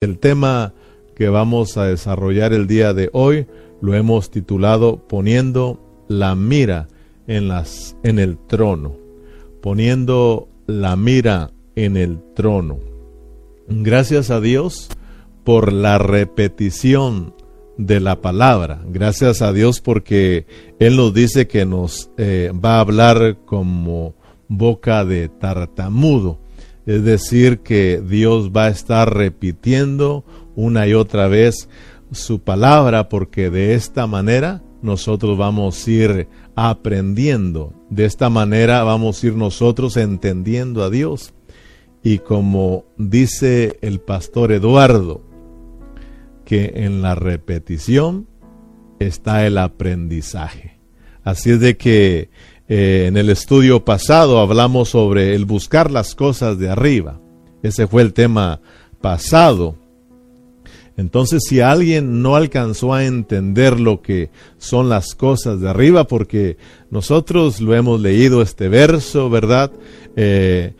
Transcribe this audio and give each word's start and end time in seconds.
El 0.00 0.20
tema 0.20 0.74
que 1.16 1.28
vamos 1.28 1.76
a 1.76 1.86
desarrollar 1.86 2.52
el 2.52 2.68
día 2.68 2.94
de 2.94 3.10
hoy 3.12 3.48
lo 3.80 3.96
hemos 3.96 4.30
titulado 4.30 5.08
Poniendo 5.08 6.04
la 6.06 6.36
mira 6.36 6.86
en, 7.26 7.48
las, 7.48 7.96
en 8.04 8.20
el 8.20 8.38
trono. 8.38 8.94
Poniendo 9.60 10.48
la 10.68 10.94
mira 10.94 11.50
en 11.74 11.96
el 11.96 12.20
trono. 12.36 12.78
Gracias 13.66 14.30
a 14.30 14.40
Dios 14.40 14.88
por 15.42 15.72
la 15.72 15.98
repetición 15.98 17.34
de 17.76 17.98
la 17.98 18.20
palabra. 18.20 18.80
Gracias 18.86 19.42
a 19.42 19.52
Dios 19.52 19.80
porque 19.80 20.46
Él 20.78 20.96
nos 20.96 21.12
dice 21.12 21.48
que 21.48 21.66
nos 21.66 22.12
eh, 22.18 22.52
va 22.54 22.76
a 22.76 22.80
hablar 22.82 23.38
como 23.44 24.14
boca 24.46 25.04
de 25.04 25.28
tartamudo. 25.28 26.38
Es 26.88 27.04
decir, 27.04 27.58
que 27.58 28.00
Dios 28.00 28.50
va 28.50 28.64
a 28.64 28.70
estar 28.70 29.14
repitiendo 29.14 30.24
una 30.56 30.86
y 30.86 30.94
otra 30.94 31.28
vez 31.28 31.68
su 32.12 32.40
palabra 32.40 33.10
porque 33.10 33.50
de 33.50 33.74
esta 33.74 34.06
manera 34.06 34.62
nosotros 34.80 35.36
vamos 35.36 35.86
a 35.86 35.90
ir 35.90 36.28
aprendiendo. 36.56 37.74
De 37.90 38.06
esta 38.06 38.30
manera 38.30 38.84
vamos 38.84 39.22
a 39.22 39.26
ir 39.26 39.34
nosotros 39.34 39.98
entendiendo 39.98 40.82
a 40.82 40.88
Dios. 40.88 41.34
Y 42.02 42.20
como 42.20 42.86
dice 42.96 43.76
el 43.82 44.00
pastor 44.00 44.50
Eduardo, 44.50 45.20
que 46.46 46.72
en 46.74 47.02
la 47.02 47.14
repetición 47.14 48.26
está 48.98 49.46
el 49.46 49.58
aprendizaje. 49.58 50.80
Así 51.22 51.50
es 51.50 51.60
de 51.60 51.76
que 51.76 52.30
eh, 52.68 53.06
en 53.06 53.16
el 53.16 53.30
estudio 53.30 53.84
pasado 53.84 54.40
hablamos 54.40 54.90
sobre 54.90 55.34
el 55.34 55.46
buscar 55.46 55.90
las 55.90 56.14
cosas 56.14 56.58
de 56.58 56.68
arriba. 56.68 57.20
Ese 57.62 57.86
fue 57.86 58.02
el 58.02 58.12
tema 58.12 58.60
pasado. 59.00 59.76
Entonces, 60.98 61.44
si 61.48 61.60
alguien 61.60 62.22
no 62.22 62.34
alcanzó 62.34 62.92
a 62.92 63.04
entender 63.04 63.78
lo 63.78 64.02
que 64.02 64.30
son 64.58 64.88
las 64.88 65.14
cosas 65.14 65.60
de 65.60 65.68
arriba, 65.68 66.08
porque 66.08 66.56
nosotros 66.90 67.60
lo 67.60 67.74
hemos 67.74 68.00
leído 68.00 68.42
este 68.42 68.68
verso, 68.68 69.30
¿verdad? 69.30 69.70
Eh, 70.16 70.74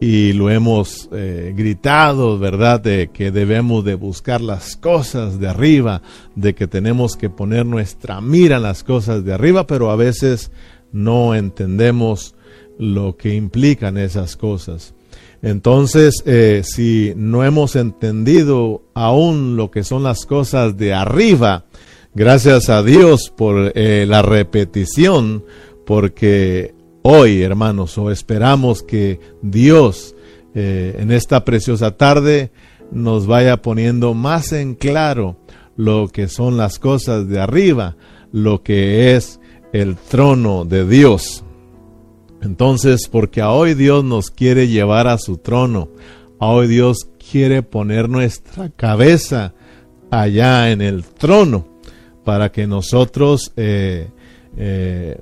y 0.00 0.32
lo 0.32 0.50
hemos 0.50 1.08
eh, 1.12 1.54
gritado, 1.56 2.38
¿verdad? 2.38 2.80
De 2.80 3.10
que 3.12 3.30
debemos 3.30 3.84
de 3.84 3.94
buscar 3.94 4.40
las 4.40 4.76
cosas 4.76 5.38
de 5.38 5.48
arriba, 5.48 6.02
de 6.34 6.54
que 6.54 6.66
tenemos 6.66 7.16
que 7.16 7.30
poner 7.30 7.64
nuestra 7.64 8.20
mira 8.20 8.56
en 8.56 8.62
las 8.62 8.82
cosas 8.82 9.24
de 9.24 9.34
arriba, 9.34 9.66
pero 9.66 9.90
a 9.90 9.96
veces 9.96 10.50
no 10.92 11.34
entendemos 11.34 12.34
lo 12.78 13.16
que 13.16 13.34
implican 13.34 13.98
esas 13.98 14.36
cosas. 14.36 14.94
Entonces, 15.42 16.22
eh, 16.26 16.62
si 16.64 17.12
no 17.16 17.44
hemos 17.44 17.76
entendido 17.76 18.82
aún 18.94 19.56
lo 19.56 19.70
que 19.70 19.84
son 19.84 20.02
las 20.02 20.26
cosas 20.26 20.76
de 20.76 20.92
arriba, 20.92 21.64
gracias 22.14 22.68
a 22.68 22.82
Dios 22.82 23.32
por 23.34 23.72
eh, 23.74 24.04
la 24.06 24.22
repetición, 24.22 25.44
porque 25.86 26.74
hoy, 27.02 27.42
hermanos, 27.42 27.96
o 27.96 28.10
esperamos 28.10 28.82
que 28.82 29.18
Dios 29.40 30.14
eh, 30.54 30.96
en 30.98 31.10
esta 31.10 31.44
preciosa 31.44 31.96
tarde 31.96 32.50
nos 32.92 33.26
vaya 33.26 33.62
poniendo 33.62 34.14
más 34.14 34.52
en 34.52 34.74
claro 34.74 35.36
lo 35.76 36.08
que 36.08 36.28
son 36.28 36.56
las 36.58 36.78
cosas 36.78 37.28
de 37.28 37.40
arriba, 37.40 37.96
lo 38.32 38.62
que 38.62 39.16
es 39.16 39.39
el 39.72 39.96
trono 39.96 40.64
de 40.64 40.86
Dios. 40.86 41.44
Entonces, 42.42 43.08
porque 43.10 43.42
hoy 43.42 43.74
Dios 43.74 44.04
nos 44.04 44.30
quiere 44.30 44.68
llevar 44.68 45.06
a 45.06 45.18
su 45.18 45.36
trono, 45.36 45.88
hoy 46.38 46.68
Dios 46.68 47.08
quiere 47.30 47.62
poner 47.62 48.08
nuestra 48.08 48.70
cabeza 48.70 49.52
allá 50.10 50.70
en 50.70 50.80
el 50.80 51.04
trono, 51.04 51.66
para 52.24 52.50
que 52.50 52.66
nosotros 52.66 53.52
eh, 53.56 54.08
eh, 54.56 55.20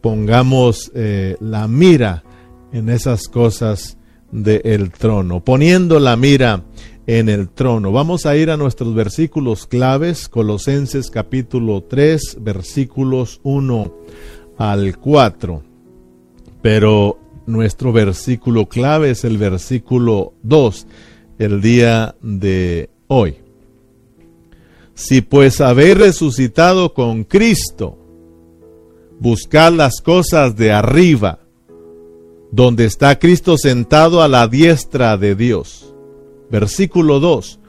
pongamos 0.00 0.90
eh, 0.94 1.36
la 1.40 1.68
mira 1.68 2.24
en 2.72 2.88
esas 2.88 3.28
cosas 3.28 3.96
del 4.32 4.90
trono, 4.92 5.40
poniendo 5.44 5.98
la 5.98 6.16
mira 6.16 6.62
en 7.18 7.28
el 7.28 7.48
trono. 7.48 7.90
Vamos 7.90 8.24
a 8.24 8.36
ir 8.36 8.50
a 8.50 8.56
nuestros 8.56 8.94
versículos 8.94 9.66
claves, 9.66 10.28
Colosenses 10.28 11.10
capítulo 11.10 11.82
3, 11.82 12.36
versículos 12.40 13.40
1 13.42 13.92
al 14.56 14.96
4. 14.96 15.60
Pero 16.62 17.18
nuestro 17.46 17.92
versículo 17.92 18.68
clave 18.68 19.10
es 19.10 19.24
el 19.24 19.38
versículo 19.38 20.34
2, 20.44 20.86
el 21.40 21.60
día 21.60 22.14
de 22.22 22.90
hoy. 23.08 23.38
Si 24.94 25.20
pues 25.20 25.60
habéis 25.60 25.98
resucitado 25.98 26.94
con 26.94 27.24
Cristo, 27.24 27.98
buscad 29.18 29.72
las 29.72 30.00
cosas 30.00 30.54
de 30.54 30.70
arriba, 30.70 31.40
donde 32.52 32.84
está 32.84 33.18
Cristo 33.18 33.58
sentado 33.58 34.22
a 34.22 34.28
la 34.28 34.46
diestra 34.46 35.16
de 35.16 35.34
Dios 35.34 35.89
Versículo 36.50 37.20
2. 37.20 37.60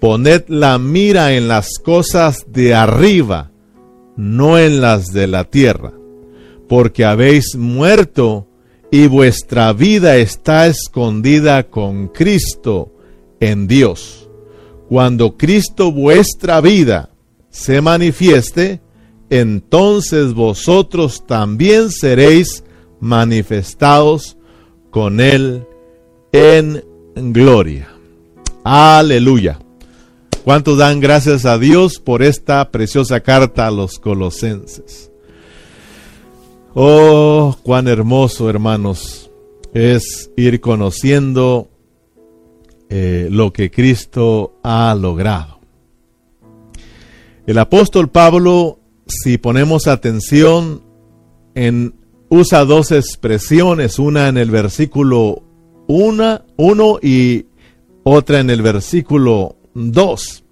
Poned 0.00 0.44
la 0.48 0.78
mira 0.78 1.34
en 1.34 1.48
las 1.48 1.78
cosas 1.78 2.44
de 2.48 2.74
arriba, 2.74 3.50
no 4.16 4.58
en 4.58 4.80
las 4.80 5.12
de 5.12 5.26
la 5.26 5.44
tierra, 5.44 5.92
porque 6.68 7.04
habéis 7.04 7.56
muerto 7.56 8.48
y 8.90 9.06
vuestra 9.06 9.72
vida 9.72 10.16
está 10.16 10.66
escondida 10.66 11.70
con 11.70 12.08
Cristo 12.08 12.92
en 13.40 13.66
Dios. 13.66 14.28
Cuando 14.88 15.36
Cristo 15.36 15.90
vuestra 15.90 16.60
vida 16.60 17.10
se 17.50 17.80
manifieste, 17.80 18.82
entonces 19.30 20.34
vosotros 20.34 21.24
también 21.26 21.90
seréis 21.90 22.62
manifestados 23.00 24.36
con 24.90 25.20
Él 25.20 25.66
en 26.32 26.84
gloria. 27.14 27.93
Aleluya. 28.64 29.58
¿Cuántos 30.42 30.78
dan 30.78 30.98
gracias 30.98 31.44
a 31.44 31.58
Dios 31.58 32.00
por 32.00 32.22
esta 32.22 32.70
preciosa 32.70 33.20
carta 33.20 33.66
a 33.66 33.70
los 33.70 33.98
colosenses? 33.98 35.10
Oh, 36.74 37.56
cuán 37.62 37.88
hermoso, 37.88 38.48
hermanos, 38.48 39.30
es 39.74 40.30
ir 40.36 40.62
conociendo 40.62 41.68
eh, 42.88 43.28
lo 43.30 43.52
que 43.52 43.70
Cristo 43.70 44.58
ha 44.62 44.94
logrado. 44.94 45.60
El 47.46 47.58
apóstol 47.58 48.08
Pablo, 48.08 48.80
si 49.06 49.36
ponemos 49.36 49.86
atención, 49.86 50.82
en, 51.54 51.94
usa 52.30 52.64
dos 52.64 52.92
expresiones, 52.92 53.98
una 53.98 54.28
en 54.28 54.38
el 54.38 54.50
versículo 54.50 55.42
1 55.86 56.98
y 57.02 57.46
otra 58.04 58.40
en 58.40 58.50
el 58.50 58.62
versículo 58.62 59.56
2. 59.74 60.44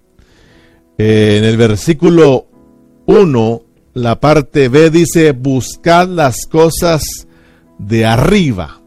Eh, 0.97 1.37
en 1.37 1.45
el 1.45 1.57
versículo 1.57 2.47
1, 3.05 3.61
la 3.93 4.19
parte 4.19 4.69
B 4.69 4.89
dice, 4.89 5.31
buscad 5.31 6.07
las 6.09 6.45
cosas 6.45 7.27
de 7.77 8.05
arriba. 8.05 8.81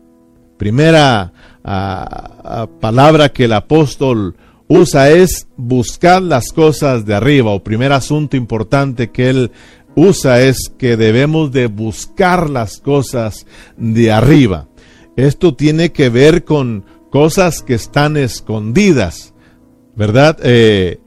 Primera 0.56 1.32
ah, 1.64 2.30
ah, 2.44 2.68
palabra 2.80 3.30
que 3.30 3.44
el 3.44 3.52
apóstol 3.52 4.36
usa 4.68 5.10
es 5.10 5.46
buscar 5.56 6.22
las 6.22 6.52
cosas 6.52 7.06
de 7.06 7.14
arriba, 7.14 7.50
o 7.50 7.62
primer 7.62 7.92
asunto 7.92 8.36
importante 8.36 9.10
que 9.10 9.30
él 9.30 9.50
usa 9.94 10.42
es 10.42 10.72
que 10.76 10.96
debemos 10.96 11.52
de 11.52 11.68
buscar 11.68 12.50
las 12.50 12.78
cosas 12.78 13.46
de 13.76 14.12
arriba. 14.12 14.68
Esto 15.16 15.54
tiene 15.54 15.92
que 15.92 16.10
ver 16.10 16.44
con 16.44 16.84
cosas 17.16 17.62
que 17.62 17.72
están 17.72 18.18
escondidas, 18.18 19.32
¿verdad? 19.94 20.36
Eh, 20.42 21.00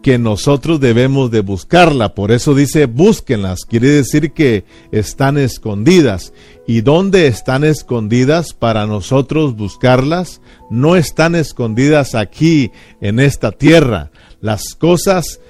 que 0.00 0.18
nosotros 0.20 0.78
debemos 0.78 1.32
de 1.32 1.40
buscarla. 1.40 2.14
Por 2.14 2.30
eso 2.30 2.54
dice 2.54 2.86
búsquenlas. 2.86 3.64
Quiere 3.64 3.88
decir 3.88 4.30
que 4.30 4.64
están 4.92 5.36
escondidas. 5.36 6.32
¿Y 6.64 6.82
dónde 6.82 7.26
están 7.26 7.64
escondidas 7.64 8.52
para 8.52 8.86
nosotros 8.86 9.56
buscarlas? 9.56 10.40
No 10.70 10.94
están 10.94 11.34
escondidas 11.34 12.14
aquí 12.14 12.70
en 13.00 13.18
esta 13.18 13.50
tierra. 13.50 14.12
Las 14.40 14.76
cosas 14.76 15.40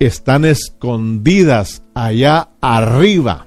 están 0.00 0.44
escondidas 0.44 1.82
allá 1.94 2.50
arriba, 2.60 3.46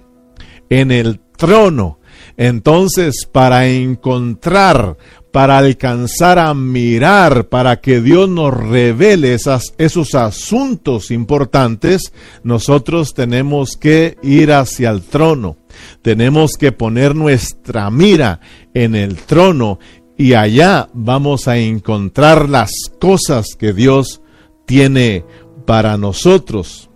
en 0.72 0.90
el 0.90 1.20
trono. 1.38 2.00
Entonces, 2.38 3.28
para 3.32 3.68
encontrar, 3.68 4.98
para 5.32 5.58
alcanzar 5.58 6.40
a 6.40 6.54
mirar, 6.54 7.48
para 7.48 7.80
que 7.80 8.02
Dios 8.02 8.30
nos 8.30 8.54
revele 8.54 9.34
esos 9.34 10.16
asuntos 10.16 11.10
importantes, 11.10 12.14
nosotros 12.44 13.14
tenemos 13.14 13.78
que 13.78 14.18
ir 14.22 14.52
hacia 14.52 14.90
el 14.90 15.02
trono. 15.02 15.58
Tenemos 16.02 16.58
que 16.60 16.74
poner 16.74 17.16
nuestra 17.16 17.90
mira 17.90 18.42
en 18.74 18.94
el 18.94 19.16
trono 19.16 19.80
y 20.18 20.34
allá 20.34 20.90
vamos 20.94 21.48
a 21.48 21.58
encontrar 21.58 22.50
las 22.50 22.72
cosas 23.00 23.56
que 23.58 23.74
Dios 23.74 24.22
tiene 24.66 25.26
para 25.66 25.98
nosotros. 25.98 26.90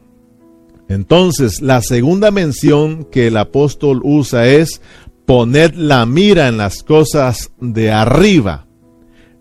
Entonces, 0.87 1.61
la 1.61 1.81
segunda 1.81 2.29
mención 2.29 3.05
que 3.05 3.27
el 3.27 3.37
apóstol 3.37 4.01
usa 4.03 4.47
es 4.47 4.81
poner 5.25 5.75
la 5.75 6.05
mira 6.05 6.47
en 6.47 6.57
las 6.57 6.83
cosas 6.83 7.51
de 7.59 7.91
arriba. 7.91 8.67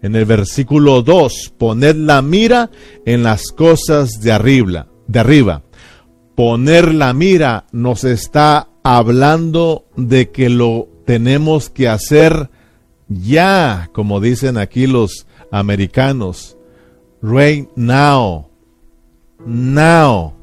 En 0.03 0.17
el 0.17 0.25
versículo 0.25 1.03
2, 1.03 1.55
poner 1.57 1.97
la 1.97 2.21
mira 2.23 2.71
en 3.07 3.23
las 3.23 3.53
cosas 3.53 4.21
de 4.21 4.33
arriba, 4.33 4.87
de 5.07 5.19
arriba. 5.19 5.63
Poner 6.35 6.93
la 6.93 7.13
mira 7.15 7.67
nos 7.73 8.05
está 8.05 8.69
hablando 8.83 9.87
de 9.97 10.31
que 10.31 10.51
lo 10.51 10.89
tenemos 11.07 11.71
que 11.71 11.89
hacer 11.89 12.51
ya, 13.09 13.91
como 13.93 14.21
dicen 14.21 14.59
aquí 14.59 14.87
los 14.87 15.27
americanos. 15.51 16.57
Right 17.23 17.69
now. 17.77 18.51
Now. 19.47 20.35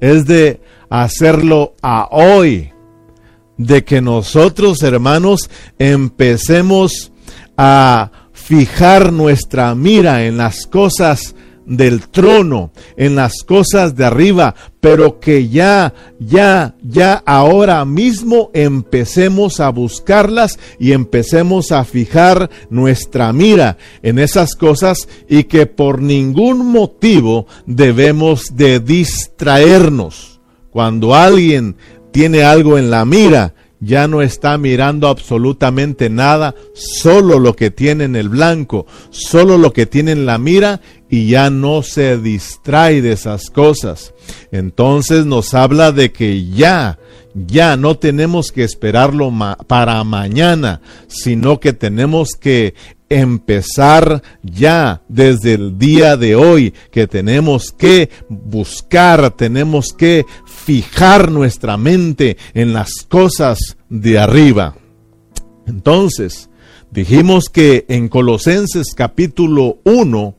Es 0.00 0.26
de 0.26 0.60
hacerlo 0.88 1.74
a 1.82 2.08
hoy. 2.10 2.73
De 3.56 3.84
que 3.84 4.00
nosotros, 4.00 4.82
hermanos, 4.82 5.48
empecemos 5.78 7.12
a 7.56 8.10
fijar 8.32 9.12
nuestra 9.12 9.74
mira 9.74 10.26
en 10.26 10.36
las 10.36 10.66
cosas 10.66 11.34
del 11.66 12.08
trono, 12.08 12.72
en 12.96 13.16
las 13.16 13.42
cosas 13.42 13.96
de 13.96 14.04
arriba, 14.04 14.54
pero 14.80 15.18
que 15.18 15.48
ya, 15.48 15.94
ya, 16.18 16.74
ya 16.82 17.22
ahora 17.24 17.84
mismo 17.84 18.50
empecemos 18.52 19.60
a 19.60 19.70
buscarlas 19.70 20.58
y 20.78 20.92
empecemos 20.92 21.72
a 21.72 21.84
fijar 21.84 22.50
nuestra 22.68 23.32
mira 23.32 23.78
en 24.02 24.18
esas 24.18 24.54
cosas 24.54 25.08
y 25.28 25.44
que 25.44 25.66
por 25.66 26.02
ningún 26.02 26.66
motivo 26.66 27.46
debemos 27.66 28.56
de 28.56 28.80
distraernos. 28.80 30.40
Cuando 30.70 31.14
alguien 31.14 31.76
tiene 32.14 32.44
algo 32.44 32.78
en 32.78 32.92
la 32.92 33.04
mira, 33.04 33.54
ya 33.80 34.06
no 34.06 34.22
está 34.22 34.56
mirando 34.56 35.08
absolutamente 35.08 36.08
nada, 36.08 36.54
solo 36.74 37.40
lo 37.40 37.56
que 37.56 37.72
tiene 37.72 38.04
en 38.04 38.14
el 38.14 38.28
blanco, 38.28 38.86
solo 39.10 39.58
lo 39.58 39.72
que 39.72 39.86
tiene 39.86 40.12
en 40.12 40.24
la 40.24 40.38
mira 40.38 40.80
y 41.10 41.26
ya 41.26 41.50
no 41.50 41.82
se 41.82 42.16
distrae 42.18 43.02
de 43.02 43.10
esas 43.10 43.50
cosas. 43.50 44.14
Entonces 44.52 45.26
nos 45.26 45.54
habla 45.54 45.90
de 45.90 46.12
que 46.12 46.46
ya, 46.46 47.00
ya 47.34 47.76
no 47.76 47.96
tenemos 47.96 48.52
que 48.52 48.62
esperarlo 48.62 49.32
para 49.66 50.04
mañana, 50.04 50.82
sino 51.08 51.58
que 51.58 51.72
tenemos 51.72 52.36
que 52.38 52.74
empezar 53.08 54.22
ya 54.42 55.02
desde 55.08 55.54
el 55.54 55.78
día 55.78 56.16
de 56.16 56.34
hoy, 56.34 56.74
que 56.90 57.06
tenemos 57.06 57.70
que 57.70 58.10
buscar, 58.28 59.30
tenemos 59.32 59.92
que 59.92 60.24
fijar 60.64 61.30
nuestra 61.30 61.76
mente 61.76 62.38
en 62.54 62.72
las 62.72 62.90
cosas 63.06 63.76
de 63.90 64.18
arriba. 64.18 64.76
Entonces, 65.66 66.48
dijimos 66.90 67.50
que 67.52 67.84
en 67.88 68.08
Colosenses 68.08 68.94
capítulo 68.96 69.78
1, 69.84 70.34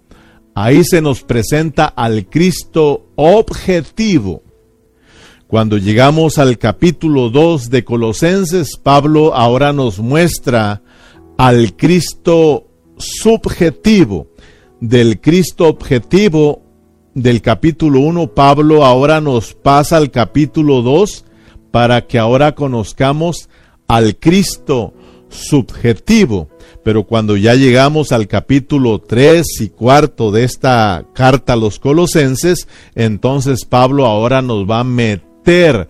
ahí 0.55 0.83
se 0.83 1.01
nos 1.01 1.21
presenta 1.21 1.85
al 1.85 2.25
Cristo 2.27 3.11
objetivo. 3.15 4.41
Cuando 5.45 5.77
llegamos 5.77 6.39
al 6.39 6.57
capítulo 6.57 7.29
2 7.29 7.69
de 7.69 7.83
Colosenses, 7.83 8.77
Pablo 8.81 9.35
ahora 9.35 9.73
nos 9.73 9.99
muestra 9.99 10.81
al 11.37 11.75
Cristo 11.75 12.67
subjetivo. 12.97 14.27
Del 14.81 15.21
Cristo 15.21 15.67
objetivo 15.67 16.64
del 17.15 17.41
capítulo 17.41 18.01
1, 18.01 18.33
Pablo 18.33 18.85
ahora 18.85 19.21
nos 19.21 19.53
pasa 19.53 19.95
al 19.97 20.11
capítulo 20.11 20.81
2 20.81 21.25
para 21.71 22.05
que 22.05 22.19
ahora 22.19 22.53
conozcamos 22.53 23.49
al 23.87 24.17
Cristo 24.17 24.93
subjetivo. 25.29 26.49
Pero 26.83 27.05
cuando 27.05 27.37
ya 27.37 27.55
llegamos 27.55 28.11
al 28.11 28.27
capítulo 28.27 28.99
3 28.99 29.61
y 29.61 29.69
cuarto 29.69 30.31
de 30.31 30.43
esta 30.43 31.05
carta 31.13 31.53
a 31.53 31.55
los 31.55 31.79
colosenses, 31.79 32.67
entonces 32.95 33.65
Pablo 33.65 34.05
ahora 34.05 34.41
nos 34.41 34.69
va 34.69 34.81
a 34.81 34.83
meter 34.83 35.87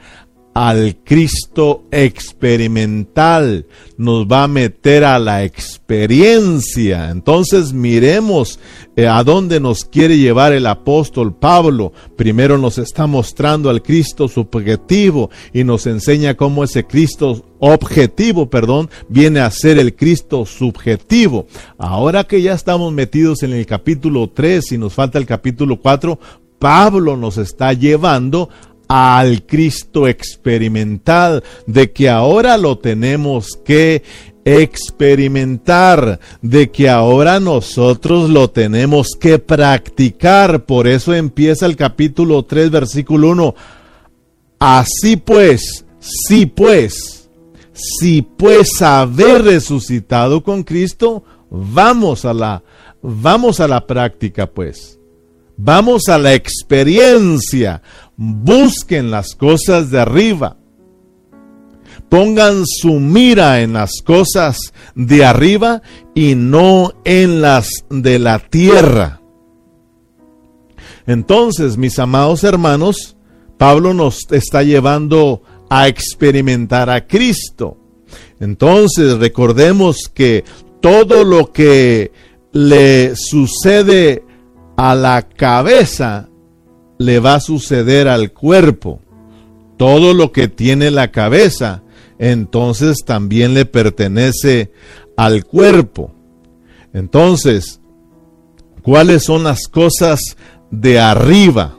al 0.56 0.96
Cristo 1.04 1.84
experimental, 1.92 3.66
nos 3.98 4.26
va 4.26 4.44
a 4.44 4.48
meter 4.48 5.04
a 5.04 5.20
la 5.20 5.44
experiencia. 5.44 7.10
Entonces 7.10 7.74
miremos 7.74 8.58
eh, 8.96 9.06
a 9.06 9.22
dónde 9.26 9.60
nos 9.60 9.84
quiere 9.84 10.18
llevar 10.18 10.54
el 10.54 10.66
apóstol 10.66 11.36
Pablo. 11.36 11.92
Primero 12.16 12.58
nos 12.58 12.78
está 12.78 13.06
mostrando 13.06 13.70
al 13.70 13.84
Cristo 13.84 14.30
subjetivo 14.30 15.30
y 15.52 15.66
nos 15.66 15.88
enseña 15.88 16.36
cómo 16.36 16.64
ese 16.64 16.86
Cristo 16.86 17.46
objetivo, 17.60 18.50
perdón, 18.50 18.90
viene 19.10 19.42
a 19.42 19.52
ser 19.52 19.78
el 19.78 19.94
Cristo 19.94 20.46
subjetivo. 20.46 21.48
Ahora 21.78 22.24
que 22.24 22.42
ya 22.42 22.54
estamos 22.54 22.94
metidos 22.94 23.44
en 23.44 23.52
el 23.52 23.66
capítulo 23.66 24.30
3 24.30 24.72
y 24.72 24.78
nos 24.78 24.94
falta 24.94 25.20
el 25.20 25.26
capítulo 25.26 25.82
4, 25.82 26.18
Pablo 26.60 27.18
nos 27.18 27.38
está 27.38 27.74
llevando 27.74 28.50
al 28.88 29.46
Cristo 29.46 30.08
experimental, 30.08 31.44
de 31.68 31.92
que 31.92 32.10
ahora 32.10 32.58
lo 32.58 32.78
tenemos 32.78 33.60
que 33.64 34.04
experimentar, 34.46 36.20
de 36.42 36.70
que 36.70 36.88
ahora 36.88 37.40
nosotros 37.40 38.30
lo 38.30 38.50
tenemos 38.52 39.10
que 39.20 39.40
practicar. 39.40 40.66
Por 40.66 40.88
eso 40.88 41.14
empieza 41.14 41.66
el 41.66 41.76
capítulo 41.76 42.44
3, 42.44 42.70
versículo 42.70 43.30
1. 43.30 43.56
Así 44.60 45.18
pues, 45.18 45.86
sí 46.00 46.46
pues, 46.46 47.30
si 47.74 48.22
pues 48.22 48.82
haber 48.82 49.44
resucitado 49.44 50.44
con 50.44 50.64
Cristo, 50.64 51.24
vamos 51.50 52.24
a 52.24 52.34
la, 52.34 52.64
vamos 53.02 53.60
a 53.60 53.68
la 53.68 53.86
práctica 53.86 54.48
pues. 54.48 55.00
Vamos 55.58 56.10
a 56.10 56.18
la 56.18 56.34
experiencia. 56.34 57.82
Busquen 58.18 59.12
las 59.12 59.36
cosas 59.36 59.90
de 59.92 60.00
arriba. 60.00 60.58
Pongan 62.10 62.64
su 62.66 63.00
mira 63.00 63.62
en 63.62 63.74
las 63.74 64.02
cosas 64.04 64.58
de 64.96 65.26
arriba 65.26 65.82
y 66.14 66.36
no 66.36 66.94
en 67.04 67.42
las 67.42 67.70
de 67.90 68.20
la 68.20 68.40
tierra. 68.40 69.22
Entonces, 71.08 71.78
mis 71.78 72.00
amados 72.00 72.44
hermanos, 72.44 73.16
Pablo 73.58 73.94
nos 73.94 74.32
está 74.32 74.64
llevando 74.64 75.44
a 75.70 75.88
experimentar 75.88 76.90
a 76.90 77.08
Cristo. 77.08 77.78
Entonces, 78.40 79.18
recordemos 79.18 80.10
que 80.14 80.44
todo 80.82 81.24
lo 81.24 81.52
que 81.52 82.12
le 82.52 83.16
sucede 83.16 84.24
a 84.78 84.96
la 84.96 85.28
cabeza 85.28 86.30
le 86.98 87.20
va 87.20 87.36
a 87.36 87.40
suceder 87.40 88.08
al 88.08 88.32
cuerpo. 88.32 89.02
Todo 89.78 90.14
lo 90.14 90.32
que 90.32 90.48
tiene 90.48 90.92
la 90.92 91.12
cabeza, 91.12 91.84
entonces 92.18 93.04
también 93.06 93.54
le 93.54 93.66
pertenece 93.66 94.72
al 95.18 95.46
cuerpo. 95.46 96.14
Entonces, 96.94 97.82
¿cuáles 98.82 99.24
son 99.24 99.44
las 99.44 99.68
cosas 99.68 100.20
de 100.72 101.00
arriba? 101.00 101.78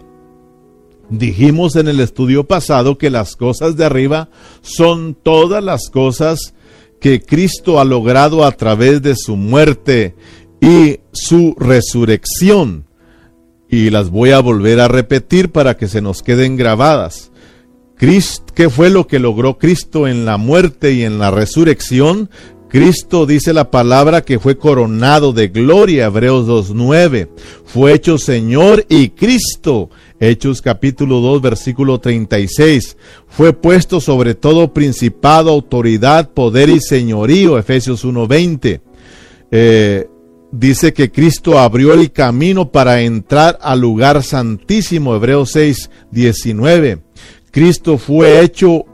Dijimos 1.08 1.76
en 1.76 1.88
el 1.88 2.00
estudio 2.00 2.44
pasado 2.44 2.98
que 2.98 3.10
las 3.10 3.36
cosas 3.36 3.76
de 3.76 3.84
arriba 3.84 4.28
son 4.60 5.14
todas 5.14 5.62
las 5.62 5.88
cosas 5.88 6.54
que 7.00 7.20
Cristo 7.20 7.78
ha 7.78 7.84
logrado 7.84 8.44
a 8.44 8.52
través 8.52 9.02
de 9.02 9.14
su 9.16 9.36
muerte 9.36 10.16
y 10.60 11.00
su 11.12 11.54
resurrección 11.58 12.86
y 13.68 13.90
las 13.90 14.10
voy 14.10 14.30
a 14.30 14.40
volver 14.40 14.80
a 14.80 14.88
repetir 14.88 15.50
para 15.50 15.76
que 15.76 15.88
se 15.88 16.00
nos 16.00 16.22
queden 16.22 16.56
grabadas. 16.56 17.32
¿Qué 17.98 18.68
fue 18.68 18.90
lo 18.90 19.06
que 19.06 19.18
logró 19.18 19.58
Cristo 19.58 20.06
en 20.06 20.24
la 20.24 20.36
muerte 20.36 20.92
y 20.92 21.02
en 21.02 21.18
la 21.18 21.30
resurrección? 21.30 22.28
Cristo 22.68 23.26
dice 23.26 23.54
la 23.54 23.70
palabra 23.70 24.22
que 24.22 24.38
fue 24.38 24.58
coronado 24.58 25.32
de 25.32 25.48
gloria, 25.48 26.06
Hebreos 26.06 26.46
2.9. 26.46 27.28
Fue 27.64 27.94
hecho 27.94 28.18
Señor 28.18 28.84
y 28.88 29.10
Cristo, 29.10 29.88
Hechos 30.20 30.60
capítulo 30.60 31.20
2, 31.20 31.40
versículo 31.40 31.98
36. 31.98 32.96
Fue 33.28 33.52
puesto 33.52 34.00
sobre 34.00 34.34
todo 34.34 34.74
principado, 34.74 35.50
autoridad, 35.50 36.32
poder 36.32 36.68
y 36.68 36.80
señorío, 36.80 37.56
Efesios 37.56 38.04
1.20. 38.04 38.80
Eh, 39.52 40.08
dice 40.52 40.92
que 40.92 41.10
Cristo 41.10 41.58
abrió 41.58 41.92
el 41.94 42.12
camino 42.12 42.70
para 42.70 43.02
entrar 43.02 43.58
al 43.62 43.80
lugar 43.80 44.22
santísimo, 44.22 45.14
Hebreos 45.14 45.50
6, 45.52 45.90
19. 46.10 47.02
Cristo 47.50 47.98
fue 47.98 48.40
hecho 48.40 48.84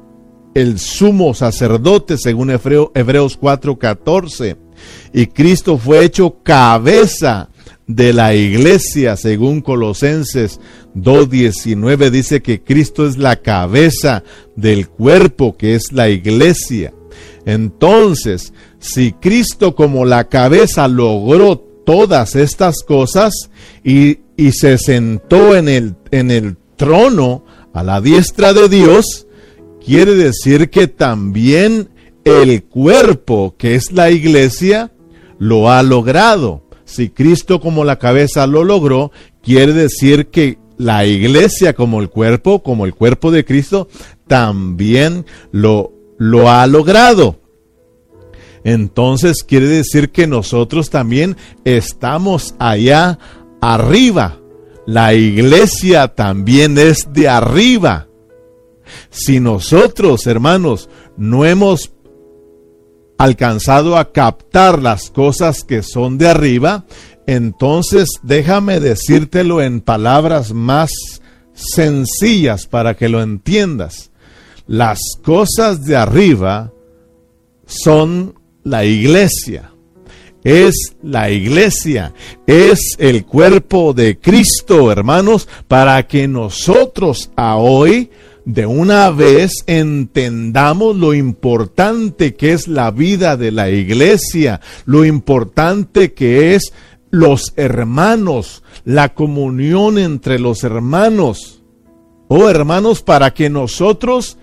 el 0.54 0.78
sumo 0.78 1.34
sacerdote, 1.34 2.16
según 2.18 2.50
Hebreos 2.50 3.36
4, 3.36 3.78
14. 3.78 4.56
Y 5.12 5.26
Cristo 5.26 5.78
fue 5.78 6.04
hecho 6.04 6.42
cabeza 6.42 7.48
de 7.86 8.12
la 8.12 8.34
iglesia, 8.34 9.16
según 9.16 9.60
Colosenses 9.60 10.60
2.19 10.94 12.10
dice 12.10 12.42
que 12.42 12.62
Cristo 12.62 13.06
es 13.06 13.16
la 13.16 13.36
cabeza 13.36 14.22
del 14.56 14.88
cuerpo, 14.88 15.56
que 15.56 15.74
es 15.74 15.92
la 15.92 16.08
iglesia. 16.08 16.92
Entonces, 17.46 18.52
si 18.78 19.12
Cristo 19.12 19.74
como 19.74 20.04
la 20.04 20.28
cabeza 20.28 20.88
logró 20.88 21.58
todas 21.84 22.36
estas 22.36 22.82
cosas 22.82 23.50
y, 23.84 24.18
y 24.36 24.52
se 24.52 24.78
sentó 24.78 25.56
en 25.56 25.68
el, 25.68 25.96
en 26.10 26.30
el 26.30 26.56
trono 26.76 27.44
a 27.72 27.82
la 27.82 28.00
diestra 28.00 28.52
de 28.52 28.68
Dios, 28.68 29.26
quiere 29.84 30.14
decir 30.14 30.70
que 30.70 30.86
también 30.86 31.88
el 32.24 32.64
cuerpo, 32.64 33.54
que 33.58 33.74
es 33.74 33.92
la 33.92 34.10
iglesia, 34.10 34.92
lo 35.38 35.70
ha 35.70 35.82
logrado. 35.82 36.62
Si 36.84 37.08
Cristo 37.08 37.60
como 37.60 37.84
la 37.84 37.98
cabeza 37.98 38.46
lo 38.46 38.64
logró, 38.64 39.10
quiere 39.42 39.72
decir 39.72 40.28
que 40.28 40.58
la 40.76 41.06
iglesia 41.06 41.74
como 41.74 42.00
el 42.00 42.10
cuerpo, 42.10 42.62
como 42.62 42.84
el 42.84 42.94
cuerpo 42.94 43.30
de 43.30 43.44
Cristo, 43.44 43.88
también 44.26 45.24
lo, 45.52 45.92
lo 46.22 46.48
ha 46.48 46.64
logrado. 46.68 47.40
Entonces 48.62 49.42
quiere 49.42 49.66
decir 49.66 50.12
que 50.12 50.28
nosotros 50.28 50.88
también 50.88 51.36
estamos 51.64 52.54
allá 52.60 53.18
arriba. 53.60 54.38
La 54.86 55.14
iglesia 55.14 56.14
también 56.14 56.78
es 56.78 57.12
de 57.12 57.28
arriba. 57.28 58.06
Si 59.10 59.40
nosotros, 59.40 60.28
hermanos, 60.28 60.88
no 61.16 61.44
hemos 61.44 61.92
alcanzado 63.18 63.96
a 63.96 64.12
captar 64.12 64.80
las 64.80 65.10
cosas 65.10 65.64
que 65.64 65.82
son 65.82 66.18
de 66.18 66.28
arriba, 66.28 66.84
entonces 67.26 68.08
déjame 68.22 68.78
decírtelo 68.78 69.60
en 69.60 69.80
palabras 69.80 70.52
más 70.52 70.92
sencillas 71.52 72.68
para 72.68 72.94
que 72.94 73.08
lo 73.08 73.22
entiendas. 73.22 74.11
Las 74.66 74.98
cosas 75.22 75.84
de 75.84 75.96
arriba 75.96 76.72
son 77.66 78.34
la 78.64 78.84
iglesia. 78.84 79.72
Es 80.44 80.96
la 81.02 81.30
iglesia, 81.30 82.12
es 82.48 82.96
el 82.98 83.24
cuerpo 83.24 83.92
de 83.92 84.18
Cristo, 84.18 84.90
hermanos, 84.90 85.48
para 85.68 86.08
que 86.08 86.26
nosotros 86.26 87.30
a 87.36 87.56
hoy 87.56 88.10
de 88.44 88.66
una 88.66 89.10
vez 89.10 89.52
entendamos 89.68 90.96
lo 90.96 91.14
importante 91.14 92.34
que 92.34 92.52
es 92.52 92.66
la 92.66 92.90
vida 92.90 93.36
de 93.36 93.52
la 93.52 93.70
iglesia, 93.70 94.60
lo 94.84 95.04
importante 95.04 96.12
que 96.12 96.56
es 96.56 96.72
los 97.10 97.52
hermanos, 97.56 98.64
la 98.84 99.14
comunión 99.14 99.98
entre 99.98 100.40
los 100.40 100.64
hermanos. 100.64 101.62
Oh 102.26 102.48
hermanos, 102.48 103.02
para 103.02 103.32
que 103.32 103.48
nosotros 103.50 104.38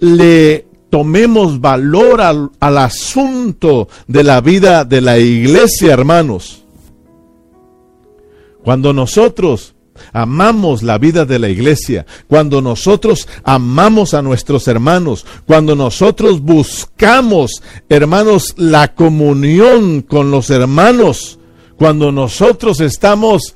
le 0.00 0.66
tomemos 0.90 1.60
valor 1.60 2.20
al, 2.20 2.50
al, 2.58 2.78
asunto 2.78 3.88
de 4.08 4.24
la 4.24 4.40
vida 4.40 4.84
de 4.84 5.00
la 5.00 5.18
iglesia, 5.18 5.92
hermanos. 5.92 6.64
Cuando 8.62 8.92
nosotros 8.92 9.74
amamos 10.12 10.82
la 10.82 10.98
vida 10.98 11.24
de 11.24 11.38
la 11.38 11.48
iglesia, 11.48 12.06
cuando 12.26 12.60
nosotros 12.60 13.28
amamos 13.44 14.14
a 14.14 14.22
nuestros 14.22 14.68
hermanos, 14.68 15.26
cuando 15.46 15.76
nosotros 15.76 16.40
buscamos, 16.40 17.62
hermanos, 17.88 18.54
la 18.56 18.94
comunión 18.94 20.02
con 20.02 20.30
los 20.30 20.50
hermanos, 20.50 21.38
cuando 21.76 22.12
nosotros 22.12 22.80
estamos 22.80 23.54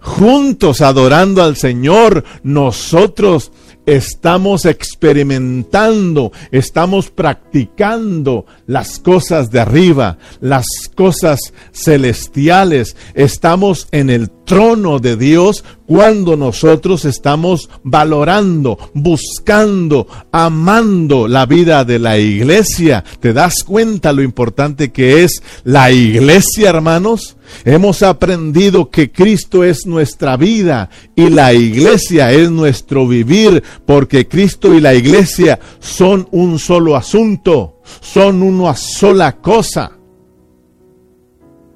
juntos 0.00 0.80
adorando 0.80 1.42
al 1.42 1.56
Señor, 1.56 2.24
nosotros 2.42 3.52
estamos 3.88 4.66
experimentando, 4.66 6.30
estamos 6.52 7.10
practicando 7.10 8.44
las 8.66 8.98
cosas 8.98 9.50
de 9.50 9.60
arriba, 9.60 10.18
las 10.42 10.66
cosas 10.94 11.40
celestiales, 11.72 12.96
estamos 13.14 13.88
en 13.90 14.10
el 14.10 14.28
trono 14.44 14.98
de 14.98 15.16
Dios 15.16 15.64
cuando 15.88 16.36
nosotros 16.36 17.06
estamos 17.06 17.70
valorando, 17.82 18.78
buscando, 18.92 20.06
amando 20.30 21.26
la 21.26 21.46
vida 21.46 21.82
de 21.86 21.98
la 21.98 22.18
iglesia. 22.18 23.02
¿Te 23.20 23.32
das 23.32 23.64
cuenta 23.64 24.12
lo 24.12 24.20
importante 24.22 24.92
que 24.92 25.24
es 25.24 25.42
la 25.64 25.90
iglesia, 25.90 26.68
hermanos? 26.68 27.38
Hemos 27.64 28.02
aprendido 28.02 28.90
que 28.90 29.10
Cristo 29.10 29.64
es 29.64 29.86
nuestra 29.86 30.36
vida 30.36 30.90
y 31.16 31.30
la 31.30 31.54
iglesia 31.54 32.32
es 32.32 32.50
nuestro 32.50 33.08
vivir, 33.08 33.62
porque 33.86 34.28
Cristo 34.28 34.74
y 34.74 34.82
la 34.82 34.92
iglesia 34.92 35.58
son 35.80 36.28
un 36.32 36.58
solo 36.58 36.96
asunto, 36.96 37.80
son 38.02 38.42
una 38.42 38.76
sola 38.76 39.36
cosa. 39.38 39.97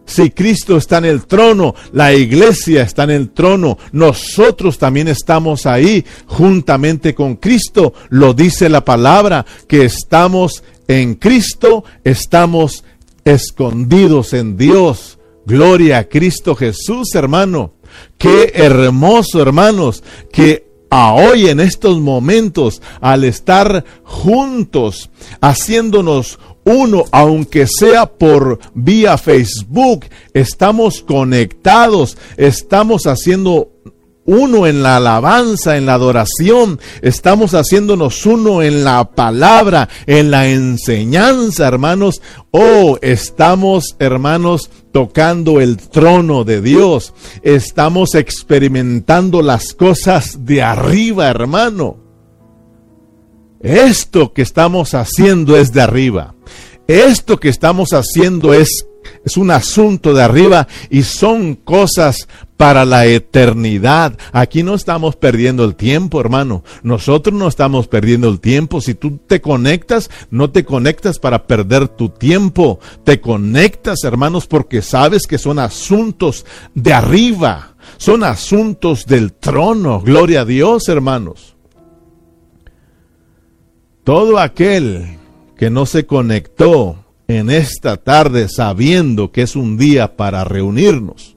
Si 0.05 0.31
Cristo 0.31 0.77
está 0.77 0.99
en 0.99 1.05
el 1.07 1.27
trono, 1.27 1.75
la 1.93 2.13
iglesia 2.13 2.83
está 2.83 3.05
en 3.05 3.11
el 3.11 3.31
trono, 3.31 3.79
nosotros 3.93 4.79
también 4.79 5.09
estamos 5.09 5.67
ahí 5.67 6.05
juntamente 6.27 7.15
con 7.15 7.37
Cristo. 7.37 7.95
Lo 8.11 8.35
dice 8.35 8.69
la 8.69 8.85
palabra, 8.85 9.47
que 9.69 9.85
estamos 9.85 10.63
en 10.89 11.15
Cristo, 11.15 11.85
estamos 12.05 12.85
escondidos 13.25 14.33
en 14.33 14.57
Dios. 14.57 15.19
Gloria 15.47 15.99
a 15.99 16.05
Cristo 16.05 16.55
Jesús, 16.55 17.15
hermano. 17.15 17.75
Qué 18.19 18.53
hermoso, 18.55 19.41
hermanos, 19.41 20.03
que 20.33 20.67
a 20.91 21.15
hoy 21.15 21.49
en 21.49 21.59
estos 21.59 22.01
momentos, 22.01 22.83
al 23.01 23.25
estar 23.25 23.85
juntos, 24.05 25.11
haciéndonos 25.41 26.39
uno, 26.65 27.05
aunque 27.11 27.67
sea 27.67 28.07
por 28.07 28.59
vía 28.75 29.19
Facebook, 29.19 30.07
estamos 30.33 31.03
conectados, 31.03 32.17
estamos 32.37 33.07
haciendo 33.07 33.73
uno 34.25 34.67
en 34.67 34.83
la 34.83 34.97
alabanza, 34.97 35.77
en 35.77 35.87
la 35.87 35.95
adoración, 35.95 36.79
estamos 37.01 37.55
haciéndonos 37.55 38.25
uno 38.25 38.63
en 38.63 38.85
la 38.85 39.05
palabra, 39.11 39.89
en 40.07 40.31
la 40.31 40.49
enseñanza, 40.49 41.67
hermanos. 41.67 42.23
Oh, 42.53 42.99
estamos, 43.03 43.97
hermanos, 43.99 44.71
tocando 44.93 45.61
el 45.61 45.77
trono 45.77 46.45
de 46.45 46.61
Dios. 46.61 47.13
Estamos 47.43 48.15
experimentando 48.15 49.43
las 49.43 49.75
cosas 49.75 50.45
de 50.45 50.63
arriba, 50.63 51.29
hermano. 51.29 52.02
Esto 53.63 54.33
que 54.33 54.43
estamos 54.43 54.95
haciendo 54.95 55.57
es 55.57 55.73
de 55.73 55.83
arriba. 55.83 56.35
Esto 56.89 57.39
que 57.39 57.49
estamos 57.49 57.93
haciendo 57.93 58.53
es, 58.53 58.87
es 59.25 59.37
un 59.37 59.53
asunto 59.53 60.13
de 60.15 60.23
arriba 60.23 60.67
y 60.91 61.05
son 61.05 61.55
cosas 61.55 62.27
para 62.57 62.85
la 62.85 63.07
eternidad. 63.07 64.19
Aquí 64.33 64.65
no 64.65 64.75
estamos 64.75 65.15
perdiendo 65.15 65.65
el 65.65 65.77
tiempo, 65.77 66.21
hermano. 66.21 66.65
Nosotros 66.83 67.35
no 67.35 67.47
estamos 67.47 67.87
perdiendo 67.87 68.29
el 68.29 68.41
tiempo. 68.41 68.81
Si 68.81 68.95
tú 68.95 69.19
te 69.27 69.41
conectas, 69.41 70.11
no 70.31 70.51
te 70.51 70.65
conectas 70.65 71.21
para 71.21 71.47
perder 71.47 71.87
tu 71.87 72.09
tiempo. 72.09 72.81
Te 73.05 73.21
conectas, 73.21 74.03
hermanos, 74.03 74.49
porque 74.49 74.83
sabes 74.83 75.27
que 75.29 75.39
son 75.39 75.61
asuntos 75.61 76.45
de 76.75 76.93
arriba. 76.93 77.77
Son 77.97 78.25
asuntos 78.25 79.07
del 79.07 79.33
trono. 79.33 80.01
Gloria 80.01 80.41
a 80.41 80.45
Dios, 80.45 80.89
hermanos. 80.89 81.52
Todo 84.05 84.41
aquel 84.41 85.19
que 85.57 85.71
no 85.71 85.87
se 85.87 86.07
conectó 86.07 86.97
en 87.29 87.51
esta 87.51 87.97
tarde 87.97 88.49
sabiendo 88.49 89.31
que 89.31 89.43
es 89.43 89.55
un 89.55 89.79
día 89.79 90.17
para 90.17 90.43
reunirnos, 90.43 91.37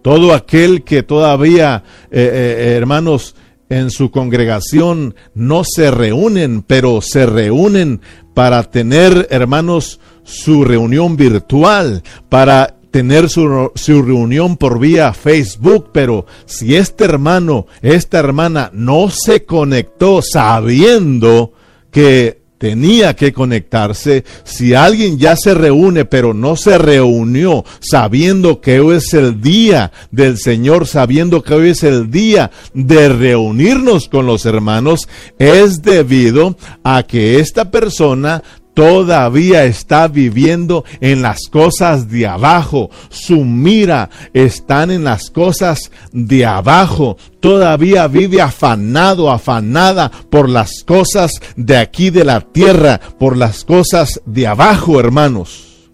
todo 0.00 0.32
aquel 0.32 0.82
que 0.82 1.02
todavía, 1.02 1.84
eh, 2.10 2.30
eh, 2.32 2.74
hermanos, 2.74 3.36
en 3.68 3.90
su 3.90 4.10
congregación 4.10 5.14
no 5.34 5.62
se 5.62 5.90
reúnen, 5.90 6.62
pero 6.62 7.02
se 7.02 7.26
reúnen 7.26 8.00
para 8.32 8.62
tener, 8.62 9.28
hermanos, 9.30 10.00
su 10.22 10.64
reunión 10.64 11.18
virtual, 11.18 12.02
para 12.30 12.76
tener 12.90 13.28
su, 13.28 13.72
su, 13.74 14.02
reunión 14.02 14.56
por 14.56 14.78
vía 14.78 15.12
Facebook, 15.12 15.90
pero 15.92 16.24
si 16.46 16.76
este 16.76 17.04
hermano, 17.04 17.66
esta 17.82 18.18
hermana 18.18 18.70
no 18.72 19.10
se 19.10 19.44
conectó 19.44 20.22
sabiendo 20.22 21.52
que 21.90 22.40
tenía 22.60 23.16
que 23.16 23.32
conectarse. 23.32 24.22
Si 24.44 24.74
alguien 24.74 25.18
ya 25.18 25.34
se 25.34 25.54
reúne, 25.54 26.04
pero 26.04 26.34
no 26.34 26.56
se 26.56 26.76
reunió 26.76 27.64
sabiendo 27.80 28.60
que 28.60 28.80
hoy 28.80 28.96
es 28.96 29.14
el 29.14 29.40
día 29.40 29.90
del 30.10 30.36
Señor, 30.36 30.86
sabiendo 30.86 31.42
que 31.42 31.54
hoy 31.54 31.70
es 31.70 31.82
el 31.82 32.10
día 32.10 32.50
de 32.74 33.08
reunirnos 33.08 34.10
con 34.10 34.26
los 34.26 34.44
hermanos, 34.44 35.08
es 35.38 35.80
debido 35.80 36.58
a 36.84 37.02
que 37.04 37.40
esta 37.40 37.70
persona 37.70 38.42
todavía 38.80 39.64
está 39.64 40.08
viviendo 40.08 40.86
en 41.02 41.20
las 41.20 41.48
cosas 41.50 42.08
de 42.08 42.26
abajo. 42.26 42.88
Su 43.10 43.44
mira 43.44 44.08
están 44.32 44.90
en 44.90 45.04
las 45.04 45.28
cosas 45.28 45.90
de 46.12 46.46
abajo. 46.46 47.18
Todavía 47.40 48.06
vive 48.06 48.40
afanado, 48.40 49.30
afanada 49.30 50.10
por 50.30 50.48
las 50.48 50.82
cosas 50.82 51.30
de 51.56 51.76
aquí 51.76 52.08
de 52.08 52.24
la 52.24 52.40
tierra, 52.40 52.98
por 53.18 53.36
las 53.36 53.66
cosas 53.66 54.22
de 54.24 54.46
abajo, 54.46 54.98
hermanos. 54.98 55.90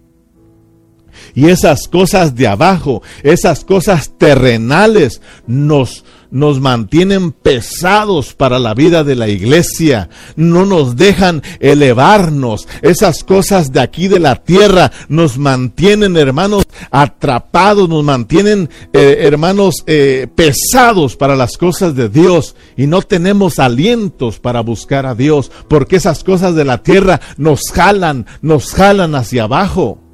Y 1.35 1.49
esas 1.49 1.89
cosas 1.89 2.35
de 2.35 2.47
abajo, 2.47 3.01
esas 3.21 3.65
cosas 3.65 4.13
terrenales 4.17 5.21
nos 5.45 6.05
nos 6.31 6.59
mantienen 6.59 7.31
pesados 7.31 8.33
para 8.33 8.59
la 8.59 8.73
vida 8.73 9.03
de 9.03 9.15
la 9.15 9.27
iglesia, 9.27 10.09
no 10.35 10.65
nos 10.65 10.95
dejan 10.95 11.43
elevarnos. 11.59 12.67
Esas 12.81 13.23
cosas 13.23 13.71
de 13.71 13.81
aquí 13.81 14.07
de 14.07 14.19
la 14.19 14.35
tierra 14.35 14.91
nos 15.09 15.37
mantienen, 15.37 16.17
hermanos, 16.17 16.65
atrapados, 16.91 17.89
nos 17.89 18.03
mantienen, 18.03 18.69
eh, 18.93 19.17
hermanos, 19.21 19.83
eh, 19.87 20.27
pesados 20.33 21.15
para 21.15 21.35
las 21.35 21.57
cosas 21.57 21.95
de 21.95 22.09
Dios 22.09 22.55
y 22.75 22.87
no 22.87 23.01
tenemos 23.01 23.59
alientos 23.59 24.39
para 24.39 24.61
buscar 24.61 25.05
a 25.05 25.15
Dios, 25.15 25.51
porque 25.67 25.97
esas 25.97 26.23
cosas 26.23 26.55
de 26.55 26.65
la 26.65 26.83
tierra 26.83 27.21
nos 27.37 27.61
jalan, 27.73 28.25
nos 28.41 28.73
jalan 28.73 29.15
hacia 29.15 29.43
abajo 29.43 30.06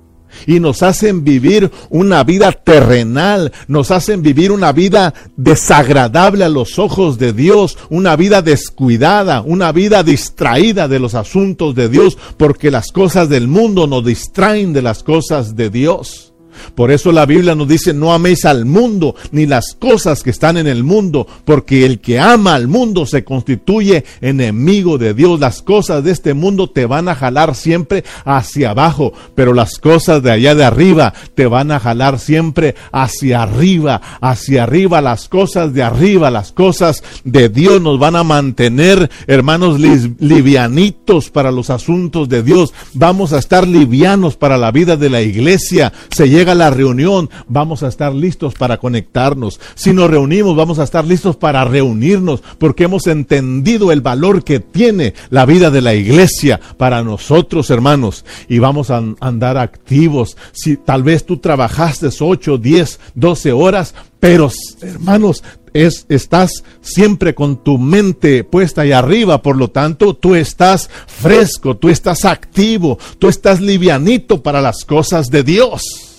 y 0.48 0.60
nos 0.60 0.84
hacen 0.84 1.24
vivir 1.24 1.72
una 1.90 2.24
vida 2.24 2.52
terrenal, 2.52 3.52
nos 3.68 3.92
hacen 3.92 4.22
vivir 4.22 4.52
una 4.52 4.72
vida 4.72 5.14
desagradable 5.38 6.44
a 6.44 6.50
los 6.50 6.80
ojos 6.80 7.18
de 7.18 7.34
Dios, 7.34 7.78
una 7.90 8.16
vida 8.16 8.42
descuidada, 8.42 9.42
una 9.42 9.72
vida 9.72 10.04
distraída 10.04 10.88
de 10.88 11.00
los 11.00 11.16
asuntos 11.16 11.76
de 11.76 11.90
Dios, 11.90 12.18
porque 12.38 12.72
las 12.72 12.92
cosas 12.92 13.30
del 13.30 13.48
mundo 13.48 13.88
nos 13.88 14.06
distraen 14.06 14.74
de 14.74 14.82
las 14.82 15.04
cosas 15.04 15.56
de 15.56 15.70
Dios. 15.70 16.33
Por 16.76 16.92
eso 16.92 17.12
la 17.12 17.26
Biblia 17.26 17.56
nos 17.56 17.68
dice, 17.68 17.94
no 17.94 18.14
améis 18.14 18.46
al 18.46 18.66
mundo 18.66 19.16
ni 19.32 19.46
las 19.46 19.76
cosas 19.78 20.24
que 20.24 20.30
están 20.30 20.58
en 20.58 20.68
el 20.68 20.84
mundo, 20.84 21.28
porque 21.46 21.86
el 21.86 22.00
que 22.00 22.20
ama 22.20 22.56
al 22.56 22.68
mundo 22.68 23.06
se 23.06 23.24
constituye 23.24 24.04
enemigo 24.22 24.98
de 24.98 25.14
Dios. 25.14 25.40
Las 25.40 25.62
cosas 25.62 26.04
de 26.04 26.12
este 26.12 26.34
mundo 26.34 26.70
te 26.70 26.86
van 26.86 27.08
a 27.10 27.16
jalar 27.16 27.56
siempre 27.56 28.04
hacia 28.26 28.72
abajo, 28.72 29.14
pero 29.36 29.54
las 29.54 29.78
cosas 29.78 30.22
de 30.24 30.32
allá 30.32 30.56
de 30.56 30.64
arriba 30.64 31.14
te 31.36 31.48
van 31.48 31.72
a 31.72 31.80
jalar 31.80 32.20
siempre 32.20 32.76
hacia 32.92 33.44
arriba, 33.44 34.02
hacia 34.22 34.64
arriba. 34.64 35.02
Las 35.02 35.30
cosas 35.30 35.74
de 35.74 35.84
arriba, 35.84 36.30
las 36.32 36.52
cosas 36.52 37.04
de 37.24 37.50
Dios 37.50 37.82
nos 37.82 38.00
van 38.00 38.16
a 38.16 38.24
mantener, 38.24 39.10
hermanos, 39.28 39.80
livianitos 39.80 41.30
para 41.30 41.52
los 41.52 41.70
asuntos 41.70 42.30
de 42.30 42.44
Dios. 42.44 42.74
Vamos 42.94 43.34
a 43.34 43.40
estar 43.40 43.68
livianos 43.68 44.36
para 44.36 44.58
la 44.58 44.72
vida 44.72 44.98
de 44.98 45.10
la 45.10 45.22
iglesia. 45.22 45.94
Se 46.10 46.30
llega 46.30 46.43
la 46.46 46.70
reunión, 46.70 47.30
vamos 47.48 47.84
a 47.84 47.88
estar 47.88 48.14
listos 48.14 48.54
para 48.54 48.78
conectarnos. 48.78 49.60
Si 49.76 49.94
nos 49.94 50.10
reunimos, 50.10 50.56
vamos 50.56 50.80
a 50.80 50.84
estar 50.84 51.06
listos 51.06 51.36
para 51.36 51.66
reunirnos, 51.66 52.44
porque 52.58 52.84
hemos 52.84 53.08
entendido 53.08 53.92
el 53.92 54.02
valor 54.02 54.44
que 54.44 54.60
tiene 54.60 55.14
la 55.30 55.46
vida 55.46 55.72
de 55.72 55.82
la 55.82 55.94
iglesia 55.94 56.60
para 56.78 57.04
nosotros, 57.04 57.70
hermanos, 57.70 58.26
y 58.50 58.60
vamos 58.60 58.92
a 58.92 59.02
andar 59.20 59.58
activos. 59.58 60.38
Si 60.52 60.78
tal 60.78 61.04
vez 61.04 61.26
tú 61.26 61.38
trabajaste 61.38 62.10
8, 62.20 62.58
10, 62.58 63.00
12 63.16 63.52
horas, 63.52 63.96
pero 64.20 64.50
hermanos, 64.82 65.44
es, 65.74 66.06
estás 66.10 66.64
siempre 66.82 67.34
con 67.34 67.64
tu 67.64 67.78
mente 67.78 68.44
puesta 68.44 68.82
ahí 68.82 68.92
arriba, 68.92 69.42
por 69.42 69.58
lo 69.58 69.70
tanto 69.70 70.16
tú 70.16 70.36
estás 70.36 70.90
fresco, 71.08 71.76
tú 71.78 71.90
estás 71.90 72.26
activo, 72.26 72.98
tú 73.20 73.28
estás 73.28 73.60
livianito 73.60 74.42
para 74.42 74.62
las 74.62 74.86
cosas 74.86 75.30
de 75.30 75.44
Dios. 75.44 76.13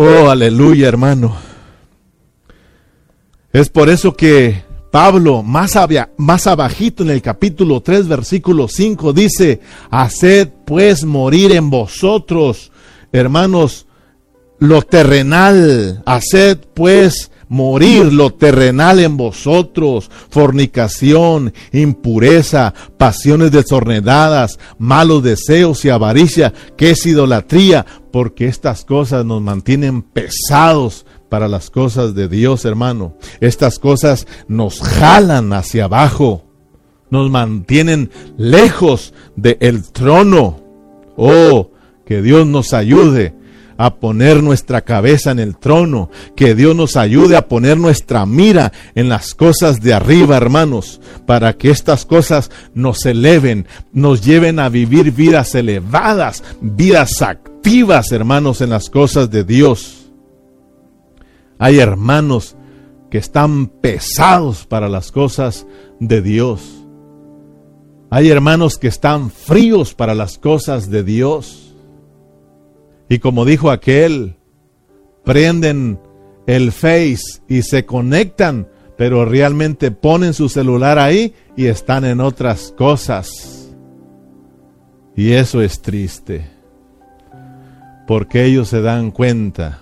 Oh, 0.00 0.30
aleluya, 0.30 0.86
hermano. 0.86 1.36
Es 3.52 3.68
por 3.68 3.90
eso 3.90 4.14
que 4.14 4.62
Pablo, 4.92 5.42
más, 5.42 5.76
más 6.16 6.46
abajito 6.46 7.02
en 7.02 7.10
el 7.10 7.20
capítulo 7.20 7.80
3, 7.80 8.06
versículo 8.06 8.68
5, 8.68 9.12
dice, 9.12 9.60
haced 9.90 10.50
pues 10.64 11.04
morir 11.04 11.50
en 11.50 11.68
vosotros, 11.68 12.70
hermanos, 13.10 13.88
lo 14.60 14.82
terrenal, 14.82 16.00
haced 16.06 16.58
pues 16.74 17.32
morir 17.48 18.12
lo 18.12 18.30
terrenal 18.30 19.00
en 19.00 19.16
vosotros, 19.16 20.10
fornicación, 20.30 21.52
impureza, 21.72 22.74
pasiones 22.96 23.52
desordenadas, 23.52 24.58
malos 24.78 25.22
deseos 25.22 25.84
y 25.84 25.90
avaricia, 25.90 26.52
que 26.76 26.90
es 26.90 27.06
idolatría, 27.06 27.86
porque 28.12 28.46
estas 28.46 28.84
cosas 28.84 29.24
nos 29.24 29.42
mantienen 29.42 30.02
pesados 30.02 31.06
para 31.28 31.48
las 31.48 31.70
cosas 31.70 32.14
de 32.14 32.28
Dios, 32.28 32.64
hermano. 32.64 33.14
Estas 33.40 33.78
cosas 33.78 34.26
nos 34.46 34.80
jalan 34.80 35.52
hacia 35.52 35.84
abajo, 35.84 36.44
nos 37.10 37.30
mantienen 37.30 38.10
lejos 38.36 39.12
del 39.36 39.90
trono. 39.92 40.60
Oh, 41.16 41.70
que 42.06 42.22
Dios 42.22 42.46
nos 42.46 42.72
ayude 42.72 43.37
a 43.78 43.94
poner 43.94 44.42
nuestra 44.42 44.82
cabeza 44.82 45.30
en 45.30 45.38
el 45.38 45.56
trono, 45.56 46.10
que 46.36 46.54
Dios 46.54 46.76
nos 46.76 46.96
ayude 46.96 47.36
a 47.36 47.46
poner 47.46 47.78
nuestra 47.78 48.26
mira 48.26 48.72
en 48.96 49.08
las 49.08 49.34
cosas 49.34 49.80
de 49.80 49.94
arriba, 49.94 50.36
hermanos, 50.36 51.00
para 51.26 51.52
que 51.54 51.70
estas 51.70 52.04
cosas 52.04 52.50
nos 52.74 53.06
eleven, 53.06 53.66
nos 53.92 54.22
lleven 54.22 54.58
a 54.58 54.68
vivir 54.68 55.12
vidas 55.12 55.54
elevadas, 55.54 56.42
vidas 56.60 57.22
activas, 57.22 58.10
hermanos, 58.10 58.60
en 58.60 58.70
las 58.70 58.90
cosas 58.90 59.30
de 59.30 59.44
Dios. 59.44 60.10
Hay 61.60 61.78
hermanos 61.78 62.56
que 63.10 63.18
están 63.18 63.68
pesados 63.68 64.66
para 64.66 64.88
las 64.88 65.12
cosas 65.12 65.66
de 66.00 66.20
Dios. 66.20 66.60
Hay 68.10 68.28
hermanos 68.28 68.78
que 68.78 68.88
están 68.88 69.30
fríos 69.30 69.94
para 69.94 70.14
las 70.14 70.38
cosas 70.38 70.90
de 70.90 71.04
Dios. 71.04 71.67
Y 73.08 73.18
como 73.18 73.44
dijo 73.44 73.70
aquel, 73.70 74.36
prenden 75.24 75.98
el 76.46 76.72
Face 76.72 77.42
y 77.48 77.62
se 77.62 77.84
conectan, 77.84 78.68
pero 78.96 79.24
realmente 79.24 79.90
ponen 79.90 80.34
su 80.34 80.48
celular 80.48 80.98
ahí 80.98 81.34
y 81.56 81.66
están 81.66 82.04
en 82.04 82.20
otras 82.20 82.74
cosas. 82.76 83.70
Y 85.14 85.32
eso 85.32 85.62
es 85.62 85.82
triste, 85.82 86.48
porque 88.06 88.44
ellos 88.44 88.68
se 88.68 88.80
dan 88.82 89.10
cuenta 89.10 89.80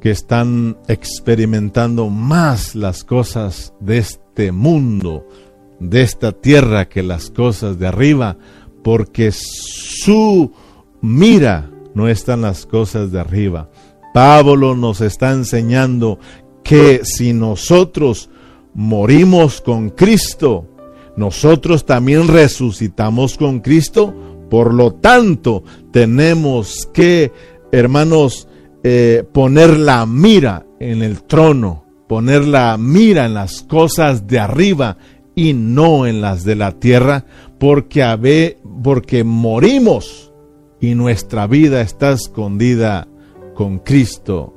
que 0.00 0.10
están 0.10 0.76
experimentando 0.86 2.08
más 2.08 2.74
las 2.74 3.04
cosas 3.04 3.72
de 3.80 3.98
este 3.98 4.52
mundo, 4.52 5.26
de 5.80 6.02
esta 6.02 6.32
tierra, 6.32 6.88
que 6.88 7.02
las 7.02 7.30
cosas 7.30 7.78
de 7.78 7.88
arriba, 7.88 8.36
porque 8.84 9.30
su 9.32 10.52
mira 11.00 11.70
no 11.94 12.08
están 12.08 12.42
las 12.42 12.66
cosas 12.66 13.10
de 13.10 13.20
arriba. 13.20 13.68
Pablo 14.14 14.74
nos 14.76 15.00
está 15.00 15.32
enseñando 15.32 16.18
que 16.62 17.00
si 17.04 17.32
nosotros 17.32 18.30
morimos 18.74 19.60
con 19.60 19.90
Cristo, 19.90 20.66
nosotros 21.16 21.84
también 21.84 22.28
resucitamos 22.28 23.36
con 23.36 23.60
Cristo. 23.60 24.14
Por 24.48 24.72
lo 24.72 24.94
tanto, 24.94 25.64
tenemos 25.92 26.88
que, 26.92 27.32
hermanos, 27.72 28.48
eh, 28.84 29.24
poner 29.32 29.78
la 29.78 30.06
mira 30.06 30.64
en 30.78 31.02
el 31.02 31.24
trono, 31.24 31.84
poner 32.06 32.46
la 32.46 32.76
mira 32.78 33.26
en 33.26 33.34
las 33.34 33.62
cosas 33.62 34.26
de 34.26 34.38
arriba 34.38 34.96
y 35.34 35.52
no 35.52 36.06
en 36.06 36.20
las 36.20 36.44
de 36.44 36.54
la 36.54 36.72
tierra, 36.72 37.24
porque, 37.58 38.58
porque 38.82 39.24
morimos 39.24 40.27
y 40.80 40.94
nuestra 40.94 41.46
vida 41.46 41.80
está 41.80 42.12
escondida 42.12 43.08
con 43.54 43.78
Cristo 43.78 44.54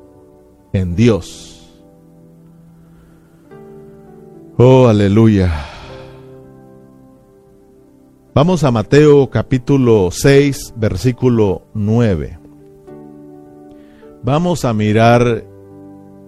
en 0.74 0.96
Dios. 0.96 1.82
Oh, 4.58 4.88
aleluya. 4.88 5.52
Vamos 8.34 8.64
a 8.64 8.72
Mateo 8.72 9.30
capítulo 9.30 10.10
6, 10.12 10.76
versículo 10.78 11.64
9. 11.74 12.40
Vamos 14.24 14.66
a 14.66 14.74
mirar 14.74 15.46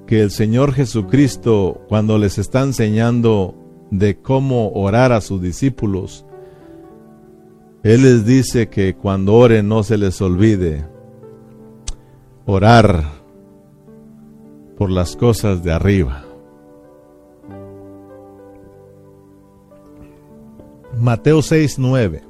que 0.07 0.21
el 0.21 0.31
Señor 0.31 0.73
Jesucristo, 0.73 1.81
cuando 1.87 2.17
les 2.17 2.39
está 2.39 2.61
enseñando 2.61 3.55
de 3.91 4.17
cómo 4.17 4.71
orar 4.71 5.11
a 5.11 5.21
sus 5.21 5.41
discípulos, 5.41 6.25
él 7.83 8.03
les 8.03 8.25
dice 8.25 8.69
que 8.69 8.95
cuando 8.95 9.33
oren 9.33 9.67
no 9.67 9.83
se 9.83 9.97
les 9.97 10.21
olvide 10.21 10.85
orar 12.45 13.03
por 14.77 14.89
las 14.89 15.17
cosas 15.17 15.63
de 15.63 15.73
arriba. 15.73 16.23
Mateo 20.97 21.41
6, 21.41 21.79
9. 21.79 22.23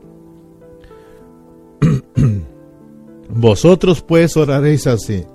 Vosotros 3.29 4.01
pues 4.01 4.35
oraréis 4.35 4.87
así. 4.87 5.25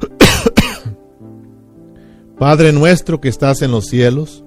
Padre 2.38 2.72
nuestro 2.72 3.20
que 3.20 3.28
estás 3.28 3.62
en 3.62 3.70
los 3.70 3.86
cielos, 3.86 4.44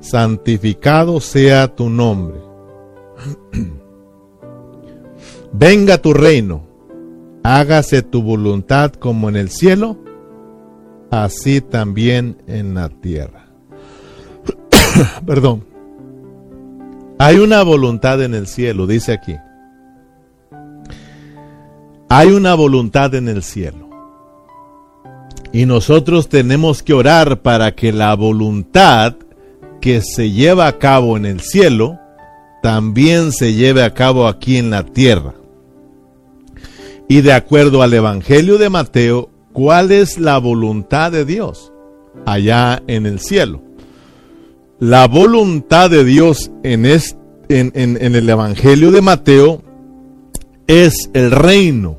santificado 0.00 1.20
sea 1.20 1.74
tu 1.74 1.88
nombre. 1.88 2.47
Venga 5.52 5.98
tu 5.98 6.12
reino, 6.12 6.62
hágase 7.42 8.02
tu 8.02 8.22
voluntad 8.22 8.92
como 8.92 9.28
en 9.28 9.36
el 9.36 9.50
cielo, 9.50 9.96
así 11.10 11.60
también 11.60 12.42
en 12.46 12.74
la 12.74 12.88
tierra. 12.88 13.46
Perdón. 15.26 15.66
Hay 17.20 17.38
una 17.38 17.64
voluntad 17.64 18.22
en 18.22 18.34
el 18.34 18.46
cielo, 18.46 18.86
dice 18.86 19.12
aquí. 19.12 19.34
Hay 22.08 22.28
una 22.28 22.54
voluntad 22.54 23.14
en 23.16 23.28
el 23.28 23.42
cielo. 23.42 23.88
Y 25.52 25.66
nosotros 25.66 26.28
tenemos 26.28 26.82
que 26.82 26.94
orar 26.94 27.40
para 27.40 27.74
que 27.74 27.92
la 27.92 28.14
voluntad 28.14 29.16
que 29.80 30.00
se 30.00 30.30
lleva 30.30 30.68
a 30.68 30.78
cabo 30.78 31.16
en 31.16 31.26
el 31.26 31.40
cielo 31.40 31.98
también 32.62 33.32
se 33.32 33.54
lleve 33.54 33.82
a 33.82 33.94
cabo 33.94 34.26
aquí 34.26 34.56
en 34.56 34.70
la 34.70 34.84
tierra. 34.84 35.34
Y 37.08 37.22
de 37.22 37.32
acuerdo 37.32 37.82
al 37.82 37.94
Evangelio 37.94 38.58
de 38.58 38.68
Mateo, 38.68 39.30
¿cuál 39.52 39.92
es 39.92 40.18
la 40.18 40.38
voluntad 40.38 41.10
de 41.10 41.24
Dios 41.24 41.72
allá 42.26 42.82
en 42.86 43.06
el 43.06 43.20
cielo? 43.20 43.62
La 44.78 45.08
voluntad 45.08 45.90
de 45.90 46.04
Dios 46.04 46.50
en, 46.62 46.84
en 47.48 48.14
el 48.14 48.28
Evangelio 48.28 48.90
de 48.90 49.00
Mateo 49.00 49.62
es 50.66 51.10
el 51.14 51.30
reino. 51.30 51.98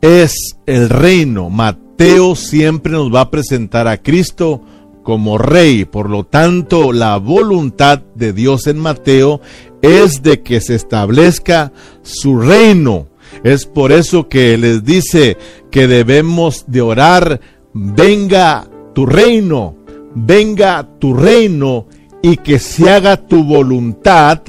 Es 0.00 0.56
el 0.66 0.88
reino. 0.88 1.50
Mateo 1.50 2.34
siempre 2.34 2.92
nos 2.92 3.14
va 3.14 3.20
a 3.20 3.30
presentar 3.30 3.86
a 3.86 3.98
Cristo 3.98 4.62
como 5.04 5.38
rey. 5.38 5.84
Por 5.84 6.10
lo 6.10 6.24
tanto, 6.24 6.92
la 6.92 7.18
voluntad 7.18 8.00
de 8.16 8.32
Dios 8.32 8.66
en 8.66 8.80
Mateo 8.80 9.40
es 9.82 10.24
de 10.24 10.42
que 10.42 10.60
se 10.60 10.74
establezca 10.74 11.72
su 12.02 12.40
reino. 12.40 13.06
Es 13.44 13.66
por 13.66 13.92
eso 13.92 14.28
que 14.28 14.58
les 14.58 14.84
dice 14.84 15.36
que 15.70 15.86
debemos 15.86 16.64
de 16.66 16.80
orar, 16.80 17.40
venga 17.72 18.66
tu 18.94 19.06
reino, 19.06 19.76
venga 20.14 20.88
tu 20.98 21.14
reino 21.14 21.86
y 22.22 22.38
que 22.38 22.58
se 22.58 22.90
haga 22.90 23.16
tu 23.16 23.44
voluntad, 23.44 24.40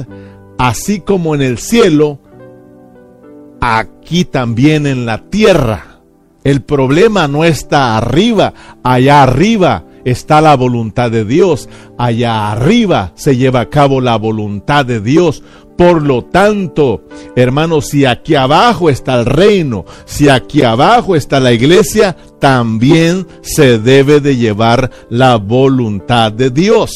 así 0.58 1.02
como 1.02 1.36
en 1.36 1.42
el 1.42 1.58
cielo, 1.58 2.20
aquí 3.60 4.24
también 4.24 4.88
en 4.88 5.06
la 5.06 5.30
tierra. 5.30 6.00
El 6.44 6.62
problema 6.62 7.28
no 7.28 7.44
está 7.44 7.98
arriba, 7.98 8.54
allá 8.84 9.24
arriba 9.24 9.85
está 10.06 10.40
la 10.40 10.56
voluntad 10.56 11.12
de 11.12 11.26
Dios. 11.26 11.68
Allá 11.98 12.52
arriba 12.52 13.12
se 13.16 13.36
lleva 13.36 13.62
a 13.62 13.70
cabo 13.70 14.00
la 14.00 14.16
voluntad 14.16 14.86
de 14.86 15.02
Dios. 15.02 15.44
Por 15.78 16.02
lo 16.02 16.24
tanto, 16.24 17.04
hermanos, 17.36 17.88
si 17.90 18.06
aquí 18.06 18.36
abajo 18.36 18.90
está 18.90 19.20
el 19.20 19.26
reino, 19.26 19.84
si 20.06 20.30
aquí 20.30 20.64
abajo 20.64 21.18
está 21.18 21.42
la 21.42 21.52
iglesia, 21.52 22.16
también 22.40 23.28
se 23.42 23.78
debe 23.78 24.22
de 24.22 24.38
llevar 24.38 24.90
la 25.10 25.36
voluntad 25.36 26.32
de 26.32 26.50
Dios. 26.50 26.92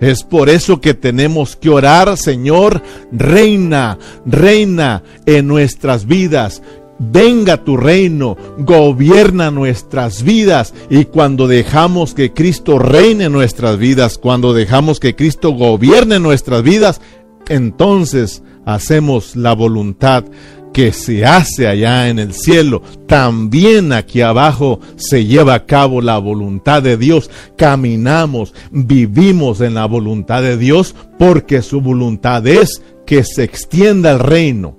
Es 0.00 0.24
por 0.24 0.50
eso 0.50 0.80
que 0.80 0.94
tenemos 0.94 1.56
que 1.56 1.70
orar, 1.70 2.18
Señor, 2.18 2.82
reina, 3.12 3.98
reina 4.26 5.02
en 5.24 5.46
nuestras 5.46 6.06
vidas 6.06 6.62
venga 6.98 7.64
tu 7.64 7.76
reino, 7.76 8.36
gobierna 8.58 9.50
nuestras 9.50 10.22
vidas 10.22 10.74
y 10.90 11.04
cuando 11.06 11.46
dejamos 11.46 12.14
que 12.14 12.32
Cristo 12.32 12.78
reine 12.78 13.28
nuestras 13.28 13.78
vidas, 13.78 14.18
cuando 14.18 14.54
dejamos 14.54 15.00
que 15.00 15.14
Cristo 15.14 15.50
gobierne 15.50 16.18
nuestras 16.20 16.62
vidas, 16.62 17.00
entonces 17.48 18.42
hacemos 18.64 19.36
la 19.36 19.54
voluntad 19.54 20.24
que 20.72 20.92
se 20.92 21.24
hace 21.24 21.66
allá 21.66 22.08
en 22.08 22.18
el 22.18 22.34
cielo, 22.34 22.82
también 23.06 23.92
aquí 23.92 24.20
abajo 24.20 24.80
se 24.96 25.24
lleva 25.24 25.54
a 25.54 25.64
cabo 25.64 26.02
la 26.02 26.18
voluntad 26.18 26.82
de 26.82 26.98
Dios. 26.98 27.30
Caminamos, 27.56 28.52
vivimos 28.70 29.62
en 29.62 29.72
la 29.72 29.86
voluntad 29.86 30.42
de 30.42 30.58
Dios 30.58 30.94
porque 31.18 31.62
su 31.62 31.80
voluntad 31.80 32.46
es 32.46 32.82
que 33.06 33.24
se 33.24 33.44
extienda 33.44 34.10
el 34.10 34.18
reino 34.18 34.75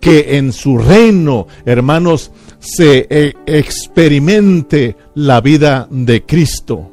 que 0.00 0.36
en 0.36 0.52
su 0.52 0.78
reino, 0.78 1.46
hermanos, 1.64 2.30
se 2.58 3.06
eh, 3.10 3.34
experimente 3.46 4.96
la 5.14 5.40
vida 5.40 5.88
de 5.90 6.24
Cristo. 6.24 6.90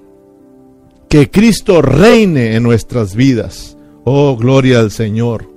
Que 1.08 1.30
Cristo 1.30 1.82
reine 1.82 2.56
en 2.56 2.63
nuestras 2.63 3.15
vidas. 3.15 3.78
Oh, 4.04 4.36
gloria 4.38 4.80
al 4.80 4.92
Señor. 4.92 5.50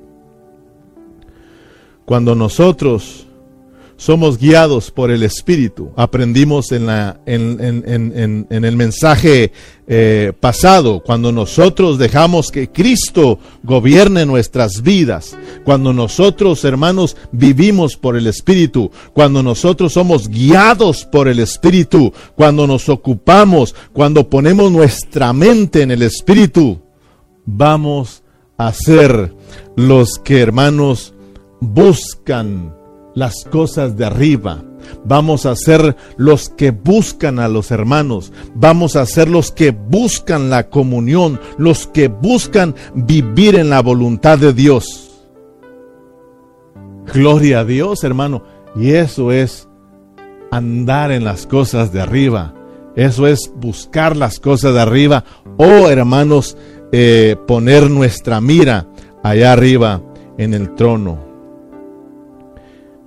Cuando 2.05 2.35
nosotros 2.35 3.27
somos 4.03 4.37
guiados 4.37 4.91
por 4.91 5.13
el 5.13 5.23
Espíritu. 5.23 5.93
Aprendimos 5.95 6.73
en, 6.73 6.87
la, 6.87 7.21
en, 7.25 8.47
el 8.51 8.77
mensaje 8.77 9.53
eh, 9.87 10.33
pasado, 10.41 11.05
cuando 11.07 11.31
nosotros 11.31 11.99
dejamos 11.99 12.51
que 12.51 12.69
Cristo 12.69 13.39
gobierne 13.63 14.27
nuestras 14.27 14.83
vidas, 14.83 15.39
cuando 15.63 15.93
nosotros, 15.93 16.65
hermanos, 16.65 17.17
vivimos 17.31 17.97
por 17.97 18.17
el 18.17 18.27
Espíritu, 18.27 18.91
cuando 19.13 19.41
nosotros 19.41 19.93
somos 19.93 20.29
guiados 20.29 21.05
por 21.05 21.29
el 21.29 21.39
Espíritu, 21.39 22.13
cuando 22.35 22.67
nos 22.67 22.89
ocupamos, 22.89 23.73
cuando 23.93 24.29
ponemos 24.29 24.73
nuestra 24.73 25.33
mente 25.33 25.83
en 25.83 25.93
el 25.93 26.03
Espíritu, 26.03 26.81
vamos 27.47 28.25
a 28.59 28.73
ser 28.73 29.33
los 29.77 30.19
que, 30.19 30.41
hermanos, 30.41 31.15
buscan 31.61 32.82
las 33.15 33.45
cosas 33.45 33.97
de 33.97 34.05
arriba. 34.05 34.63
Vamos 35.05 35.47
a 35.47 35.55
ser 35.57 35.97
los 36.17 36.49
que 36.49 36.71
buscan 36.71 37.39
a 37.39 37.49
los 37.49 37.71
hermanos. 37.71 38.33
Vamos 38.55 38.97
a 38.97 39.07
ser 39.07 39.29
los 39.29 39.53
que 39.53 39.71
buscan 39.71 40.51
la 40.51 40.69
comunión, 40.69 41.41
los 41.59 41.87
que 41.87 42.09
buscan 42.09 42.75
vivir 42.95 43.57
en 43.57 43.71
la 43.71 43.81
voluntad 43.81 44.39
de 44.39 44.53
Dios. 44.53 45.11
Gloria 47.13 47.61
a 47.61 47.65
Dios, 47.65 48.05
hermano. 48.05 48.45
Y 48.77 48.93
eso 48.93 49.33
es 49.33 49.69
andar 50.51 51.13
en 51.13 51.25
las 51.25 51.47
cosas 51.47 51.93
de 51.93 52.01
arriba. 52.01 52.55
Eso 52.97 53.27
es 53.27 53.53
buscar 53.57 54.17
las 54.17 54.39
cosas 54.39 54.75
de 54.75 54.81
arriba. 54.81 55.25
Oh, 55.57 55.89
hermanos, 55.89 56.57
eh, 56.93 57.37
poner 57.47 57.91
nuestra 57.91 58.41
mira 58.41 58.87
allá 59.23 59.53
arriba 59.53 60.03
en 60.39 60.55
el 60.55 60.75
trono 60.75 61.32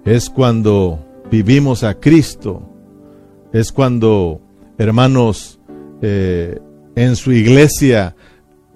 es 0.06 0.30
cuando 0.30 1.00
vivimos 1.32 1.84
a 1.84 1.96
Cristo, 2.00 2.62
es 3.52 3.72
cuando, 3.72 4.40
hermanos, 4.78 5.60
eh, 6.02 6.60
en 6.96 7.16
su 7.16 7.32
iglesia 7.32 8.16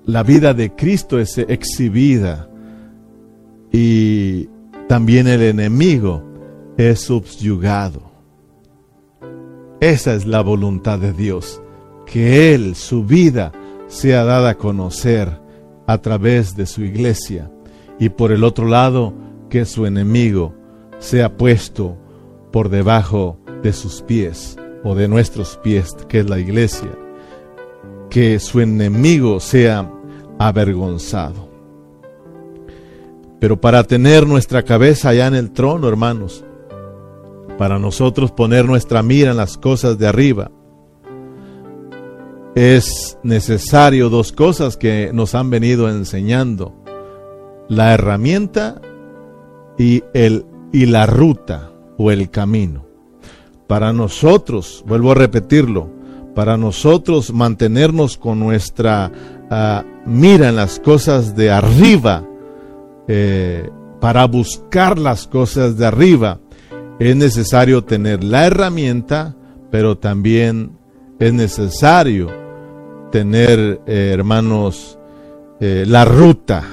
la 0.06 0.24
vida 0.24 0.56
de 0.56 0.72
Cristo 0.76 1.20
es 1.20 1.38
exhibida 1.38 2.50
y 3.72 4.50
también 4.88 5.28
el 5.28 5.44
enemigo 5.44 6.24
es 6.78 7.02
subyugado. 7.02 8.10
Esa 9.80 10.16
es 10.16 10.26
la 10.26 10.42
voluntad 10.42 10.98
de 10.98 11.14
Dios, 11.14 11.62
que 12.08 12.56
Él, 12.56 12.76
su 12.76 13.04
vida, 13.04 13.52
sea 13.88 14.24
dada 14.24 14.52
a 14.52 14.58
conocer 14.58 15.30
a 15.86 16.00
través 16.00 16.56
de 16.56 16.66
su 16.66 16.84
iglesia 16.84 17.52
y 18.00 18.10
por 18.10 18.32
el 18.32 18.44
otro 18.44 18.68
lado, 18.68 19.14
que 19.50 19.66
su 19.66 19.86
enemigo 19.86 20.54
sea 21.00 21.36
puesto 21.38 21.98
por 22.52 22.70
debajo 22.70 23.38
de 23.64 23.74
sus 23.74 24.02
pies 24.02 24.58
o 24.84 24.96
de 24.96 25.08
nuestros 25.08 25.58
pies, 25.58 25.96
que 26.08 26.20
es 26.20 26.30
la 26.30 26.40
iglesia, 26.40 26.90
que 28.10 28.40
su 28.40 28.62
enemigo 28.62 29.40
sea 29.40 29.92
avergonzado. 30.38 31.50
Pero 33.40 33.60
para 33.60 33.84
tener 33.84 34.28
nuestra 34.28 34.64
cabeza 34.64 35.10
allá 35.10 35.28
en 35.28 35.36
el 35.36 35.52
trono, 35.52 35.88
hermanos, 35.88 36.44
para 37.58 37.80
nosotros 37.80 38.32
poner 38.32 38.66
nuestra 38.66 39.02
mira 39.02 39.32
en 39.32 39.38
las 39.38 39.58
cosas 39.58 39.98
de 39.98 40.08
arriba, 40.08 40.52
es 42.56 43.18
necesario 43.24 44.10
dos 44.10 44.32
cosas 44.32 44.76
que 44.76 45.12
nos 45.14 45.36
han 45.36 45.50
venido 45.50 45.90
enseñando. 45.90 46.74
La 47.70 47.94
herramienta 47.94 48.82
y 49.78 50.04
el 50.14 50.46
y 50.72 50.86
la 50.86 51.06
ruta 51.06 51.72
o 51.98 52.12
el 52.12 52.30
camino. 52.30 52.86
Para 53.68 53.94
nosotros, 53.94 54.84
vuelvo 54.88 55.12
a 55.12 55.16
repetirlo, 55.16 55.90
para 56.36 56.58
nosotros 56.58 57.34
mantenernos 57.34 58.18
con 58.18 58.40
nuestra 58.40 59.12
ah, 59.50 59.84
mira 60.06 60.50
en 60.50 60.56
las 60.56 60.80
cosas 60.80 61.36
de 61.36 61.52
arriba, 61.52 62.24
eh, 63.08 63.70
para 64.00 64.26
buscar 64.26 64.98
las 64.98 65.28
cosas 65.28 65.78
de 65.78 65.86
arriba, 65.86 66.40
es 67.00 67.16
necesario 67.16 67.84
tener 67.84 68.24
la 68.24 68.46
herramienta, 68.46 69.36
pero 69.72 69.98
también 69.98 70.78
es 71.20 71.34
necesario 71.34 72.30
tener, 73.12 73.82
eh, 73.86 74.12
hermanos, 74.14 74.98
eh, 75.60 75.84
la 75.88 76.06
ruta, 76.06 76.64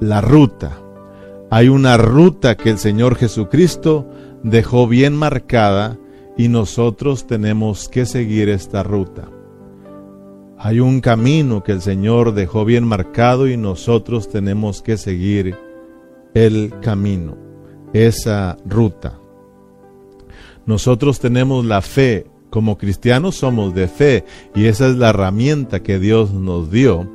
la 0.00 0.20
ruta. 0.20 0.83
Hay 1.54 1.68
una 1.68 1.96
ruta 1.96 2.56
que 2.56 2.70
el 2.70 2.78
Señor 2.78 3.14
Jesucristo 3.14 4.10
dejó 4.42 4.88
bien 4.88 5.14
marcada 5.14 5.96
y 6.36 6.48
nosotros 6.48 7.28
tenemos 7.28 7.88
que 7.88 8.06
seguir 8.06 8.48
esta 8.48 8.82
ruta. 8.82 9.28
Hay 10.58 10.80
un 10.80 11.00
camino 11.00 11.62
que 11.62 11.70
el 11.70 11.80
Señor 11.80 12.34
dejó 12.34 12.64
bien 12.64 12.82
marcado 12.84 13.46
y 13.46 13.56
nosotros 13.56 14.28
tenemos 14.28 14.82
que 14.82 14.96
seguir 14.96 15.54
el 16.34 16.74
camino, 16.82 17.36
esa 17.92 18.56
ruta. 18.66 19.20
Nosotros 20.66 21.20
tenemos 21.20 21.64
la 21.64 21.82
fe, 21.82 22.26
como 22.50 22.78
cristianos 22.78 23.36
somos 23.36 23.76
de 23.76 23.86
fe 23.86 24.24
y 24.56 24.64
esa 24.64 24.88
es 24.88 24.96
la 24.96 25.10
herramienta 25.10 25.84
que 25.84 26.00
Dios 26.00 26.32
nos 26.32 26.72
dio 26.72 27.08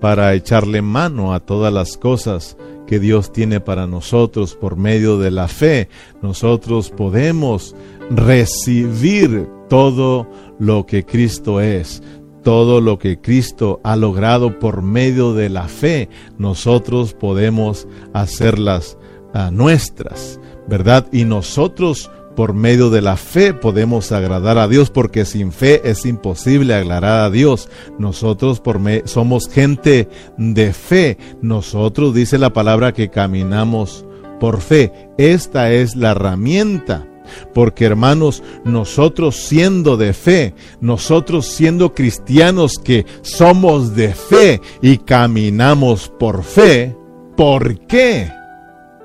para 0.00 0.32
echarle 0.32 0.80
mano 0.80 1.34
a 1.34 1.40
todas 1.40 1.70
las 1.70 1.98
cosas 1.98 2.56
Dios 2.98 3.32
tiene 3.32 3.60
para 3.60 3.86
nosotros 3.86 4.54
por 4.54 4.76
medio 4.76 5.18
de 5.18 5.30
la 5.30 5.48
fe. 5.48 5.88
Nosotros 6.22 6.90
podemos 6.90 7.74
recibir 8.10 9.48
todo 9.68 10.28
lo 10.58 10.86
que 10.86 11.04
Cristo 11.04 11.60
es, 11.60 12.02
todo 12.42 12.80
lo 12.80 12.98
que 12.98 13.20
Cristo 13.20 13.80
ha 13.84 13.96
logrado 13.96 14.58
por 14.58 14.82
medio 14.82 15.34
de 15.34 15.48
la 15.48 15.68
fe. 15.68 16.08
Nosotros 16.38 17.14
podemos 17.14 17.86
hacerlas 18.12 18.98
a 19.34 19.46
ah, 19.46 19.50
nuestras, 19.50 20.38
¿verdad? 20.68 21.06
Y 21.12 21.24
nosotros 21.24 22.10
por 22.34 22.54
medio 22.54 22.90
de 22.90 23.02
la 23.02 23.16
fe 23.16 23.52
podemos 23.54 24.12
agradar 24.12 24.58
a 24.58 24.68
Dios, 24.68 24.90
porque 24.90 25.24
sin 25.24 25.52
fe 25.52 25.82
es 25.84 26.06
imposible 26.06 26.74
agradar 26.74 27.24
a 27.24 27.30
Dios. 27.30 27.68
Nosotros 27.98 28.60
por 28.60 28.80
somos 29.04 29.48
gente 29.48 30.08
de 30.36 30.72
fe. 30.72 31.18
Nosotros 31.40 32.14
dice 32.14 32.38
la 32.38 32.52
palabra 32.52 32.92
que 32.92 33.10
caminamos 33.10 34.04
por 34.40 34.60
fe. 34.60 34.92
Esta 35.18 35.72
es 35.72 35.96
la 35.96 36.12
herramienta. 36.12 37.06
Porque 37.54 37.84
hermanos, 37.84 38.42
nosotros 38.64 39.36
siendo 39.36 39.96
de 39.96 40.12
fe, 40.12 40.54
nosotros 40.80 41.46
siendo 41.46 41.94
cristianos 41.94 42.78
que 42.82 43.06
somos 43.22 43.94
de 43.94 44.12
fe 44.12 44.60
y 44.82 44.98
caminamos 44.98 46.12
por 46.18 46.42
fe, 46.42 46.96
¿por 47.36 47.78
qué? 47.86 48.30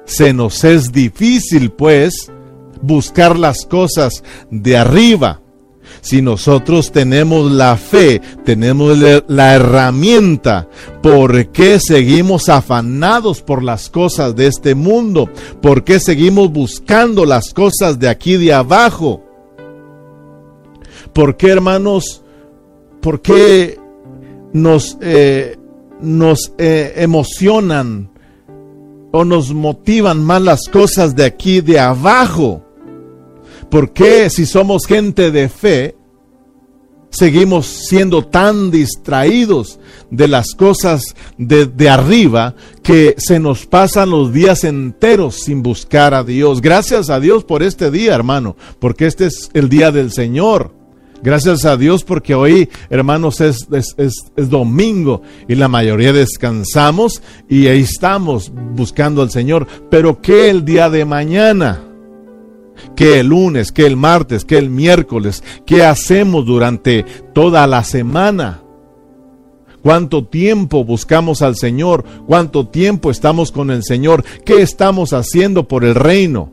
Se 0.05 0.33
nos 0.33 0.63
es 0.63 0.91
difícil 0.91 1.71
pues 1.71 2.31
buscar 2.81 3.37
las 3.37 3.65
cosas 3.65 4.23
de 4.49 4.77
arriba. 4.77 5.41
Si 6.01 6.21
nosotros 6.21 6.91
tenemos 6.91 7.51
la 7.51 7.75
fe, 7.75 8.21
tenemos 8.45 8.97
la 9.27 9.55
herramienta, 9.55 10.67
¿por 11.01 11.51
qué 11.51 11.79
seguimos 11.79 12.49
afanados 12.49 13.41
por 13.41 13.63
las 13.63 13.89
cosas 13.89 14.35
de 14.35 14.47
este 14.47 14.75
mundo? 14.75 15.29
¿Por 15.61 15.83
qué 15.83 15.99
seguimos 15.99 16.51
buscando 16.51 17.25
las 17.25 17.53
cosas 17.53 17.99
de 17.99 18.09
aquí 18.09 18.37
de 18.37 18.53
abajo? 18.53 19.23
¿Por 21.13 21.35
qué, 21.35 21.49
hermanos? 21.49 22.23
¿Por 23.01 23.21
qué 23.21 23.79
nos, 24.53 24.97
eh, 25.01 25.57
nos 25.99 26.53
eh, 26.57 26.93
emocionan 26.97 28.11
o 29.11 29.25
nos 29.25 29.53
motivan 29.53 30.23
más 30.23 30.41
las 30.41 30.67
cosas 30.67 31.15
de 31.15 31.25
aquí 31.25 31.61
de 31.61 31.79
abajo? 31.79 32.66
¿Por 33.69 33.91
qué 33.91 34.29
si 34.29 34.45
somos 34.45 34.85
gente 34.85 35.31
de 35.31 35.49
fe, 35.49 35.95
seguimos 37.09 37.65
siendo 37.65 38.25
tan 38.25 38.71
distraídos 38.71 39.79
de 40.09 40.27
las 40.27 40.53
cosas 40.55 41.15
de, 41.37 41.89
arriba 41.89 42.55
que 42.83 43.15
se 43.17 43.39
nos 43.39 43.65
pasan 43.65 44.11
los 44.11 44.31
días 44.31 44.63
enteros 44.63 45.35
sin 45.35 45.63
buscar 45.63 46.13
a 46.13 46.23
Dios? 46.23 46.61
Gracias 46.61 47.09
a 47.09 47.19
Dios 47.19 47.43
por 47.43 47.61
este 47.61 47.91
día, 47.91 48.15
hermano, 48.15 48.55
porque 48.79 49.05
este 49.05 49.25
es 49.25 49.49
el 49.53 49.67
día 49.67 49.91
del 49.91 50.11
Señor. 50.11 50.73
Gracias 51.21 51.65
a 51.65 51.75
Dios 51.75 52.03
porque 52.03 52.35
hoy, 52.35 52.69
hermanos, 52.89 53.41
es, 53.41 53.67
es, 53.71 54.49
domingo 54.49 55.23
y 55.47 55.55
la 55.55 55.67
mayoría 55.67 56.13
descansamos 56.13 57.23
y 57.49 57.67
ahí 57.67 57.81
estamos 57.81 58.51
buscando 58.53 59.23
al 59.23 59.31
Señor. 59.31 59.67
Pero 59.89 60.21
¿qué 60.21 60.49
el 60.49 60.63
día 60.63 60.89
de 60.89 61.05
mañana? 61.05 61.81
Que 62.95 63.19
el 63.19 63.27
lunes, 63.27 63.71
que 63.71 63.85
el 63.85 63.95
martes, 63.97 64.45
que 64.45 64.57
el 64.57 64.69
miércoles, 64.69 65.43
qué 65.65 65.83
hacemos 65.83 66.45
durante 66.45 67.03
toda 67.33 67.67
la 67.67 67.83
semana. 67.83 68.61
¿Cuánto 69.81 70.25
tiempo 70.25 70.83
buscamos 70.83 71.41
al 71.41 71.55
Señor? 71.55 72.03
¿Cuánto 72.25 72.67
tiempo 72.67 73.11
estamos 73.11 73.51
con 73.51 73.71
el 73.71 73.83
Señor? 73.83 74.23
¿Qué 74.43 74.61
estamos 74.61 75.13
haciendo 75.13 75.67
por 75.67 75.85
el 75.85 75.95
reino? 75.95 76.51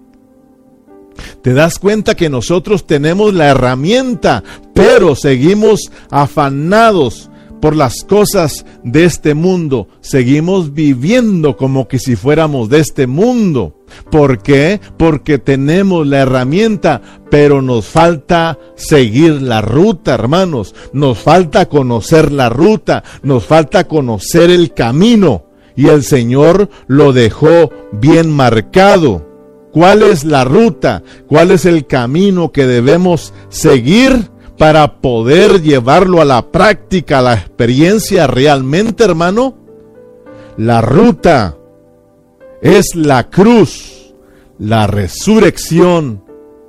Te 1.43 1.53
das 1.53 1.79
cuenta 1.79 2.15
que 2.15 2.29
nosotros 2.29 2.87
tenemos 2.87 3.35
la 3.35 3.49
herramienta, 3.49 4.43
pero 4.73 5.15
seguimos 5.15 5.91
afanados 6.11 7.31
por 7.65 7.77
las 7.77 8.05
cosas 8.05 8.67
de 8.83 9.07
este 9.07 9.33
mundo. 9.33 9.89
Seguimos 10.03 10.75
viviendo 10.75 11.57
como 11.57 11.89
que 11.89 11.99
si 11.99 12.15
fuéramos 12.15 12.69
de 12.69 12.81
este 12.81 13.07
mundo. 13.07 13.87
¿Por 14.11 14.43
qué? 14.43 14.83
Porque 14.99 15.39
tenemos 15.39 16.07
la 16.07 16.19
herramienta, 16.19 17.01
pero 17.31 17.63
nos 17.63 17.87
falta 17.87 18.59
seguir 18.75 19.41
la 19.41 19.63
ruta, 19.63 20.13
hermanos. 20.13 20.75
Nos 20.93 21.19
falta 21.21 21.71
conocer 21.71 22.33
la 22.33 22.51
ruta, 22.51 23.03
nos 23.23 23.47
falta 23.47 23.89
conocer 23.89 24.51
el 24.51 24.75
camino. 24.75 25.47
Y 25.75 25.89
el 25.89 26.03
Señor 26.03 26.69
lo 26.87 27.15
dejó 27.15 27.71
bien 27.93 28.31
marcado. 28.31 29.27
¿Cuál 29.73 30.03
es 30.03 30.25
la 30.25 30.45
ruta? 30.45 31.03
¿Cuál 31.29 31.51
es 31.51 31.65
el 31.65 31.87
camino 31.87 32.53
que 32.53 32.67
debemos 32.67 33.33
seguir? 33.49 34.34
Para 34.59 35.01
poder 35.01 35.63
llevarlo 35.63 36.21
a 36.21 36.25
la 36.25 36.51
práctica, 36.51 37.19
a 37.19 37.23
la 37.23 37.35
experiencia 37.35 38.27
realmente, 38.27 39.05
hermano, 39.05 39.57
la 40.57 40.81
ruta 40.81 41.57
es 42.63 42.95
la 42.95 43.29
cruz, 43.29 44.15
la 44.59 44.87
resurrección 44.87 46.23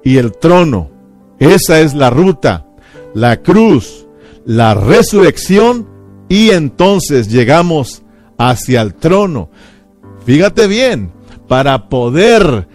y 0.03 0.17
el 0.17 0.31
trono. 0.31 0.91
Esa 1.39 1.81
es 1.81 1.93
la 1.93 2.09
ruta, 2.09 2.65
la 3.13 3.41
cruz, 3.41 4.07
la 4.45 4.73
resurrección 4.73 5.87
y 6.27 6.49
entonces 6.49 7.29
llegamos 7.29 8.03
hacia 8.37 8.81
el 8.81 8.95
trono. 8.95 9.49
Fíjate 10.25 10.67
bien, 10.67 11.11
para 11.47 11.87
poder 11.89 12.67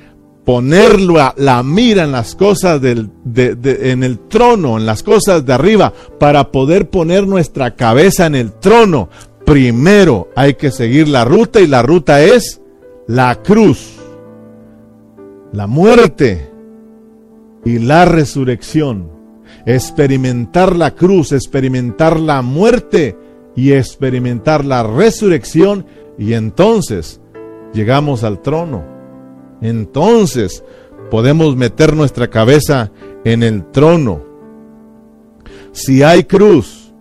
ponerlo 0.50 1.20
a 1.20 1.32
la 1.36 1.62
mira 1.62 2.02
en 2.02 2.10
las 2.10 2.34
cosas 2.34 2.82
del, 2.82 3.08
en 3.36 4.02
el 4.02 4.18
trono, 4.26 4.78
en 4.78 4.84
las 4.84 5.04
cosas 5.04 5.46
de 5.46 5.52
arriba, 5.52 5.92
para 6.18 6.50
poder 6.50 6.90
poner 6.90 7.24
nuestra 7.24 7.76
cabeza 7.76 8.26
en 8.26 8.34
el 8.34 8.50
trono. 8.54 9.10
Primero 9.46 10.28
hay 10.34 10.54
que 10.54 10.72
seguir 10.72 11.06
la 11.06 11.24
ruta 11.24 11.60
y 11.60 11.68
la 11.68 11.82
ruta 11.82 12.20
es 12.24 12.60
la 13.06 13.36
cruz, 13.36 13.94
la 15.52 15.68
muerte 15.68 16.50
y 17.64 17.78
la 17.78 18.04
resurrección. 18.04 19.08
Experimentar 19.66 20.74
la 20.74 20.96
cruz, 20.96 21.30
experimentar 21.30 22.18
la 22.18 22.42
muerte 22.42 23.16
y 23.54 23.70
experimentar 23.70 24.64
la 24.64 24.82
resurrección 24.82 25.86
y 26.18 26.32
entonces 26.32 27.20
llegamos 27.72 28.24
al 28.24 28.42
trono 28.42 28.99
entonces 29.60 30.64
podemos 31.10 31.56
meter 31.56 31.94
nuestra 31.94 32.28
cabeza 32.28 32.90
en 33.24 33.42
el 33.42 33.70
trono. 33.70 34.22
Si 35.72 36.02
hay 36.02 36.24
cruz, 36.24 36.92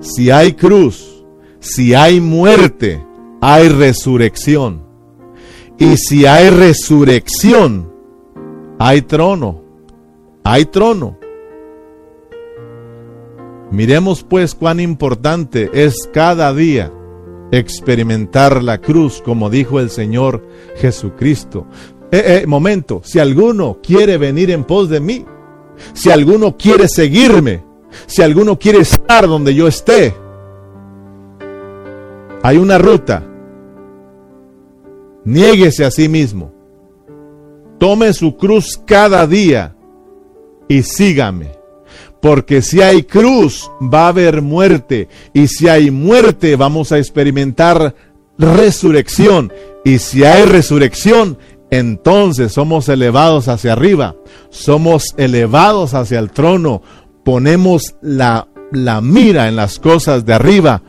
si 0.00 0.30
hay 0.30 0.52
cruz, 0.52 1.24
si 1.60 1.94
hay 1.94 2.20
muerte, 2.20 3.04
hay 3.40 3.68
resurrección. 3.68 4.82
Y 5.78 5.96
si 5.96 6.26
hay 6.26 6.50
resurrección, 6.50 7.92
hay 8.78 9.02
trono. 9.02 9.62
Hay 10.44 10.64
trono. 10.66 11.18
Miremos 13.70 14.22
pues 14.22 14.54
cuán 14.54 14.80
importante 14.80 15.70
es 15.72 16.08
cada 16.12 16.52
día 16.52 16.92
experimentar 17.52 18.62
la 18.62 18.78
cruz, 18.78 19.22
como 19.22 19.50
dijo 19.50 19.78
el 19.78 19.90
Señor 19.90 20.44
Jesucristo. 20.76 21.66
Eh, 22.10 22.42
eh, 22.42 22.46
momento, 22.46 23.02
si 23.04 23.20
alguno 23.20 23.78
quiere 23.82 24.18
venir 24.18 24.50
en 24.50 24.64
pos 24.64 24.88
de 24.88 25.00
mí, 25.00 25.24
si 25.92 26.10
alguno 26.10 26.56
quiere 26.56 26.88
seguirme, 26.88 27.62
si 28.06 28.22
alguno 28.22 28.58
quiere 28.58 28.78
estar 28.78 29.28
donde 29.28 29.54
yo 29.54 29.68
esté, 29.68 30.14
Hay 32.44 32.56
una 32.56 32.76
ruta. 32.76 33.22
Niéguese 35.24 35.84
a 35.84 35.92
sí 35.92 36.08
mismo. 36.08 36.52
Tome 37.78 38.12
su 38.12 38.36
cruz 38.36 38.82
cada 38.84 39.28
día 39.28 39.76
y 40.66 40.82
sígame. 40.82 41.61
Porque 42.22 42.62
si 42.62 42.80
hay 42.80 43.02
cruz, 43.02 43.68
va 43.82 44.04
a 44.04 44.08
haber 44.10 44.42
muerte. 44.42 45.08
Y 45.34 45.48
si 45.48 45.68
hay 45.68 45.90
muerte, 45.90 46.54
vamos 46.54 46.92
a 46.92 46.98
experimentar 46.98 47.96
resurrección. 48.38 49.52
Y 49.84 49.98
si 49.98 50.22
hay 50.22 50.44
resurrección, 50.44 51.36
entonces 51.72 52.52
somos 52.52 52.88
elevados 52.88 53.48
hacia 53.48 53.72
arriba. 53.72 54.14
Somos 54.50 55.14
elevados 55.16 55.94
hacia 55.94 56.20
el 56.20 56.30
trono. 56.30 56.80
Ponemos 57.24 57.96
la, 58.00 58.46
la 58.70 59.00
mira 59.00 59.48
en 59.48 59.56
las 59.56 59.80
cosas 59.80 60.24
de 60.24 60.34
arriba. 60.34 60.80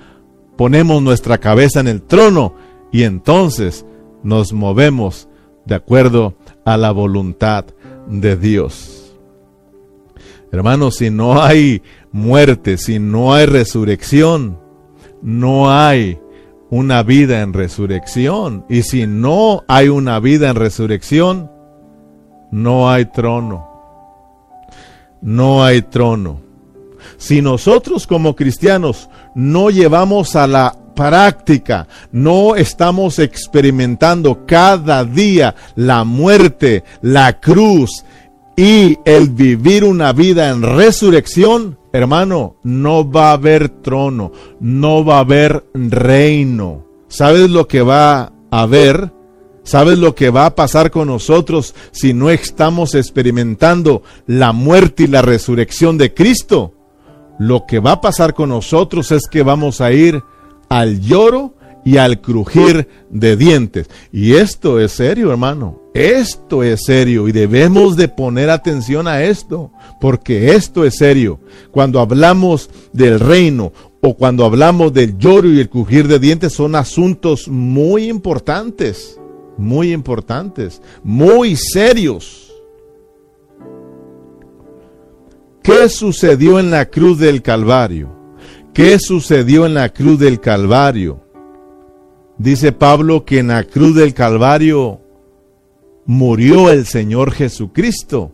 Ponemos 0.55 1.01
nuestra 1.01 1.39
cabeza 1.39 1.79
en 1.79 1.87
el 1.87 2.03
trono. 2.03 2.53
Y 2.91 3.05
entonces 3.05 3.87
nos 4.21 4.53
movemos 4.53 5.27
de 5.65 5.73
acuerdo 5.73 6.35
a 6.63 6.77
la 6.77 6.91
voluntad 6.91 7.65
de 8.07 8.35
Dios. 8.35 8.92
Hermanos, 10.53 10.97
si 10.97 11.09
no 11.09 11.41
hay 11.41 11.81
muerte, 12.11 12.77
si 12.77 12.99
no 12.99 13.33
hay 13.33 13.47
resurrección, 13.47 14.59
no 15.23 15.71
hay 15.71 16.19
una 16.69 17.01
vida 17.01 17.41
en 17.41 17.53
resurrección. 17.53 18.63
Y 18.69 18.83
si 18.83 19.07
no 19.07 19.63
hay 19.67 19.89
una 19.89 20.19
vida 20.19 20.51
en 20.51 20.55
resurrección, 20.55 21.49
no 22.51 22.91
hay 22.91 23.05
trono. 23.05 23.67
No 25.23 25.63
hay 25.63 25.81
trono. 25.81 26.39
Si 27.17 27.41
nosotros 27.41 28.05
como 28.05 28.35
cristianos 28.35 29.09
no 29.33 29.71
llevamos 29.71 30.35
a 30.35 30.45
la 30.45 30.77
práctica, 30.93 31.87
no 32.11 32.55
estamos 32.55 33.17
experimentando 33.17 34.45
cada 34.45 35.03
día 35.03 35.55
la 35.75 36.03
muerte, 36.03 36.83
la 37.01 37.39
cruz, 37.39 38.05
y 38.55 38.97
el 39.05 39.29
vivir 39.29 39.83
una 39.83 40.13
vida 40.13 40.49
en 40.49 40.61
resurrección, 40.61 41.77
hermano, 41.91 42.57
no 42.63 43.09
va 43.09 43.31
a 43.31 43.33
haber 43.33 43.69
trono, 43.69 44.31
no 44.59 45.03
va 45.03 45.17
a 45.17 45.21
haber 45.21 45.65
reino. 45.73 46.85
¿Sabes 47.07 47.49
lo 47.49 47.67
que 47.67 47.81
va 47.81 48.31
a 48.51 48.61
haber? 48.61 49.11
¿Sabes 49.63 49.97
lo 49.97 50.13
que 50.13 50.29
va 50.29 50.45
a 50.45 50.55
pasar 50.55 50.91
con 50.91 51.07
nosotros 51.07 51.73
si 51.91 52.13
no 52.13 52.29
estamos 52.29 52.95
experimentando 52.95 54.03
la 54.27 54.51
muerte 54.51 55.03
y 55.03 55.07
la 55.07 55.21
resurrección 55.21 55.97
de 55.97 56.13
Cristo? 56.13 56.73
Lo 57.39 57.65
que 57.65 57.79
va 57.79 57.93
a 57.93 58.01
pasar 58.01 58.33
con 58.33 58.49
nosotros 58.49 59.11
es 59.11 59.27
que 59.27 59.41
vamos 59.41 59.81
a 59.81 59.91
ir 59.91 60.21
al 60.69 60.99
lloro 60.99 61.55
y 61.85 61.97
al 61.97 62.21
crujir 62.21 62.87
de 63.09 63.35
dientes. 63.35 63.89
Y 64.11 64.33
esto 64.33 64.79
es 64.79 64.93
serio, 64.93 65.31
hermano. 65.31 65.81
Esto 65.93 66.63
es 66.63 66.85
serio 66.85 67.27
y 67.27 67.31
debemos 67.31 67.95
de 67.95 68.07
poner 68.07 68.49
atención 68.49 69.07
a 69.07 69.23
esto, 69.23 69.71
porque 70.01 70.55
esto 70.55 70.85
es 70.85 70.95
serio. 70.95 71.39
Cuando 71.71 71.99
hablamos 71.99 72.69
del 72.93 73.19
reino 73.19 73.71
o 74.01 74.15
cuando 74.15 74.43
hablamos 74.43 74.91
del 74.91 75.17
lloro 75.17 75.49
y 75.49 75.59
el 75.59 75.69
crujir 75.69 76.07
de 76.07 76.19
dientes 76.19 76.53
son 76.53 76.75
asuntos 76.75 77.47
muy 77.47 78.09
importantes, 78.09 79.19
muy 79.57 79.93
importantes, 79.93 80.81
muy 81.03 81.55
serios. 81.55 82.51
¿Qué 85.61 85.87
sucedió 85.89 86.59
en 86.59 86.71
la 86.71 86.87
cruz 86.89 87.19
del 87.19 87.41
Calvario? 87.41 88.09
¿Qué 88.73 88.97
sucedió 88.99 89.65
en 89.65 89.75
la 89.75 89.89
cruz 89.93 90.17
del 90.19 90.41
Calvario? 90.41 91.21
Dice 92.37 92.71
Pablo 92.71 93.25
que 93.25 93.39
en 93.39 93.49
la 93.49 93.63
cruz 93.63 93.95
del 93.95 94.13
Calvario 94.13 95.01
murió 96.05 96.69
el 96.71 96.85
Señor 96.85 97.31
Jesucristo. 97.31 98.31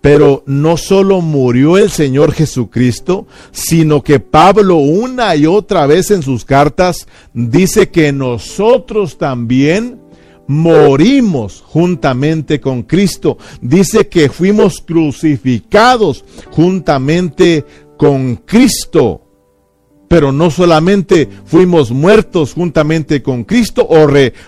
Pero 0.00 0.42
no 0.46 0.76
solo 0.76 1.20
murió 1.20 1.78
el 1.78 1.88
Señor 1.88 2.32
Jesucristo, 2.32 3.26
sino 3.52 4.02
que 4.02 4.18
Pablo 4.18 4.76
una 4.76 5.36
y 5.36 5.46
otra 5.46 5.86
vez 5.86 6.10
en 6.10 6.22
sus 6.22 6.44
cartas 6.44 7.06
dice 7.32 7.90
que 7.90 8.12
nosotros 8.12 9.16
también 9.16 10.00
morimos 10.48 11.62
juntamente 11.64 12.60
con 12.60 12.82
Cristo. 12.82 13.38
Dice 13.60 14.08
que 14.08 14.28
fuimos 14.28 14.80
crucificados 14.80 16.24
juntamente 16.50 17.64
con 17.96 18.36
Cristo. 18.36 19.21
Pero 20.12 20.30
no 20.30 20.50
solamente 20.50 21.26
fuimos 21.46 21.90
muertos 21.90 22.52
juntamente 22.52 23.22
con 23.22 23.44
Cristo 23.44 23.86
o, 23.88 24.06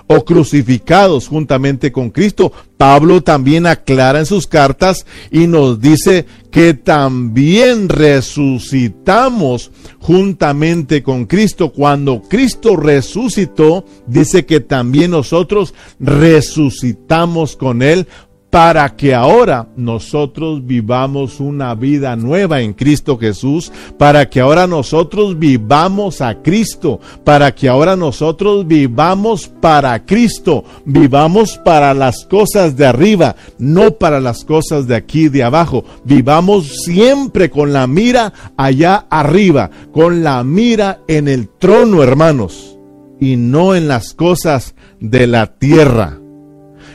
o 0.09 0.25
crucificados 0.27 1.27
juntamente 1.27 1.91
con 1.91 2.11
Cristo. 2.11 2.53
Pablo 2.77 3.23
también 3.23 3.67
aclara 3.67 4.19
en 4.19 4.27
sus 4.27 4.47
cartas 4.47 5.07
y 5.31 5.47
nos 5.47 5.81
dice 5.81 6.27
que 6.51 6.75
también 6.75 7.89
resucitamos 7.89 9.71
juntamente 10.01 11.03
con 11.03 11.25
Cristo. 11.25 11.73
Cuando 11.73 12.21
Cristo 12.21 12.77
resucitó, 12.77 13.87
dice 14.07 14.45
que 14.45 14.61
también 14.61 15.13
nosotros 15.13 15.73
resucitamos 15.99 17.57
con 17.57 17.81
Él 17.81 18.07
para 18.55 18.95
que 18.95 19.13
ahora 19.13 19.67
nosotros 19.75 20.65
vivamos 20.65 21.41
una 21.41 21.75
vida 21.75 22.15
nueva 22.15 22.61
en 22.61 22.73
Cristo 22.73 23.19
Jesús, 23.19 23.73
para 23.99 24.31
que 24.31 24.39
ahora 24.39 24.69
nosotros 24.69 25.37
vivamos 25.41 26.21
a 26.21 26.41
Cristo, 26.41 27.01
para 27.25 27.53
que 27.53 27.69
ahora 27.69 27.97
nosotros 27.97 28.65
vivamos 28.65 29.49
para 29.49 30.07
Cristo, 30.07 30.63
vivamos 30.85 31.59
para 31.65 31.95
las 31.95 32.27
cosas 32.27 32.77
de 32.77 32.87
arriba, 32.87 33.35
no 33.59 33.99
para 33.99 34.21
las 34.21 34.45
cosas 34.45 34.87
de 34.87 34.95
aquí 34.95 35.29
de 35.29 35.43
abajo, 35.43 35.85
vivamos 36.05 36.85
siempre 36.85 37.51
con 37.51 37.73
la 37.73 37.89
mira 37.89 38.33
allá 38.57 39.07
arriba, 39.11 39.69
con 39.93 40.23
la 40.23 40.45
mira 40.45 41.01
en 41.09 41.27
el 41.27 41.49
trono, 41.49 42.05
hermanos, 42.05 42.79
y 43.21 43.35
no 43.35 43.75
en 43.75 43.89
las 43.89 44.15
cosas 44.15 44.77
de 45.01 45.27
la 45.27 45.59
tierra. 45.59 46.21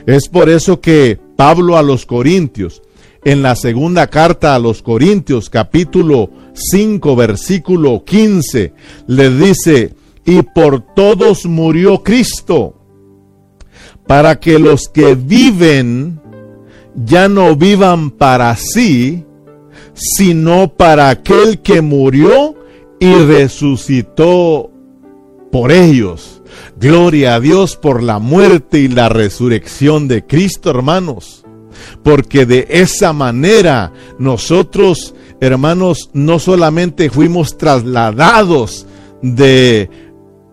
Es 0.06 0.30
por 0.30 0.48
eso 0.48 0.80
que 0.80 1.20
Pablo 1.40 1.78
a 1.78 1.84
los 1.84 2.06
Corintios, 2.06 2.82
en 3.24 3.42
la 3.42 3.56
segunda 3.56 4.08
carta 4.08 4.56
a 4.56 4.60
los 4.60 4.82
Corintios, 4.82 5.50
capítulo 5.50 6.30
5, 6.52 7.16
versículo 7.16 8.04
15, 8.04 8.74
le 9.08 9.30
dice, 9.30 9.96
y 10.26 10.42
por 10.42 10.82
todos 10.94 11.46
murió 11.46 12.04
Cristo, 12.04 12.76
para 14.06 14.38
que 14.38 14.60
los 14.60 14.90
que 14.90 15.16
viven 15.16 16.20
ya 16.94 17.30
no 17.30 17.56
vivan 17.56 18.12
para 18.12 18.54
sí, 18.58 19.24
sino 19.94 20.74
para 20.76 21.08
aquel 21.08 21.62
que 21.62 21.82
murió 21.82 22.54
y 23.00 23.14
resucitó 23.14 24.72
por 25.54 25.72
ellos. 25.72 26.39
Gloria 26.80 27.36
a 27.36 27.40
Dios 27.40 27.76
por 27.76 28.02
la 28.02 28.20
muerte 28.20 28.80
y 28.80 28.88
la 28.88 29.10
resurrección 29.10 30.08
de 30.08 30.26
Cristo, 30.26 30.70
hermanos. 30.70 31.44
Porque 32.04 32.46
de 32.46 32.68
esa 32.70 33.14
manera 33.14 33.94
nosotros, 34.18 35.14
hermanos, 35.40 36.10
no 36.14 36.40
solamente 36.40 37.10
fuimos 37.10 37.58
trasladados 37.58 38.86
de, 39.22 39.90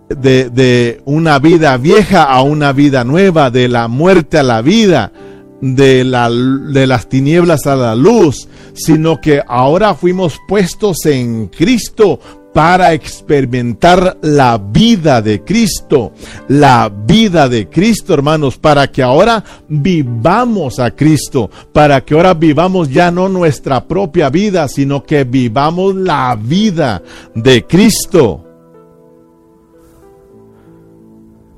de, 0.09 1.01
una 1.05 1.39
vida 1.39 1.77
vieja 1.77 2.25
a 2.25 2.43
una 2.43 2.73
vida 2.73 3.05
nueva, 3.05 3.51
de 3.51 3.69
la 3.69 3.89
muerte 3.89 4.39
a 4.39 4.43
la 4.43 4.63
vida, 4.63 5.13
de 5.61 6.05
las 6.05 7.09
tinieblas 7.09 7.67
a 7.67 7.77
la 7.77 7.95
luz, 7.95 8.49
sino 8.75 9.21
que 9.21 9.43
ahora 9.47 9.95
fuimos 9.95 10.39
puestos 10.47 11.07
en 11.07 11.49
Cristo 11.49 12.21
para 12.57 12.95
experimentar 12.95 14.17
la 14.23 14.57
vida 14.57 15.21
de 15.21 15.45
Cristo, 15.45 16.13
la 16.49 16.89
vida 16.89 17.51
de 17.51 17.69
Cristo, 17.69 18.15
hermanos, 18.15 18.57
para 18.57 18.91
que 18.91 19.03
ahora 19.03 19.45
vivamos 19.69 20.79
a 20.79 20.91
Cristo, 20.91 21.51
para 21.75 22.03
que 22.03 22.15
ahora 22.15 22.33
vivamos 22.33 22.89
ya 22.89 23.11
no 23.11 23.29
nuestra 23.29 23.87
propia 23.87 24.31
vida, 24.31 24.69
sino 24.69 25.05
que 25.05 25.25
vivamos 25.25 25.97
la 25.97 26.35
vida 26.35 27.03
de 27.35 27.67
Cristo. 27.67 28.43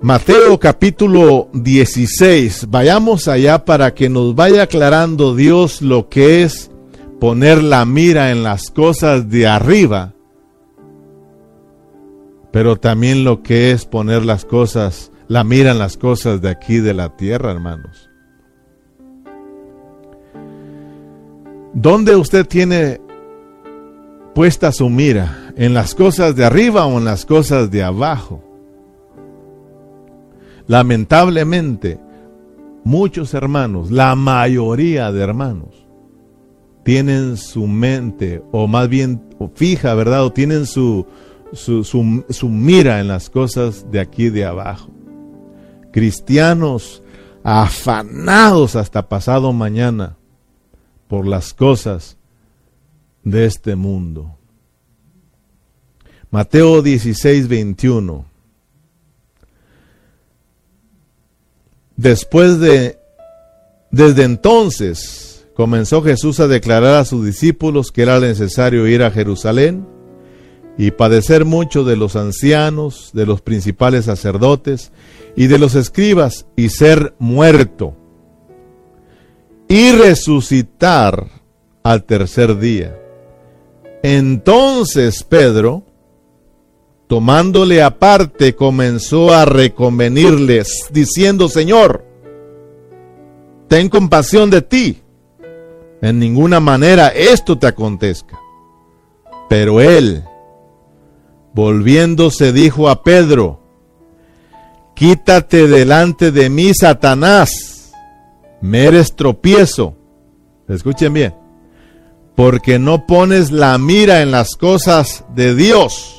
Mateo 0.02 0.58
capítulo 0.58 1.48
16, 1.52 2.66
vayamos 2.70 3.28
allá 3.28 3.64
para 3.64 3.94
que 3.94 4.08
nos 4.08 4.34
vaya 4.34 4.64
aclarando 4.64 5.36
Dios 5.36 5.80
lo 5.80 6.08
que 6.08 6.42
es 6.42 6.72
poner 7.20 7.62
la 7.62 7.84
mira 7.84 8.32
en 8.32 8.42
las 8.42 8.72
cosas 8.72 9.30
de 9.30 9.46
arriba 9.46 10.16
pero 12.50 12.76
también 12.76 13.24
lo 13.24 13.42
que 13.42 13.70
es 13.70 13.84
poner 13.84 14.24
las 14.24 14.44
cosas, 14.44 15.12
la 15.28 15.44
mira 15.44 15.70
en 15.70 15.78
las 15.78 15.96
cosas 15.96 16.40
de 16.40 16.48
aquí 16.48 16.78
de 16.78 16.94
la 16.94 17.16
tierra, 17.16 17.50
hermanos. 17.50 18.08
¿Dónde 21.74 22.16
usted 22.16 22.46
tiene 22.46 23.00
puesta 24.34 24.72
su 24.72 24.88
mira? 24.88 25.52
¿En 25.56 25.74
las 25.74 25.94
cosas 25.94 26.34
de 26.34 26.44
arriba 26.44 26.86
o 26.86 26.98
en 26.98 27.04
las 27.04 27.26
cosas 27.26 27.70
de 27.70 27.82
abajo? 27.82 28.42
Lamentablemente, 30.66 31.98
muchos 32.84 33.34
hermanos, 33.34 33.90
la 33.90 34.14
mayoría 34.14 35.12
de 35.12 35.22
hermanos, 35.22 35.86
tienen 36.84 37.36
su 37.36 37.66
mente, 37.66 38.42
o 38.50 38.66
más 38.66 38.88
bien 38.88 39.22
fija, 39.54 39.94
¿verdad? 39.94 40.24
O 40.24 40.32
tienen 40.32 40.66
su, 41.52 41.84
su, 41.84 42.48
mira 42.48 43.00
en 43.00 43.08
las 43.08 43.30
cosas 43.30 43.90
de 43.90 44.00
aquí 44.00 44.30
de 44.30 44.44
abajo. 44.44 44.90
Cristianos 45.92 47.02
afanados 47.42 48.76
hasta 48.76 49.08
pasado 49.08 49.52
mañana 49.52 50.16
por 51.08 51.26
las 51.26 51.54
cosas 51.54 52.16
de 53.24 53.46
este 53.46 53.76
mundo. 53.76 54.36
Mateo 56.30 56.82
16, 56.82 57.48
21. 57.48 58.26
Después 61.96 62.60
de, 62.60 62.98
desde 63.90 64.24
entonces, 64.24 65.46
comenzó 65.54 66.02
Jesús 66.02 66.38
a 66.38 66.46
declarar 66.46 66.94
a 66.96 67.04
sus 67.04 67.24
discípulos 67.24 67.90
que 67.90 68.02
era 68.02 68.20
necesario 68.20 68.86
ir 68.86 69.02
a 69.02 69.10
Jerusalén 69.10 69.97
y 70.78 70.92
padecer 70.92 71.44
mucho 71.44 71.82
de 71.82 71.96
los 71.96 72.14
ancianos, 72.14 73.10
de 73.12 73.26
los 73.26 73.42
principales 73.42 74.04
sacerdotes 74.04 74.92
y 75.36 75.48
de 75.48 75.58
los 75.58 75.74
escribas 75.74 76.46
y 76.56 76.68
ser 76.68 77.14
muerto 77.18 77.94
y 79.66 79.90
resucitar 79.90 81.26
al 81.82 82.04
tercer 82.04 82.58
día. 82.58 82.96
Entonces 84.04 85.24
Pedro, 85.24 85.82
tomándole 87.08 87.82
aparte, 87.82 88.54
comenzó 88.54 89.34
a 89.34 89.44
reconvenirles, 89.44 90.86
diciendo, 90.92 91.48
Señor, 91.48 92.04
ten 93.66 93.88
compasión 93.88 94.48
de 94.48 94.62
ti. 94.62 95.02
En 96.00 96.20
ninguna 96.20 96.60
manera 96.60 97.08
esto 97.08 97.58
te 97.58 97.66
acontezca. 97.66 98.38
Pero 99.48 99.80
él, 99.80 100.22
volviéndose, 101.58 102.52
dijo 102.52 102.88
a 102.88 103.02
Pedro, 103.02 103.58
Quítate 104.94 105.66
delante 105.66 106.30
de 106.30 106.48
mí, 106.48 106.70
Satanás, 106.72 107.90
me 108.60 108.84
eres 108.84 109.16
tropiezo. 109.16 109.96
Escuchen 110.68 111.12
bien, 111.12 111.34
porque 112.36 112.78
no 112.78 113.08
pones 113.08 113.50
la 113.50 113.76
mira 113.76 114.22
en 114.22 114.30
las 114.30 114.54
cosas 114.54 115.24
de 115.34 115.56
Dios 115.56 116.14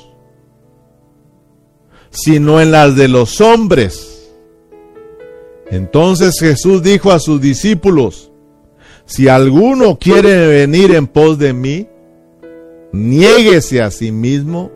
sino 2.12 2.60
en 2.60 2.72
las 2.72 2.96
de 2.96 3.08
los 3.08 3.40
hombres. 3.40 4.32
Entonces 5.70 6.40
Jesús 6.40 6.82
dijo 6.82 7.12
a 7.12 7.20
sus 7.20 7.40
discípulos, 7.40 8.32
si 9.06 9.28
alguno 9.28 9.98
quiere 10.00 10.48
venir 10.48 10.96
en 10.96 11.08
pos 11.08 11.38
de 11.38 11.54
mí, 11.54 11.88
niéguese 12.92 13.82
a 13.82 13.92
sí 13.92 14.12
mismo, 14.12 14.72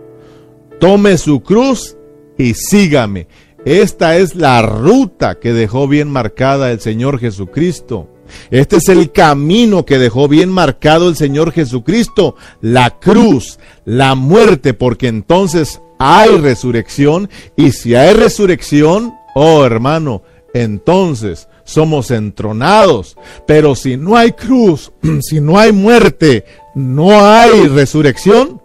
tome 0.84 1.18
su 1.18 1.40
cruz 1.40 1.96
y 2.38 2.56
sígame. 2.56 3.30
Esta 3.64 4.18
es 4.18 4.36
la 4.36 4.62
ruta 4.62 5.40
que 5.40 5.54
dejó 5.54 5.88
bien 5.88 6.12
marcada 6.12 6.74
el 6.74 6.82
Señor 6.82 7.20
Jesucristo. 7.20 8.10
Este 8.52 8.76
es 8.76 8.90
el 8.90 9.14
camino 9.14 9.86
que 9.86 9.98
dejó 9.98 10.28
bien 10.28 10.50
marcado 10.50 11.08
el 11.08 11.16
Señor 11.16 11.54
Jesucristo, 11.54 12.36
la 12.60 13.00
cruz, 13.00 13.60
la 13.86 14.16
muerte, 14.16 14.74
porque 14.74 15.08
entonces 15.08 15.80
hay 16.00 16.36
resurrección 16.36 17.30
y 17.56 17.72
si 17.72 17.96
hay 17.96 18.14
resurrección, 18.14 19.14
oh 19.36 19.64
hermano, 19.64 20.22
entonces 20.54 21.48
somos 21.64 22.12
entronados. 22.12 23.16
Pero 23.48 23.76
si 23.76 23.96
no 23.96 24.18
hay 24.18 24.34
cruz, 24.34 24.92
si 25.22 25.40
no 25.40 25.58
hay 25.58 25.72
muerte, 25.72 26.44
no 26.76 27.26
hay 27.26 27.70
resurrección, 27.70 28.62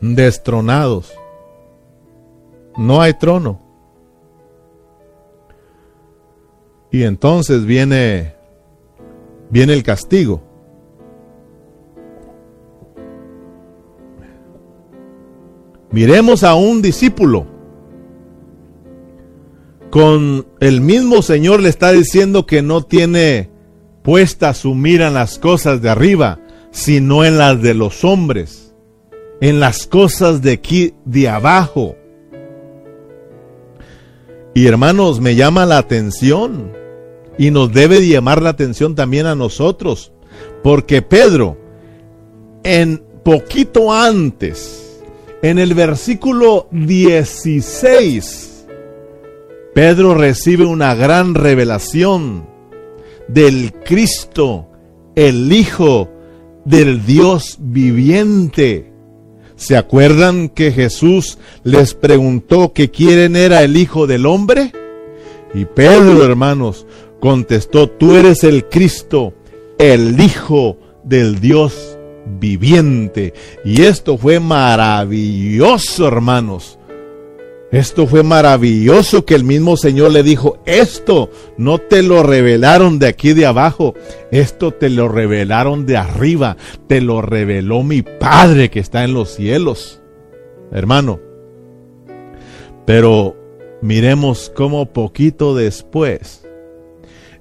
destronados. 0.00 1.12
No 2.76 3.00
hay 3.00 3.14
trono. 3.14 3.60
Y 6.90 7.02
entonces 7.02 7.64
viene 7.64 8.34
viene 9.50 9.74
el 9.74 9.82
castigo. 9.82 10.42
Miremos 15.90 16.44
a 16.44 16.54
un 16.54 16.82
discípulo. 16.82 17.46
Con 19.90 20.46
el 20.60 20.82
mismo 20.82 21.22
Señor 21.22 21.60
le 21.60 21.70
está 21.70 21.92
diciendo 21.92 22.44
que 22.44 22.60
no 22.60 22.82
tiene 22.82 23.50
puesta 24.02 24.52
su 24.52 24.74
mira 24.74 25.08
en 25.08 25.14
las 25.14 25.38
cosas 25.38 25.80
de 25.80 25.88
arriba, 25.88 26.40
sino 26.70 27.24
en 27.24 27.38
las 27.38 27.62
de 27.62 27.72
los 27.72 28.04
hombres, 28.04 28.67
en 29.40 29.60
las 29.60 29.86
cosas 29.86 30.42
de 30.42 30.52
aquí 30.52 30.94
de 31.04 31.28
abajo. 31.28 31.96
Y 34.54 34.66
hermanos, 34.66 35.20
me 35.20 35.36
llama 35.36 35.66
la 35.66 35.78
atención 35.78 36.72
y 37.38 37.50
nos 37.50 37.72
debe 37.72 38.06
llamar 38.06 38.42
la 38.42 38.50
atención 38.50 38.94
también 38.94 39.26
a 39.26 39.36
nosotros, 39.36 40.12
porque 40.62 41.02
Pedro, 41.02 41.56
en 42.64 43.02
poquito 43.22 43.92
antes, 43.92 45.00
en 45.42 45.60
el 45.60 45.74
versículo 45.74 46.66
16, 46.72 48.66
Pedro 49.74 50.14
recibe 50.14 50.64
una 50.64 50.96
gran 50.96 51.36
revelación 51.36 52.48
del 53.28 53.72
Cristo, 53.84 54.66
el 55.14 55.52
Hijo 55.52 56.10
del 56.64 57.06
Dios 57.06 57.58
viviente. 57.60 58.92
¿Se 59.58 59.76
acuerdan 59.76 60.48
que 60.48 60.70
Jesús 60.70 61.36
les 61.64 61.92
preguntó 61.92 62.72
que 62.72 62.92
quién 62.92 63.34
era 63.34 63.62
el 63.64 63.76
Hijo 63.76 64.06
del 64.06 64.24
Hombre? 64.24 64.72
Y 65.52 65.64
Pedro, 65.64 66.24
hermanos, 66.24 66.86
contestó, 67.18 67.90
tú 67.90 68.14
eres 68.14 68.44
el 68.44 68.66
Cristo, 68.66 69.34
el 69.76 70.20
Hijo 70.20 70.78
del 71.02 71.40
Dios 71.40 71.98
viviente. 72.38 73.34
Y 73.64 73.82
esto 73.82 74.16
fue 74.16 74.38
maravilloso, 74.38 76.06
hermanos. 76.06 76.77
Esto 77.70 78.06
fue 78.06 78.22
maravilloso 78.22 79.26
que 79.26 79.34
el 79.34 79.44
mismo 79.44 79.76
Señor 79.76 80.12
le 80.12 80.22
dijo, 80.22 80.58
esto 80.64 81.30
no 81.58 81.76
te 81.76 82.02
lo 82.02 82.22
revelaron 82.22 82.98
de 82.98 83.08
aquí 83.08 83.34
de 83.34 83.44
abajo, 83.44 83.94
esto 84.30 84.72
te 84.72 84.88
lo 84.88 85.08
revelaron 85.08 85.84
de 85.84 85.98
arriba, 85.98 86.56
te 86.86 87.02
lo 87.02 87.20
reveló 87.20 87.82
mi 87.82 88.00
Padre 88.00 88.70
que 88.70 88.80
está 88.80 89.04
en 89.04 89.12
los 89.12 89.34
cielos. 89.34 90.00
Hermano, 90.72 91.20
pero 92.86 93.36
miremos 93.82 94.50
cómo 94.54 94.90
poquito 94.90 95.54
después, 95.54 96.46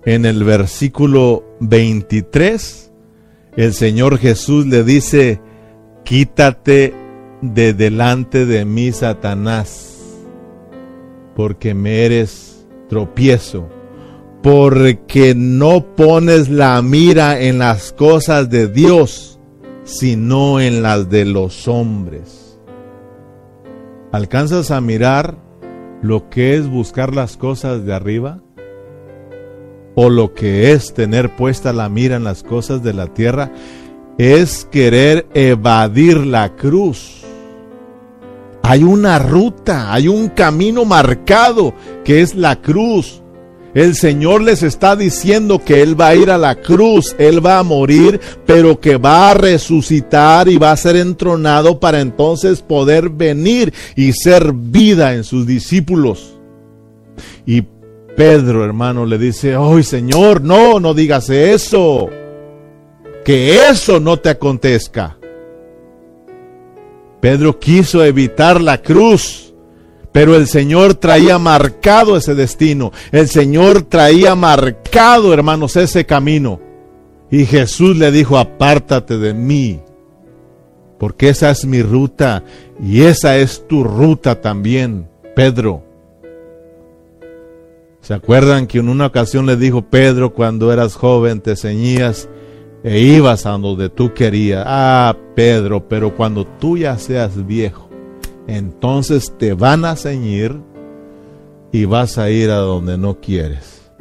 en 0.06 0.26
el 0.26 0.44
versículo 0.44 1.46
23, 1.62 2.92
el 3.56 3.74
Señor 3.74 4.18
Jesús 4.18 4.66
le 4.68 4.84
dice, 4.84 5.40
quítate 6.04 6.94
de 7.42 7.74
delante 7.74 8.46
de 8.46 8.66
mí, 8.66 8.92
Satanás, 8.92 9.97
porque 11.38 11.76
me 11.76 12.04
eres 12.04 12.68
tropiezo, 12.90 13.70
porque 14.42 15.36
no 15.36 15.96
pones 15.96 16.50
la 16.50 16.82
mira 16.82 17.40
en 17.40 17.60
las 17.60 17.94
cosas 17.94 18.50
de 18.50 18.68
Dios, 18.68 19.40
sino 19.84 20.60
en 20.60 20.82
las 20.82 21.12
de 21.12 21.26
los 21.26 21.68
hombres. 21.68 22.60
¿Alcanzas 24.12 24.72
a 24.72 24.82
mirar 24.82 25.38
lo 26.02 26.28
que 26.32 26.56
es 26.56 26.68
buscar 26.68 27.14
las 27.14 27.38
cosas 27.38 27.86
de 27.86 27.94
arriba? 27.94 28.42
o 30.00 30.12
lo 30.12 30.36
que 30.36 30.74
es 30.74 30.94
tener 30.94 31.36
puesta 31.36 31.74
la 31.74 31.90
mira 31.90 32.18
en 32.18 32.24
las 32.24 32.44
cosas 32.44 32.84
de 32.84 32.94
la 32.94 33.08
tierra, 33.08 33.52
es 34.20 34.68
querer 34.72 35.26
evadir 35.34 36.18
la 36.18 36.56
cruz. 36.56 37.17
Hay 38.70 38.84
una 38.84 39.18
ruta, 39.18 39.94
hay 39.94 40.10
un 40.10 40.28
camino 40.28 40.84
marcado 40.84 41.74
que 42.04 42.20
es 42.22 42.36
la 42.36 42.58
cruz. 42.62 43.22
El 43.74 43.96
Señor 43.96 44.42
les 44.42 44.62
está 44.62 44.98
diciendo 44.98 45.64
que 45.64 45.82
Él 45.82 45.98
va 45.98 46.10
a 46.10 46.16
ir 46.16 46.30
a 46.30 46.38
la 46.38 46.56
cruz, 46.56 47.16
Él 47.18 47.46
va 47.46 47.60
a 47.60 47.64
morir, 47.64 48.20
pero 48.46 48.78
que 48.82 48.98
va 48.98 49.32
a 49.32 49.36
resucitar 49.36 50.50
y 50.50 50.58
va 50.58 50.74
a 50.74 50.78
ser 50.78 50.98
entronado 50.98 51.80
para 51.80 52.02
entonces 52.02 52.62
poder 52.62 53.08
venir 53.08 53.74
y 53.96 54.12
ser 54.12 54.52
vida 54.52 55.14
en 55.14 55.24
sus 55.24 55.48
discípulos. 55.48 56.38
Y 57.46 57.64
Pedro, 58.18 58.66
hermano, 58.66 59.06
le 59.06 59.18
dice, 59.18 59.56
¡ay 59.56 59.84
Señor, 59.84 60.42
no, 60.42 60.82
no 60.82 60.94
digas 60.94 61.30
eso! 61.30 62.10
Que 63.24 63.70
eso 63.70 64.02
no 64.02 64.18
te 64.20 64.28
acontezca. 64.28 65.17
Pedro 67.20 67.60
quiso 67.60 68.04
evitar 68.04 68.62
la 68.62 68.82
cruz, 68.82 69.44
Pero 70.12 70.36
el 70.36 70.48
Señor 70.48 70.96
traía 70.96 71.38
marcado 71.38 72.18
ese 72.18 72.34
destino. 72.34 72.92
El 73.12 73.28
Señor 73.28 73.84
traía 73.84 74.34
marcado, 74.34 75.32
hermanos, 75.32 75.76
ese 75.76 76.08
camino. 76.08 76.60
Y 77.30 77.46
Jesús 77.46 77.98
le 77.98 78.12
dijo, 78.12 78.38
apártate 78.38 79.18
de 79.18 79.34
mí, 79.36 79.80
porque 80.98 81.30
esa 81.30 81.52
es 81.52 81.66
mi 81.66 81.84
ruta 81.84 82.44
y 82.82 83.04
esa 83.04 83.38
es 83.38 83.68
tu 83.68 83.84
ruta 83.84 84.42
también, 84.42 85.08
Pedro. 85.36 85.84
¿Se 88.02 88.14
acuerdan 88.14 88.68
que 88.68 88.80
en 88.80 88.88
una 88.88 89.08
ocasión 89.08 89.46
le 89.46 89.58
dijo 89.58 89.82
Pedro 89.82 90.34
cuando 90.34 90.72
eras 90.72 90.96
joven 90.96 91.42
te 91.42 91.58
ceñías 91.58 92.30
e 92.88 93.02
ibas 93.02 93.46
a 93.46 93.52
donde 93.58 93.90
tú 93.90 94.14
querías? 94.14 94.64
Ah, 94.66 95.14
Pedro, 95.36 95.90
pero 95.90 96.16
cuando 96.16 96.48
tú 96.48 96.78
ya 96.78 96.98
seas 96.98 97.46
viejo, 97.46 97.90
entonces 98.48 99.34
te 99.38 99.54
van 99.54 99.84
a 99.84 99.98
ceñir 99.98 100.62
y 101.74 101.84
vas 101.84 102.18
a 102.18 102.30
ir 102.30 102.50
a 102.50 102.60
donde 102.60 102.98
no 102.98 103.20
quieres. 103.20 103.92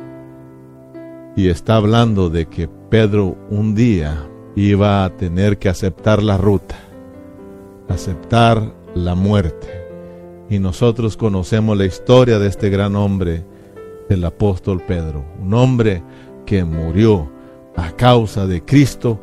Y 1.34 1.48
está 1.48 1.74
hablando 1.74 2.30
de 2.30 2.46
que 2.46 2.68
Pedro 2.68 3.36
un 3.50 3.74
día 3.74 4.24
iba 4.54 5.04
a 5.04 5.16
tener 5.16 5.58
que 5.58 5.68
aceptar 5.68 6.22
la 6.22 6.38
ruta, 6.38 6.76
aceptar 7.88 8.72
la 8.94 9.16
muerte. 9.16 9.66
Y 10.48 10.60
nosotros 10.60 11.16
conocemos 11.16 11.76
la 11.76 11.86
historia 11.86 12.38
de 12.38 12.46
este 12.46 12.70
gran 12.70 12.94
hombre 12.94 13.44
el 14.08 14.24
apóstol 14.24 14.80
Pedro, 14.86 15.24
un 15.42 15.52
hombre 15.54 16.04
que 16.46 16.64
murió 16.64 17.35
a 17.76 17.92
causa 17.92 18.46
de 18.46 18.64
Cristo, 18.64 19.20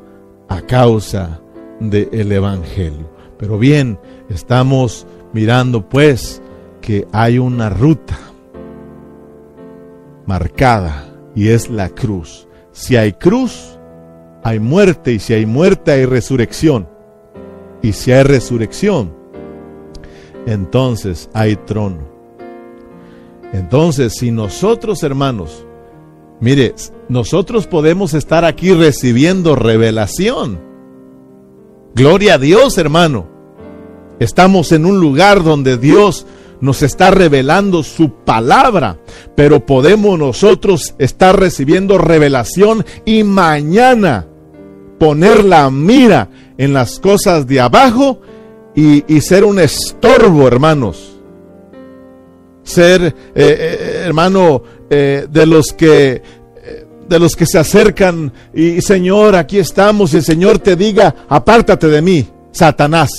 a 0.48 0.62
causa 0.62 1.42
del 1.80 2.32
Evangelio. 2.32 3.10
Pero 3.38 3.58
bien, 3.58 4.00
estamos 4.30 5.06
mirando 5.34 5.88
pues 5.90 6.42
que 6.82 7.08
hay 7.12 7.40
una 7.40 7.70
ruta 7.70 8.18
marcada 10.26 11.06
y 11.36 11.50
es 11.50 11.70
la 11.70 11.90
cruz. 11.90 12.48
Si 12.72 12.96
hay 12.96 13.14
cruz, 13.14 13.78
hay 14.44 14.60
muerte 14.60 15.14
y 15.14 15.20
si 15.20 15.34
hay 15.34 15.46
muerte 15.46 15.92
hay 15.92 16.06
resurrección. 16.06 16.88
Y 17.82 17.92
si 17.92 18.14
hay 18.14 18.24
resurrección, 18.24 19.14
entonces 20.46 21.30
hay 21.34 21.58
trono. 21.58 22.14
Entonces, 23.52 24.14
si 24.14 24.32
nosotros, 24.32 25.04
hermanos, 25.04 25.66
mire, 26.44 26.76
nosotros 27.08 27.68
podemos 27.68 28.14
estar 28.14 28.44
aquí 28.44 28.74
recibiendo 28.74 29.56
revelación. 29.56 30.60
Gloria 31.96 32.34
a 32.34 32.38
Dios, 32.38 32.78
hermano. 32.78 33.30
Estamos 34.20 34.74
en 34.74 34.86
un 34.86 35.00
lugar 35.00 35.42
donde 35.44 35.78
Dios 35.78 36.28
nos 36.60 36.84
está 36.84 37.12
revelando 37.12 37.82
su 37.82 38.12
palabra, 38.26 39.00
pero 39.36 39.66
podemos 39.66 40.20
nosotros 40.20 40.96
estar 40.98 41.40
recibiendo 41.40 41.98
revelación 41.98 42.86
y 43.06 43.24
mañana 43.24 44.28
poner 45.00 45.46
la 45.46 45.70
mira 45.70 46.30
en 46.58 46.74
las 46.74 47.00
cosas 47.00 47.48
de 47.48 47.62
abajo 47.62 48.20
y, 48.76 49.04
y 49.14 49.22
ser 49.22 49.46
un 49.46 49.60
estorbo, 49.60 50.46
hermanos 50.48 51.13
ser, 52.64 53.04
eh, 53.04 53.14
eh, 53.36 54.04
hermano, 54.06 54.64
eh, 54.90 55.28
de 55.30 55.46
los 55.46 55.74
que 55.74 56.44
de 57.08 57.20
los 57.20 57.36
que 57.36 57.46
se 57.46 57.60
acercan 57.60 58.32
y 58.54 58.82
Señor, 58.82 59.36
aquí 59.36 59.60
estamos 59.60 60.14
y 60.14 60.18
el 60.18 60.24
Señor 60.24 60.60
te 60.60 60.78
diga, 60.78 61.14
apártate 61.28 61.88
de 61.88 62.02
mí, 62.02 62.28
Satanás. 62.52 63.10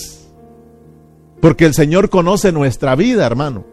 Porque 1.39 1.67
el 1.67 1.75
Señor 1.75 2.09
conoce 2.09 2.51
nuestra 2.51 2.97
vida, 2.97 3.27
hermano. 3.27 3.67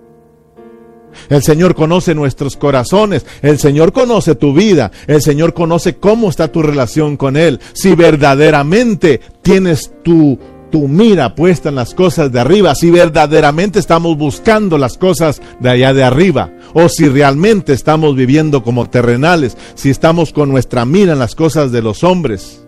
El 1.29 1.41
Señor 1.41 1.75
conoce 1.75 2.13
nuestros 2.13 2.57
corazones, 2.57 3.25
el 3.41 3.57
Señor 3.57 3.93
conoce 3.93 4.35
tu 4.35 4.53
vida, 4.53 4.91
el 5.07 5.21
Señor 5.21 5.53
conoce 5.53 5.95
cómo 5.95 6.29
está 6.29 6.49
tu 6.49 6.61
relación 6.61 7.17
con 7.17 7.37
Él. 7.37 7.59
Si 7.73 7.95
verdaderamente 7.95 9.21
tienes 9.41 9.91
tu 10.03 10.37
tu 10.71 10.87
mira 10.87 11.35
puesta 11.35 11.69
en 11.69 11.75
las 11.75 11.93
cosas 11.93 12.31
de 12.31 12.39
arriba, 12.39 12.73
si 12.73 12.89
verdaderamente 12.89 13.77
estamos 13.77 14.17
buscando 14.17 14.77
las 14.77 14.97
cosas 14.97 15.41
de 15.59 15.69
allá 15.69 15.93
de 15.93 16.03
arriba, 16.03 16.51
o 16.73 16.89
si 16.89 17.07
realmente 17.07 17.73
estamos 17.73 18.15
viviendo 18.15 18.63
como 18.63 18.89
terrenales, 18.89 19.57
si 19.75 19.89
estamos 19.89 20.33
con 20.33 20.49
nuestra 20.49 20.85
mira 20.85 21.13
en 21.13 21.19
las 21.19 21.35
cosas 21.35 21.71
de 21.71 21.81
los 21.81 22.03
hombres. 22.03 22.65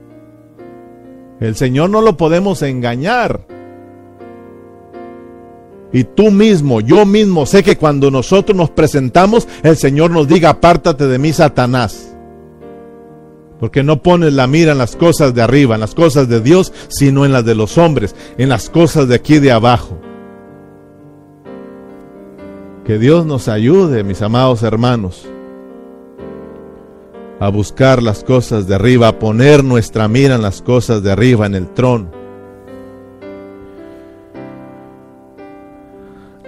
El 1.40 1.56
Señor 1.56 1.90
no 1.90 2.02
lo 2.02 2.16
podemos 2.18 2.62
engañar. 2.62 3.48
Y 5.92 6.06
tú 6.06 6.32
mismo, 6.32 6.82
yo 6.82 7.06
mismo 7.06 7.46
sé 7.46 7.64
que 7.64 7.78
cuando 7.78 8.10
nosotros 8.10 8.58
nos 8.58 8.72
presentamos, 8.72 9.48
el 9.62 9.78
Señor 9.78 10.12
nos 10.12 10.28
diga, 10.28 10.50
apártate 10.50 11.08
de 11.08 11.20
mí, 11.20 11.34
Satanás. 11.34 12.13
Porque 13.64 13.82
no 13.82 14.02
pones 14.02 14.34
la 14.34 14.46
mira 14.46 14.74
en 14.74 14.78
las 14.78 14.98
cosas 14.98 15.34
de 15.34 15.42
arriba, 15.42 15.76
en 15.76 15.80
las 15.80 15.96
cosas 15.96 16.28
de 16.28 16.42
Dios, 16.42 16.74
sino 16.90 17.24
en 17.24 17.32
las 17.32 17.46
de 17.46 17.56
los 17.56 17.78
hombres, 17.78 18.14
en 18.38 18.50
las 18.50 18.70
cosas 18.70 19.08
de 19.08 19.16
aquí 19.16 19.40
de 19.40 19.54
abajo. 19.54 19.98
Que 22.84 23.00
Dios 23.00 23.26
nos 23.26 23.48
ayude, 23.48 24.04
mis 24.04 24.22
amados 24.22 24.64
hermanos, 24.64 25.26
a 27.40 27.48
buscar 27.48 28.04
las 28.04 28.26
cosas 28.26 28.68
de 28.68 28.76
arriba, 28.76 29.08
a 29.08 29.18
poner 29.18 29.64
nuestra 29.64 30.10
mira 30.10 30.36
en 30.36 30.42
las 30.42 30.62
cosas 30.62 31.02
de 31.02 31.14
arriba, 31.14 31.46
en 31.46 31.56
el 31.56 31.70
trono. 31.70 32.12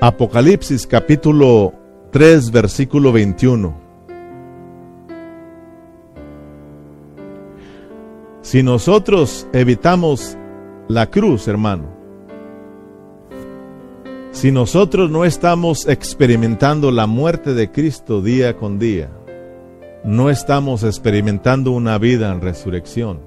Apocalipsis 0.01 0.85
capítulo 0.85 1.71
3, 2.11 2.51
versículo 2.51 3.13
21. 3.13 3.84
Si 8.45 8.61
nosotros 8.61 9.47
evitamos 9.53 10.37
la 10.87 11.09
cruz, 11.09 11.47
hermano, 11.47 11.89
si 14.29 14.51
nosotros 14.51 15.09
no 15.09 15.25
estamos 15.25 15.87
experimentando 15.87 16.91
la 16.91 17.07
muerte 17.07 17.55
de 17.55 17.71
Cristo 17.71 18.21
día 18.21 18.55
con 18.55 18.77
día, 18.77 19.09
no 20.03 20.29
estamos 20.29 20.83
experimentando 20.83 21.71
una 21.71 21.97
vida 21.97 22.31
en 22.31 22.39
resurrección. 22.39 23.21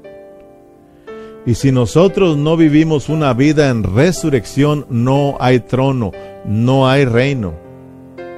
Y 1.44 1.56
si 1.56 1.72
nosotros 1.72 2.36
no 2.36 2.56
vivimos 2.56 3.08
una 3.08 3.34
vida 3.34 3.70
en 3.70 3.82
resurrección, 3.82 4.86
no 4.88 5.36
hay 5.40 5.58
trono, 5.58 6.12
no 6.46 6.88
hay 6.88 7.04
reino. 7.06 7.54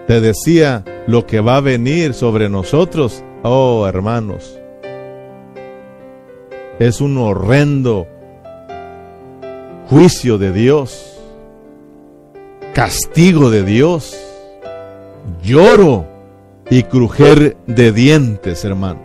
Te 0.06 0.22
decía 0.22 0.82
lo 1.06 1.26
que 1.26 1.40
va 1.40 1.58
a 1.58 1.60
venir 1.60 2.14
sobre 2.14 2.48
nosotros, 2.48 3.22
oh 3.42 3.86
hermanos 3.86 4.59
es 6.80 7.02
un 7.02 7.18
horrendo 7.18 8.08
juicio 9.90 10.38
de 10.38 10.50
Dios, 10.50 11.20
castigo 12.72 13.50
de 13.50 13.62
Dios, 13.64 14.16
lloro 15.42 16.06
y 16.70 16.84
crujer 16.84 17.58
de 17.66 17.92
dientes, 17.92 18.64
hermano. 18.64 18.98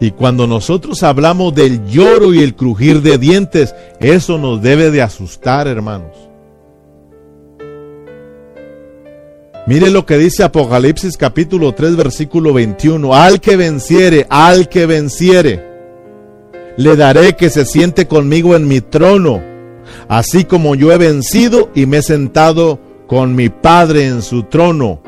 Y 0.00 0.12
cuando 0.12 0.46
nosotros 0.46 1.02
hablamos 1.02 1.54
del 1.54 1.84
lloro 1.86 2.32
y 2.32 2.42
el 2.42 2.56
crujir 2.56 3.02
de 3.02 3.18
dientes, 3.18 3.74
eso 4.00 4.38
nos 4.38 4.62
debe 4.62 4.90
de 4.90 5.02
asustar, 5.02 5.68
hermanos. 5.68 6.31
Mire 9.64 9.90
lo 9.90 10.04
que 10.04 10.18
dice 10.18 10.42
Apocalipsis 10.42 11.16
capítulo 11.16 11.72
3 11.72 11.94
versículo 11.94 12.52
21. 12.52 13.14
Al 13.14 13.40
que 13.40 13.56
venciere, 13.56 14.26
al 14.28 14.68
que 14.68 14.86
venciere, 14.86 15.64
le 16.76 16.96
daré 16.96 17.36
que 17.36 17.48
se 17.48 17.64
siente 17.64 18.08
conmigo 18.08 18.56
en 18.56 18.66
mi 18.66 18.80
trono, 18.80 19.40
así 20.08 20.44
como 20.44 20.74
yo 20.74 20.90
he 20.90 20.98
vencido 20.98 21.70
y 21.76 21.86
me 21.86 21.98
he 21.98 22.02
sentado 22.02 22.80
con 23.06 23.36
mi 23.36 23.50
Padre 23.50 24.06
en 24.06 24.22
su 24.22 24.42
trono. 24.42 25.00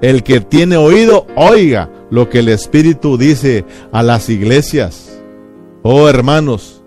El 0.00 0.22
que 0.22 0.40
tiene 0.40 0.76
oído, 0.76 1.26
oiga 1.34 1.90
lo 2.08 2.28
que 2.28 2.38
el 2.38 2.50
Espíritu 2.50 3.18
dice 3.18 3.64
a 3.90 4.04
las 4.04 4.28
iglesias. 4.28 5.20
Oh 5.82 6.08
hermanos, 6.08 6.77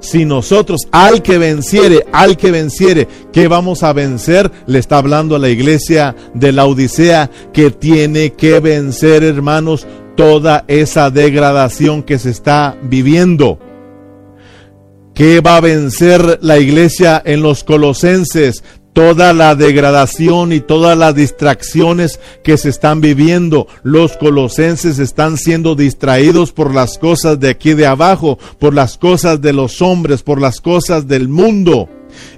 si 0.00 0.24
nosotros, 0.24 0.82
al 0.92 1.22
que 1.22 1.38
venciere, 1.38 2.06
al 2.12 2.36
que 2.36 2.50
venciere, 2.50 3.08
que 3.32 3.48
vamos 3.48 3.82
a 3.82 3.92
vencer, 3.92 4.50
le 4.66 4.78
está 4.78 4.98
hablando 4.98 5.36
a 5.36 5.38
la 5.38 5.48
iglesia 5.48 6.14
de 6.34 6.52
la 6.52 6.66
Odisea 6.66 7.30
que 7.52 7.70
tiene 7.70 8.32
que 8.32 8.60
vencer, 8.60 9.24
hermanos, 9.24 9.86
toda 10.16 10.64
esa 10.68 11.10
degradación 11.10 12.02
que 12.02 12.18
se 12.18 12.30
está 12.30 12.76
viviendo. 12.82 13.58
¿Qué 15.14 15.40
va 15.40 15.56
a 15.56 15.60
vencer 15.60 16.38
la 16.42 16.58
iglesia 16.58 17.20
en 17.24 17.42
los 17.42 17.64
colosenses? 17.64 18.62
Toda 18.98 19.32
la 19.32 19.54
degradación 19.54 20.52
y 20.52 20.58
todas 20.58 20.98
las 20.98 21.14
distracciones 21.14 22.18
que 22.42 22.56
se 22.56 22.68
están 22.68 23.00
viviendo. 23.00 23.68
Los 23.84 24.16
colosenses 24.16 24.98
están 24.98 25.36
siendo 25.36 25.76
distraídos 25.76 26.50
por 26.50 26.74
las 26.74 26.98
cosas 26.98 27.38
de 27.38 27.50
aquí 27.50 27.74
de 27.74 27.86
abajo, 27.86 28.40
por 28.58 28.74
las 28.74 28.98
cosas 28.98 29.40
de 29.40 29.52
los 29.52 29.82
hombres, 29.82 30.24
por 30.24 30.40
las 30.40 30.60
cosas 30.60 31.06
del 31.06 31.28
mundo. 31.28 31.88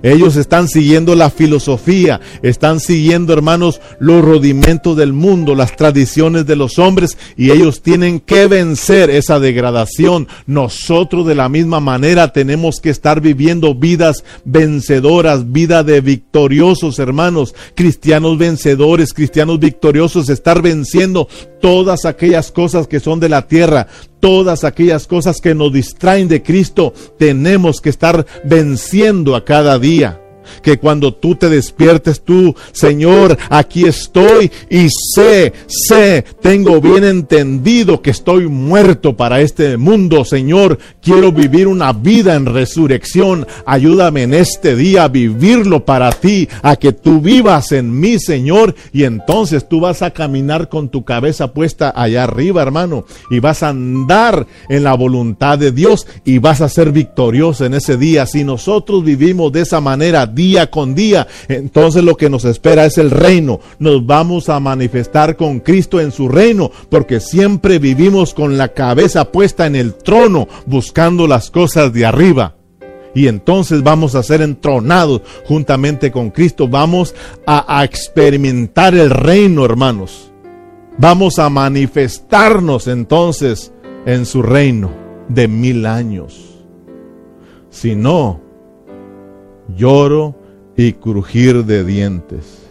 Ellos 0.03 0.37
están 0.37 0.69
siguiendo 0.69 1.15
la 1.15 1.31
filosofía, 1.31 2.21
están 2.43 2.81
siguiendo, 2.81 3.33
hermanos, 3.33 3.81
los 3.99 4.25
rudimentos 4.25 4.97
del 4.97 5.13
mundo, 5.13 5.55
las 5.55 5.77
tradiciones 5.77 6.47
de 6.47 6.57
los 6.57 6.79
hombres, 6.79 7.19
y 7.37 7.51
ellos 7.51 7.83
tienen 7.83 8.21
que 8.21 8.47
vencer 8.47 9.11
esa 9.11 9.39
degradación. 9.39 10.29
Nosotros 10.47 11.27
de 11.27 11.35
la 11.35 11.49
misma 11.49 11.81
manera 11.81 12.33
tenemos 12.33 12.81
que 12.81 12.91
estar 12.91 13.21
viviendo 13.21 13.75
vidas 13.75 14.25
vencedoras, 14.45 15.53
vida 15.53 15.85
de 15.85 16.01
victoriosos, 16.01 16.99
hermanos, 16.99 17.55
cristianos 17.75 18.39
vencedores, 18.39 19.13
cristianos 19.13 19.59
victoriosos, 19.59 20.29
estar 20.29 20.63
venciendo 20.63 21.29
todas 21.61 22.07
aquellas 22.07 22.51
cosas 22.51 22.87
que 22.87 23.01
son 23.01 23.21
de 23.21 23.29
la 23.29 23.47
tierra, 23.47 23.87
todas 24.21 24.65
aquellas 24.65 25.07
cosas 25.07 25.41
que 25.41 25.55
nos 25.55 25.73
distraen 25.73 26.29
de 26.29 26.43
Cristo, 26.43 26.95
tenemos 27.19 27.81
que 27.81 27.91
estar 27.91 28.27
venciendo 28.45 29.35
a 29.35 29.45
cada 29.45 29.79
día 29.79 29.90
alegria. 29.91 30.30
Que 30.63 30.79
cuando 30.79 31.15
tú 31.15 31.35
te 31.35 31.49
despiertes 31.49 32.23
tú, 32.23 32.55
Señor, 32.73 33.37
aquí 33.49 33.85
estoy 33.85 34.51
y 34.69 34.89
sé, 35.15 35.53
sé, 35.67 36.25
tengo 36.41 36.81
bien 36.81 37.05
entendido 37.05 38.03
que 38.03 38.11
estoy 38.11 38.49
muerto 38.49 39.17
para 39.17 39.41
este 39.41 39.77
mundo, 39.77 40.25
Señor, 40.25 40.79
quiero 41.03 41.33
vivir 41.33 41.67
una 41.67 41.93
vida 41.93 42.35
en 42.35 42.47
resurrección, 42.47 43.47
ayúdame 43.67 44.23
en 44.23 44.35
este 44.35 44.77
día 44.77 45.05
a 45.05 45.09
vivirlo 45.09 45.85
para 45.85 46.13
ti, 46.13 46.49
a 46.63 46.77
que 46.77 46.93
tú 46.93 47.21
vivas 47.21 47.73
en 47.73 47.99
mí, 47.99 48.19
Señor, 48.19 48.75
y 48.93 49.05
entonces 49.05 49.69
tú 49.69 49.81
vas 49.81 50.03
a 50.03 50.11
caminar 50.11 50.69
con 50.69 50.89
tu 50.89 51.05
cabeza 51.05 51.53
puesta 51.53 51.93
allá 51.95 52.25
arriba, 52.25 52.63
hermano, 52.63 53.05
y 53.31 53.41
vas 53.41 53.63
a 53.63 53.69
andar 53.69 54.47
en 54.69 54.85
la 54.85 54.95
voluntad 54.95 55.59
de 55.59 55.73
Dios 55.73 56.07
y 56.25 56.39
vas 56.39 56.61
a 56.61 56.69
ser 56.69 56.93
victorioso 56.93 57.65
en 57.65 57.75
ese 57.75 57.97
día. 57.97 58.27
Si 58.27 58.45
nosotros 58.45 59.05
vivimos 59.05 59.53
de 59.53 59.63
esa 59.63 59.81
manera, 59.81 60.27
día 60.35 60.71
con 60.71 60.95
día, 60.95 61.27
entonces 61.49 62.03
lo 62.03 62.17
que 62.17 62.31
nos 62.31 62.45
espera 62.45 62.85
es 62.87 62.99
el 62.99 63.11
reino. 63.11 63.61
Nos 63.79 64.05
vamos 64.07 64.49
a 64.49 64.61
manifestar 64.61 65.37
con 65.37 65.61
Cristo 65.61 66.01
en 66.01 66.13
su 66.13 66.29
reino, 66.29 66.71
porque 66.89 67.21
siempre 67.21 67.79
vivimos 67.79 68.35
con 68.35 68.57
la 68.59 68.69
cabeza 68.69 69.31
puesta 69.31 69.67
en 69.67 69.77
el 69.77 69.95
trono, 69.95 70.49
buscando 70.67 71.27
las 71.27 71.51
cosas 71.51 71.93
de 71.93 72.07
arriba. 72.07 72.57
Y 73.15 73.27
entonces 73.27 73.83
vamos 73.83 74.15
a 74.15 74.23
ser 74.23 74.41
entronados 74.41 75.23
juntamente 75.47 76.13
con 76.13 76.31
Cristo. 76.31 76.69
Vamos 76.69 77.15
a, 77.47 77.85
experimentar 77.85 78.95
el 78.95 79.11
reino, 79.11 79.65
hermanos. 79.65 80.33
Vamos 80.99 81.39
a 81.39 81.49
manifestarnos 81.49 82.87
entonces 82.87 83.73
en 84.07 84.27
su 84.27 84.43
reino 84.43 84.93
de 85.29 85.49
mil 85.49 85.87
años. 85.87 86.63
Si 87.71 87.95
no, 87.97 88.41
lloro 89.77 90.37
y 90.77 90.95
crujir 90.95 91.65
de 91.65 91.85
dientes. 91.85 92.67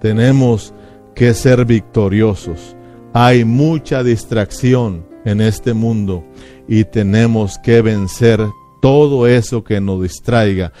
Tenemos 0.00 0.74
que 1.14 1.34
ser 1.34 1.64
victoriosos. 1.64 2.76
Hay 3.12 3.44
mucha 3.44 4.02
distracción 4.02 5.06
en 5.24 5.40
este 5.40 5.74
mundo 5.74 6.24
y 6.68 6.84
tenemos 6.84 7.58
que 7.58 7.82
vencer 7.82 8.40
todo 8.80 9.26
eso 9.26 9.62
que 9.62 9.80
nos 9.80 10.02
distraiga, 10.02 10.72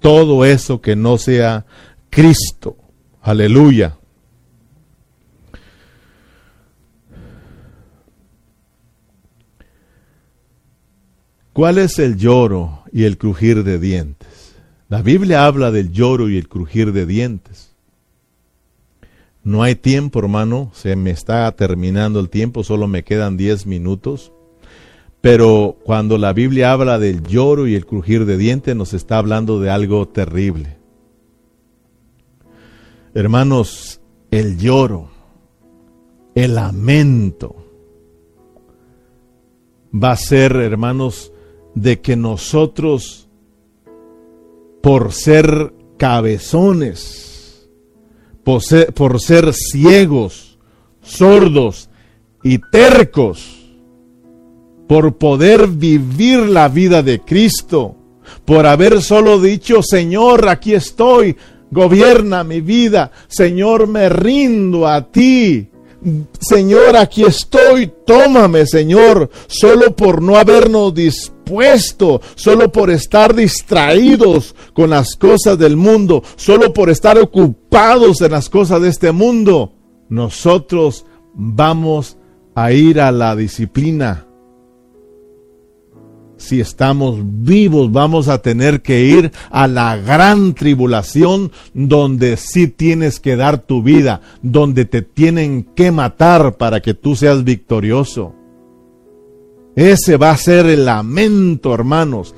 todo 0.00 0.44
eso 0.44 0.80
que 0.80 0.96
no 0.96 1.18
sea 1.18 1.66
Cristo. 2.10 2.76
Aleluya. 3.20 3.98
¿Cuál 11.52 11.78
es 11.78 11.98
el 11.98 12.16
lloro 12.16 12.82
y 12.92 13.04
el 13.04 13.18
crujir 13.18 13.62
de 13.62 13.78
dientes? 13.78 14.41
La 14.92 15.00
Biblia 15.00 15.46
habla 15.46 15.70
del 15.70 15.90
lloro 15.90 16.28
y 16.28 16.36
el 16.36 16.50
crujir 16.50 16.92
de 16.92 17.06
dientes. 17.06 17.74
No 19.42 19.62
hay 19.62 19.74
tiempo, 19.74 20.18
hermano, 20.18 20.70
se 20.74 20.96
me 20.96 21.10
está 21.10 21.50
terminando 21.52 22.20
el 22.20 22.28
tiempo, 22.28 22.62
solo 22.62 22.86
me 22.88 23.02
quedan 23.02 23.38
diez 23.38 23.64
minutos. 23.64 24.32
Pero 25.22 25.78
cuando 25.82 26.18
la 26.18 26.34
Biblia 26.34 26.72
habla 26.72 26.98
del 26.98 27.22
lloro 27.22 27.66
y 27.66 27.74
el 27.74 27.86
crujir 27.86 28.26
de 28.26 28.36
dientes, 28.36 28.76
nos 28.76 28.92
está 28.92 29.16
hablando 29.16 29.60
de 29.60 29.70
algo 29.70 30.06
terrible. 30.08 30.76
Hermanos, 33.14 33.98
el 34.30 34.58
lloro, 34.58 35.08
el 36.34 36.56
lamento, 36.56 37.64
va 39.90 40.10
a 40.10 40.16
ser, 40.16 40.54
hermanos, 40.56 41.32
de 41.74 42.02
que 42.02 42.14
nosotros, 42.14 43.30
por 44.82 45.12
ser 45.12 45.72
cabezones, 45.96 47.68
por 48.42 48.60
ser, 49.20 49.54
ciegos, 49.54 50.58
sordos 51.00 51.88
y 52.42 52.58
tercos, 52.58 53.60
por 54.88 55.16
poder 55.16 55.68
vivir 55.68 56.40
la 56.40 56.68
vida 56.68 57.02
de 57.02 57.20
Cristo, 57.20 57.94
por 58.44 58.66
haber 58.66 59.00
solo 59.00 59.40
dicho, 59.40 59.82
Señor, 59.82 60.48
aquí 60.48 60.74
estoy, 60.74 61.36
gobierna 61.70 62.42
mi 62.42 62.60
vida, 62.60 63.12
Señor, 63.28 63.86
me 63.86 64.08
rindo 64.08 64.88
a 64.88 65.10
ti, 65.10 65.68
Señor, 66.40 66.96
aquí 66.96 67.22
estoy, 67.22 67.92
tómame, 68.04 68.66
Señor, 68.66 69.30
solo 69.46 69.94
por 69.94 70.20
no 70.20 70.36
habernos 70.36 70.92
dispuesto, 70.92 71.41
solo 72.34 72.72
por 72.72 72.90
estar 72.90 73.34
distraídos 73.34 74.54
con 74.72 74.90
las 74.90 75.16
cosas 75.16 75.58
del 75.58 75.76
mundo, 75.76 76.22
solo 76.36 76.72
por 76.72 76.90
estar 76.90 77.18
ocupados 77.18 78.20
en 78.20 78.32
las 78.32 78.48
cosas 78.48 78.80
de 78.82 78.88
este 78.88 79.12
mundo, 79.12 79.72
nosotros 80.08 81.04
vamos 81.34 82.16
a 82.54 82.72
ir 82.72 83.00
a 83.00 83.12
la 83.12 83.34
disciplina 83.34 84.26
si 86.42 86.60
estamos 86.60 87.18
vivos, 87.22 87.92
vamos 87.92 88.28
a 88.28 88.42
tener 88.42 88.82
que 88.82 89.04
ir 89.04 89.30
a 89.50 89.68
la 89.68 89.96
gran 89.96 90.54
tribulación 90.54 91.52
donde 91.72 92.36
sí 92.36 92.66
tienes 92.66 93.20
que 93.20 93.36
dar 93.36 93.58
tu 93.58 93.82
vida, 93.82 94.20
donde 94.42 94.84
te 94.84 95.02
tienen 95.02 95.62
que 95.76 95.92
matar 95.92 96.56
para 96.56 96.80
que 96.80 96.94
tú 96.94 97.14
seas 97.14 97.44
victorioso. 97.44 98.34
Ese 99.74 100.16
va 100.16 100.30
a 100.30 100.36
ser 100.36 100.66
el 100.66 100.84
lamento, 100.84 101.72
hermanos, 101.72 102.34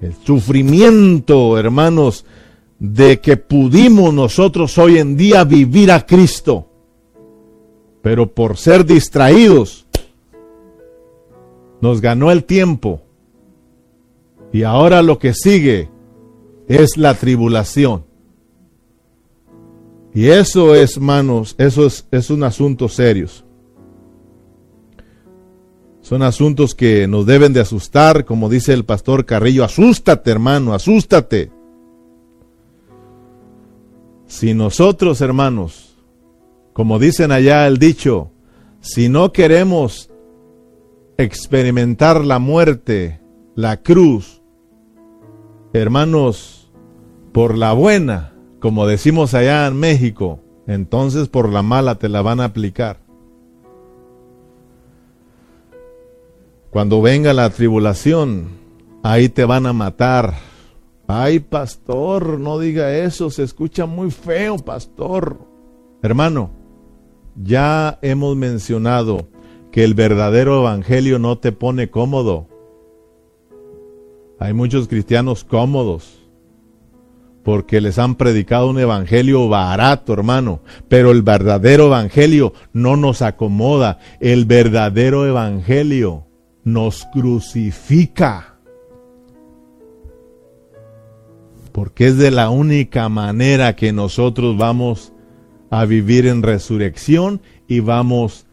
el 0.00 0.14
sufrimiento, 0.24 1.58
hermanos, 1.58 2.24
de 2.78 3.20
que 3.20 3.36
pudimos 3.36 4.12
nosotros 4.14 4.76
hoy 4.78 4.98
en 4.98 5.16
día 5.16 5.44
vivir 5.44 5.90
a 5.90 6.06
Cristo. 6.06 6.68
Pero 8.02 8.32
por 8.32 8.56
ser 8.56 8.84
distraídos, 8.84 9.86
nos 11.80 12.00
ganó 12.00 12.30
el 12.30 12.44
tiempo 12.44 13.02
y 14.52 14.62
ahora 14.62 15.02
lo 15.02 15.18
que 15.18 15.34
sigue 15.34 15.90
es 16.68 16.96
la 16.96 17.14
tribulación. 17.14 18.04
Y 20.14 20.28
eso 20.28 20.76
es, 20.76 21.00
manos, 21.00 21.56
eso 21.58 21.86
es, 21.86 22.06
es 22.12 22.30
un 22.30 22.44
asunto 22.44 22.88
serio. 22.88 23.26
Son 26.04 26.22
asuntos 26.22 26.74
que 26.74 27.08
nos 27.08 27.24
deben 27.24 27.54
de 27.54 27.60
asustar, 27.60 28.26
como 28.26 28.50
dice 28.50 28.74
el 28.74 28.84
pastor 28.84 29.24
Carrillo, 29.24 29.64
asústate 29.64 30.30
hermano, 30.30 30.74
asústate. 30.74 31.50
Si 34.26 34.52
nosotros, 34.52 35.22
hermanos, 35.22 35.96
como 36.74 36.98
dicen 36.98 37.32
allá 37.32 37.66
el 37.66 37.78
dicho, 37.78 38.32
si 38.80 39.08
no 39.08 39.32
queremos 39.32 40.10
experimentar 41.16 42.22
la 42.22 42.38
muerte, 42.38 43.22
la 43.54 43.78
cruz, 43.78 44.42
hermanos, 45.72 46.70
por 47.32 47.56
la 47.56 47.72
buena, 47.72 48.34
como 48.60 48.86
decimos 48.86 49.32
allá 49.32 49.66
en 49.66 49.76
México, 49.78 50.40
entonces 50.66 51.30
por 51.30 51.50
la 51.50 51.62
mala 51.62 51.94
te 51.94 52.10
la 52.10 52.20
van 52.20 52.40
a 52.40 52.44
aplicar. 52.44 53.03
Cuando 56.74 57.00
venga 57.00 57.32
la 57.32 57.50
tribulación, 57.50 58.48
ahí 59.04 59.28
te 59.28 59.44
van 59.44 59.66
a 59.66 59.72
matar. 59.72 60.34
Ay, 61.06 61.38
pastor, 61.38 62.40
no 62.40 62.58
diga 62.58 62.96
eso, 62.96 63.30
se 63.30 63.44
escucha 63.44 63.86
muy 63.86 64.10
feo, 64.10 64.56
pastor. 64.56 65.38
Hermano, 66.02 66.50
ya 67.36 68.00
hemos 68.02 68.34
mencionado 68.34 69.28
que 69.70 69.84
el 69.84 69.94
verdadero 69.94 70.62
evangelio 70.62 71.20
no 71.20 71.38
te 71.38 71.52
pone 71.52 71.90
cómodo. 71.90 72.48
Hay 74.40 74.52
muchos 74.52 74.88
cristianos 74.88 75.44
cómodos 75.44 76.24
porque 77.44 77.80
les 77.80 78.00
han 78.00 78.16
predicado 78.16 78.68
un 78.68 78.80
evangelio 78.80 79.48
barato, 79.48 80.12
hermano. 80.12 80.58
Pero 80.88 81.12
el 81.12 81.22
verdadero 81.22 81.86
evangelio 81.86 82.52
no 82.72 82.96
nos 82.96 83.22
acomoda. 83.22 84.00
El 84.18 84.44
verdadero 84.44 85.24
evangelio 85.24 86.24
nos 86.64 87.04
crucifica. 87.12 88.54
porque 91.74 92.06
es 92.06 92.16
de 92.18 92.30
la 92.30 92.50
única 92.50 93.08
manera 93.08 93.74
que 93.74 93.92
nosotros 93.92 94.56
vamos 94.56 95.12
a 95.70 95.84
vivir 95.86 96.24
en 96.28 96.44
resurrección 96.44 97.40
y 97.66 97.80
vamos 97.80 98.46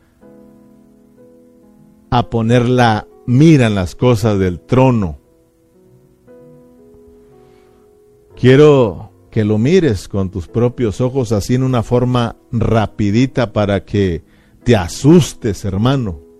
a 2.09 2.31
poner 2.31 2.67
la 2.67 3.07
mira 3.27 3.67
en 3.67 3.75
las 3.75 3.93
cosas 3.93 4.39
del 4.39 4.59
trono. 4.59 5.19
Quiero 8.35 9.11
que 9.29 9.45
lo 9.45 9.59
mires 9.59 10.07
con 10.07 10.31
tus 10.31 10.47
propios 10.47 10.99
ojos 10.99 11.31
así 11.31 11.53
en 11.53 11.61
una 11.61 11.83
forma 11.83 12.37
rapidita 12.51 13.53
para 13.53 13.85
que 13.85 14.23
te 14.63 14.75
asustes, 14.75 15.63
hermano. 15.63 16.30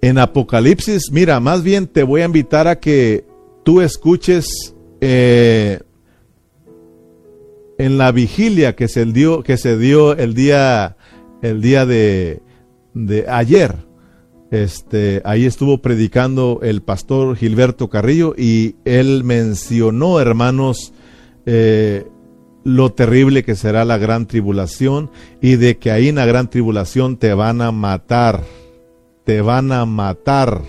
En 0.00 0.18
Apocalipsis, 0.18 1.10
mira, 1.10 1.40
más 1.40 1.62
bien 1.62 1.88
te 1.88 2.04
voy 2.04 2.20
a 2.20 2.26
invitar 2.26 2.68
a 2.68 2.78
que 2.78 3.24
tú 3.64 3.80
escuches 3.80 4.74
eh, 5.00 5.80
en 7.78 7.98
la 7.98 8.12
vigilia 8.12 8.76
que 8.76 8.86
se 8.86 9.04
dio, 9.06 9.42
que 9.42 9.56
se 9.56 9.76
dio 9.76 10.16
el 10.16 10.34
día, 10.34 10.96
el 11.42 11.60
día 11.60 11.84
de, 11.84 12.40
ayer. 13.28 13.74
Este, 14.50 15.20
ahí 15.24 15.44
estuvo 15.44 15.82
predicando 15.82 16.60
el 16.62 16.80
pastor 16.80 17.36
Gilberto 17.36 17.88
Carrillo 17.88 18.34
y 18.38 18.76
él 18.84 19.24
mencionó, 19.24 20.20
hermanos, 20.20 20.92
eh, 21.44 22.06
lo 22.64 22.92
terrible 22.92 23.44
que 23.44 23.56
será 23.56 23.84
la 23.84 23.98
gran 23.98 24.26
tribulación 24.26 25.10
y 25.40 25.56
de 25.56 25.78
que 25.78 25.90
ahí 25.90 26.08
en 26.08 26.16
la 26.16 26.26
gran 26.26 26.50
tribulación 26.50 27.16
te 27.16 27.34
van 27.34 27.62
a 27.62 27.72
matar 27.72 28.42
te 29.28 29.42
van 29.42 29.72
a 29.72 29.84
matar. 29.84 30.62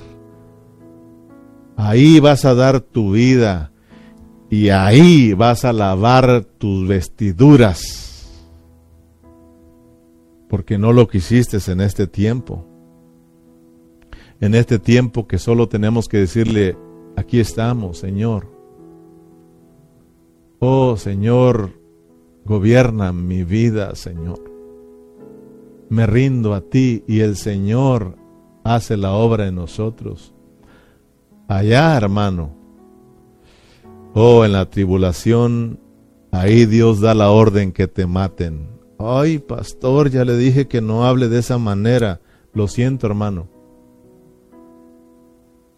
Ahí 1.78 2.20
vas 2.20 2.44
a 2.44 2.54
dar 2.54 2.82
tu 2.82 3.14
vida 3.14 3.72
y 4.50 4.68
ahí 4.68 5.32
vas 5.32 5.64
a 5.64 5.72
lavar 5.72 6.44
tus 6.58 6.86
vestiduras. 6.86 8.52
Porque 10.50 10.78
no 10.78 10.92
lo 10.92 11.08
quisiste 11.08 11.60
en 11.72 11.80
este 11.80 12.06
tiempo. 12.06 12.66
En 14.42 14.54
este 14.54 14.78
tiempo 14.78 15.26
que 15.26 15.38
solo 15.38 15.70
tenemos 15.70 16.10
que 16.10 16.18
decirle, 16.18 16.78
aquí 17.16 17.40
estamos, 17.40 17.98
Señor. 17.98 18.52
Oh 20.60 20.98
Señor, 20.98 21.80
gobierna 22.44 23.14
mi 23.14 23.46
vida, 23.46 23.96
Señor. 23.96 24.44
Me 25.88 26.06
rindo 26.06 26.54
a 26.54 26.60
ti 26.60 27.06
y 27.08 27.22
el 27.22 27.38
Señor 27.38 28.19
hace 28.76 28.98
la 28.98 29.14
obra 29.14 29.48
en 29.48 29.56
nosotros. 29.56 30.34
Allá, 31.48 31.98
hermano, 31.98 32.56
oh, 34.14 34.46
en 34.46 34.52
la 34.52 34.70
tribulación, 34.70 35.80
ahí 36.32 36.68
Dios 36.68 37.02
da 37.02 37.16
la 37.16 37.32
orden 37.32 37.72
que 37.72 37.88
te 37.88 38.06
maten. 38.06 38.70
Ay, 39.00 39.40
pastor, 39.40 40.12
ya 40.12 40.24
le 40.24 40.38
dije 40.38 40.68
que 40.68 40.82
no 40.82 41.06
hable 41.06 41.30
de 41.30 41.40
esa 41.40 41.58
manera. 41.58 42.22
Lo 42.54 42.68
siento, 42.68 43.08
hermano. 43.08 43.48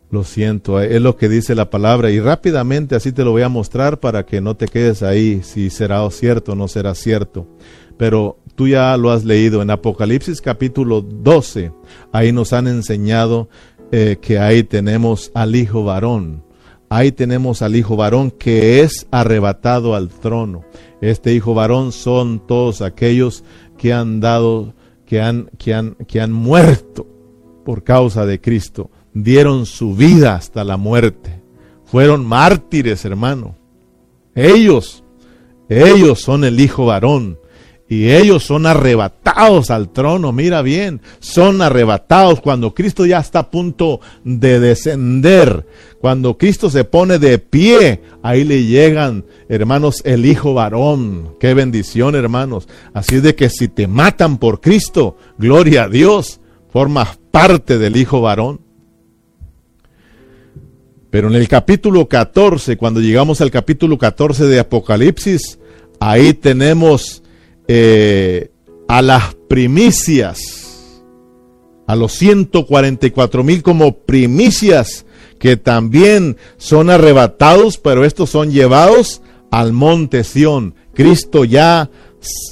Lo 0.10 0.26
siento, 0.26 0.82
es 0.82 1.02
lo 1.02 1.16
que 1.16 1.30
dice 1.30 1.56
la 1.56 1.70
palabra 1.70 2.12
y 2.12 2.20
rápidamente 2.20 2.96
así 2.96 3.14
te 3.14 3.24
lo 3.24 3.32
voy 3.32 3.44
a 3.44 3.50
mostrar 3.50 4.02
para 4.02 4.26
que 4.26 4.42
no 4.42 4.58
te 4.58 4.68
quedes 4.68 5.04
ahí 5.04 5.42
si 5.42 5.70
será 5.70 6.10
cierto 6.10 6.52
o 6.52 6.56
no 6.56 6.68
será 6.68 6.94
cierto. 6.96 7.48
Pero 7.98 8.40
tú 8.56 8.68
ya 8.68 8.96
lo 8.98 9.12
has 9.12 9.24
leído 9.24 9.62
en 9.62 9.70
Apocalipsis 9.70 10.42
capítulo 10.42 11.02
12, 11.02 11.72
ahí 12.12 12.32
nos 12.32 12.54
han 12.54 12.68
enseñado 12.68 13.50
eh, 13.92 14.18
que 14.22 14.40
ahí 14.40 14.64
tenemos 14.64 15.32
al 15.34 15.56
hijo 15.56 15.84
varón. 15.84 16.44
Ahí 16.90 17.12
tenemos 17.12 17.62
al 17.62 17.76
hijo 17.76 17.96
varón 17.96 18.32
que 18.32 18.82
es 18.82 19.08
arrebatado 19.12 19.96
al 19.96 20.10
trono. 20.10 20.66
Este 21.00 21.34
hijo 21.34 21.54
varón 21.54 21.92
son 21.92 22.46
todos 22.46 22.82
aquellos 22.82 23.44
que 23.78 23.94
han 23.94 24.20
dado, 24.20 24.74
que 25.06 25.22
han, 25.22 25.50
que 25.58 25.74
han, 25.74 25.96
que 26.08 26.20
han 26.20 26.32
muerto 26.32 27.08
por 27.66 27.84
causa 27.84 28.26
de 28.26 28.42
Cristo. 28.42 28.92
Dieron 29.14 29.66
su 29.66 29.96
vida 29.96 30.36
hasta 30.36 30.64
la 30.64 30.78
muerte. 30.78 31.42
Fueron 31.86 32.26
mártires, 32.26 33.04
hermano. 33.06 33.56
Ellos, 34.36 35.04
ellos 35.70 36.22
son 36.22 36.44
el 36.44 36.60
hijo 36.60 36.86
varón 36.86 37.38
y 37.92 38.10
ellos 38.10 38.46
son 38.46 38.68
arrebatados 38.68 39.70
al 39.70 39.90
trono, 39.90 40.32
mira 40.32 40.62
bien, 40.62 41.02
son 41.20 41.62
arrebatados 41.62 42.40
cuando 42.40 42.74
Cristo 42.74 43.06
ya 43.06 43.20
está 43.20 43.40
a 43.40 43.52
punto 43.52 44.00
de 44.24 44.62
descender, 44.62 45.68
cuando 46.00 46.38
Cristo 46.38 46.70
se 46.70 46.86
pone 46.86 47.20
de 47.20 47.38
pie, 47.38 48.02
ahí 48.24 48.46
le 48.46 48.64
llegan, 48.64 49.26
hermanos, 49.50 49.98
el 50.06 50.26
Hijo 50.26 50.54
varón, 50.54 51.36
qué 51.38 51.54
bendición, 51.54 52.16
hermanos. 52.16 52.70
Así 52.94 53.20
de 53.20 53.36
que 53.36 53.50
si 53.50 53.68
te 53.68 53.88
matan 53.88 54.38
por 54.38 54.62
Cristo, 54.62 55.18
gloria 55.38 55.84
a 55.84 55.90
Dios, 55.90 56.40
formas 56.72 57.20
parte 57.30 57.78
del 57.78 57.98
Hijo 57.98 58.22
varón. 58.22 58.62
Pero 61.10 61.28
en 61.28 61.36
el 61.36 61.50
capítulo 61.50 62.08
14, 62.08 62.78
cuando 62.78 63.02
llegamos 63.02 63.42
al 63.42 63.52
capítulo 63.52 63.98
14 63.98 64.46
de 64.46 64.60
Apocalipsis, 64.62 65.60
ahí 66.00 66.34
tenemos 66.34 67.21
eh, 67.74 68.52
a 68.90 69.02
las 69.02 69.34
primicias, 69.48 71.02
a 71.88 71.96
los 71.96 72.12
144 72.12 73.46
mil 73.46 73.64
como 73.64 74.00
primicias 74.00 75.06
que 75.40 75.56
también 75.56 76.36
son 76.58 76.90
arrebatados, 76.90 77.78
pero 77.78 78.04
estos 78.04 78.30
son 78.30 78.52
llevados 78.52 79.22
al 79.52 79.72
monte 79.72 80.26
Sión. 80.26 80.76
Cristo 80.94 81.46
ya, 81.46 81.90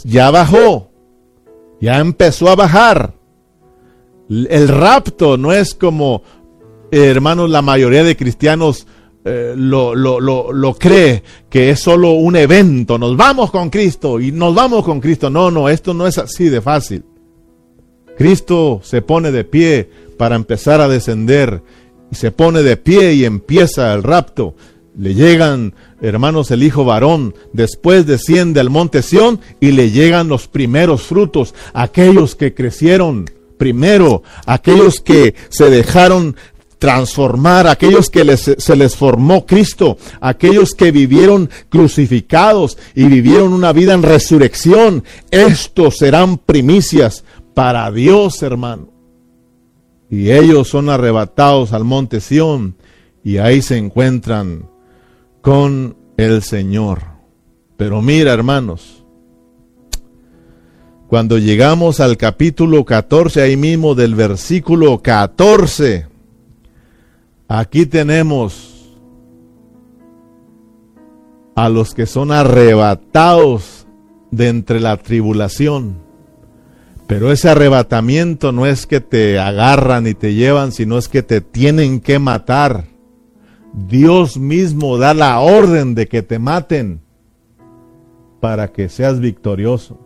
ya 0.06 0.32
bajó, 0.32 0.90
ya 1.82 2.00
empezó 2.00 2.48
a 2.48 2.56
bajar. 2.56 3.14
El 4.30 4.70
rapto 4.70 5.36
no 5.36 5.52
es 5.52 5.76
como, 5.76 6.24
hermanos, 6.92 7.50
la 7.50 7.62
mayoría 7.62 8.06
de 8.06 8.16
cristianos 8.16 8.88
eh, 9.26 9.54
lo, 9.56 9.96
lo, 9.96 10.20
lo, 10.20 10.54
lo, 10.54 10.74
cree 10.76 11.24
que 11.50 11.72
es 11.72 11.82
solo 11.82 12.12
un 12.14 12.38
evento, 12.38 12.98
nos 12.98 13.18
vamos 13.18 13.52
con 13.52 13.70
Cristo 13.70 14.20
y 14.20 14.32
nos 14.32 14.56
vamos 14.56 14.86
con 14.86 15.02
Cristo. 15.02 15.30
No, 15.30 15.52
no, 15.52 15.68
esto 15.68 15.94
no 15.94 16.08
es 16.08 16.18
así 16.18 16.48
de 16.50 16.62
fácil. 16.62 17.04
Cristo 18.18 18.80
se 18.84 19.02
pone 19.02 19.32
de 19.32 19.44
pie 19.44 19.90
para 20.18 20.36
empezar 20.36 20.82
a 20.82 20.88
descender 20.88 21.62
y 22.12 22.16
se 22.16 22.32
pone 22.32 22.64
de 22.64 22.78
pie 22.78 23.14
y 23.14 23.26
empieza 23.26 23.94
el 23.94 24.04
rapto. 24.04 24.56
Le 24.98 25.14
llegan, 25.14 25.74
hermanos, 26.02 26.52
el 26.52 26.64
hijo 26.64 26.84
varón, 26.84 27.34
después 27.54 28.06
desciende 28.06 28.60
al 28.60 28.70
monte 28.70 29.02
Sión 29.02 29.40
y 29.60 29.72
le 29.72 29.92
llegan 29.92 30.28
los 30.28 30.48
primeros 30.48 31.04
frutos, 31.04 31.54
aquellos 31.74 32.36
que 32.36 32.54
crecieron 32.54 33.26
primero, 33.58 34.24
aquellos 34.46 35.00
que 35.02 35.36
se 35.50 35.70
dejaron 35.70 36.36
transformar 36.80 37.68
a 37.68 37.72
aquellos 37.72 38.10
que 38.10 38.38
se 38.38 38.76
les 38.76 38.96
formó 38.96 39.46
Cristo, 39.46 39.98
aquellos 40.22 40.72
que 40.72 40.92
vivieron 40.92 41.50
crucificados 41.70 42.78
y 42.96 43.06
vivieron 43.06 43.54
una 43.54 43.74
vida 43.74 43.94
en 43.94 44.02
resurrección. 44.02 45.04
Estos 45.30 45.98
serán 45.98 46.38
primicias 46.38 47.24
para 47.54 47.92
Dios, 47.92 48.42
hermano. 48.42 48.90
Y 50.10 50.32
ellos 50.32 50.70
son 50.70 50.90
arrebatados 50.90 51.74
al 51.74 51.84
monte 51.84 52.20
Sión 52.20 52.76
y 53.24 53.38
ahí 53.38 53.62
se 53.62 53.78
encuentran 53.78 54.70
con 55.42 55.98
el 56.18 56.42
Señor. 56.42 57.04
Pero 57.78 58.02
mira, 58.02 58.34
hermanos, 58.34 59.04
cuando 61.08 61.38
llegamos 61.38 62.00
al 62.00 62.18
capítulo 62.18 62.86
14, 62.86 63.42
ahí 63.42 63.58
mismo 63.58 63.96
del 63.96 64.16
versículo 64.16 65.02
14, 65.02 66.09
Aquí 67.52 67.88
tenemos 67.88 68.96
a 71.56 71.68
los 71.68 71.96
que 71.96 72.06
son 72.06 72.32
arrebatados 72.32 73.88
de 74.30 74.50
entre 74.50 74.80
la 74.80 74.98
tribulación. 74.98 75.98
Pero 77.08 77.32
ese 77.32 77.50
arrebatamiento 77.50 78.52
no 78.52 78.68
es 78.68 78.86
que 78.86 79.02
te 79.02 79.40
agarran 79.40 80.06
y 80.06 80.14
te 80.14 80.36
llevan, 80.36 80.72
sino 80.72 81.00
es 81.00 81.08
que 81.08 81.24
te 81.24 81.42
tienen 81.42 82.02
que 82.02 82.20
matar. 82.20 82.86
Dios 83.74 84.38
mismo 84.38 85.00
da 85.00 85.16
la 85.16 85.40
orden 85.40 85.96
de 85.96 86.08
que 86.08 86.22
te 86.22 86.38
maten 86.38 87.02
para 88.40 88.72
que 88.72 88.90
seas 88.90 89.20
victorioso. 89.20 90.00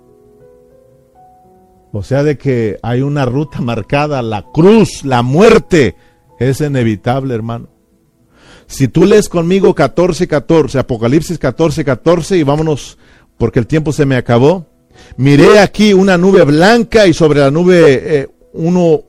O 1.92 2.04
sea, 2.04 2.24
de 2.24 2.38
que 2.38 2.80
hay 2.82 3.02
una 3.02 3.26
ruta 3.26 3.60
marcada, 3.60 4.22
la 4.22 4.44
cruz, 4.54 5.04
la 5.04 5.24
muerte, 5.24 5.98
es 6.50 6.62
inevitable, 6.62 7.34
hermano. 7.34 7.68
Si 8.68 8.88
tú 8.88 9.06
lees 9.06 9.30
conmigo 9.30 9.76
14, 9.76 10.28
14, 10.28 10.80
Apocalipsis 10.80 11.38
14, 11.38 11.84
14 11.84 12.38
y 12.38 12.44
vámonos 12.44 12.98
porque 13.38 13.60
el 13.60 13.68
tiempo 13.68 13.92
se 13.92 14.06
me 14.06 14.16
acabó. 14.16 14.66
Miré 15.18 15.60
aquí 15.60 15.94
una 15.94 16.18
nube 16.18 16.44
blanca 16.44 17.08
y 17.08 17.14
sobre 17.14 17.40
la 17.40 17.52
nube 17.52 18.02
eh, 18.04 18.30
uno, 18.54 19.04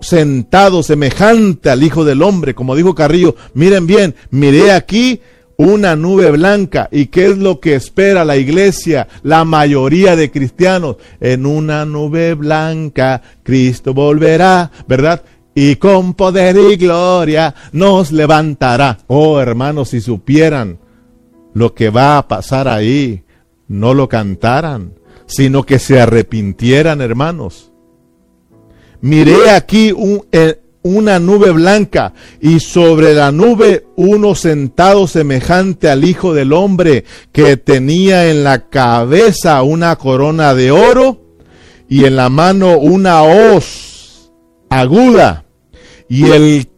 sentado 0.00 0.82
semejante 0.82 1.70
al 1.70 1.82
Hijo 1.82 2.04
del 2.04 2.22
Hombre, 2.22 2.54
como 2.54 2.74
dijo 2.74 2.94
Carrillo, 2.94 3.36
miren 3.54 3.86
bien, 3.86 4.14
miré 4.30 4.72
aquí 4.72 5.20
una 5.56 5.94
nube 5.94 6.30
blanca. 6.30 6.88
¿Y 6.90 7.06
qué 7.06 7.26
es 7.26 7.38
lo 7.38 7.60
que 7.60 7.74
espera 7.74 8.24
la 8.24 8.36
iglesia, 8.36 9.08
la 9.22 9.44
mayoría 9.44 10.16
de 10.16 10.30
cristianos? 10.30 10.96
En 11.20 11.44
una 11.44 11.84
nube 11.84 12.34
blanca 12.34 13.20
Cristo 13.42 13.92
volverá, 13.92 14.70
¿verdad? 14.88 15.22
Y 15.62 15.76
con 15.76 16.14
poder 16.14 16.56
y 16.56 16.76
gloria 16.76 17.54
nos 17.72 18.12
levantará. 18.12 18.96
Oh 19.08 19.40
hermanos, 19.40 19.90
si 19.90 20.00
supieran 20.00 20.78
lo 21.52 21.74
que 21.74 21.90
va 21.90 22.16
a 22.16 22.26
pasar 22.26 22.66
ahí, 22.66 23.24
no 23.68 23.92
lo 23.92 24.08
cantaran, 24.08 24.94
sino 25.26 25.64
que 25.64 25.78
se 25.78 26.00
arrepintieran, 26.00 27.02
hermanos. 27.02 27.72
Miré 29.02 29.50
aquí 29.50 29.92
eh, 30.32 30.62
una 30.80 31.18
nube 31.18 31.50
blanca 31.50 32.14
y 32.40 32.60
sobre 32.60 33.12
la 33.12 33.30
nube 33.30 33.84
uno 33.96 34.34
sentado 34.34 35.06
semejante 35.06 35.90
al 35.90 36.04
Hijo 36.04 36.32
del 36.32 36.54
Hombre 36.54 37.04
que 37.32 37.58
tenía 37.58 38.30
en 38.30 38.44
la 38.44 38.70
cabeza 38.70 39.62
una 39.62 39.96
corona 39.96 40.54
de 40.54 40.70
oro 40.70 41.20
y 41.86 42.06
en 42.06 42.16
la 42.16 42.30
mano 42.30 42.78
una 42.78 43.24
hoz 43.24 44.30
aguda 44.70 45.44
y 46.10 46.30
el 46.30 46.68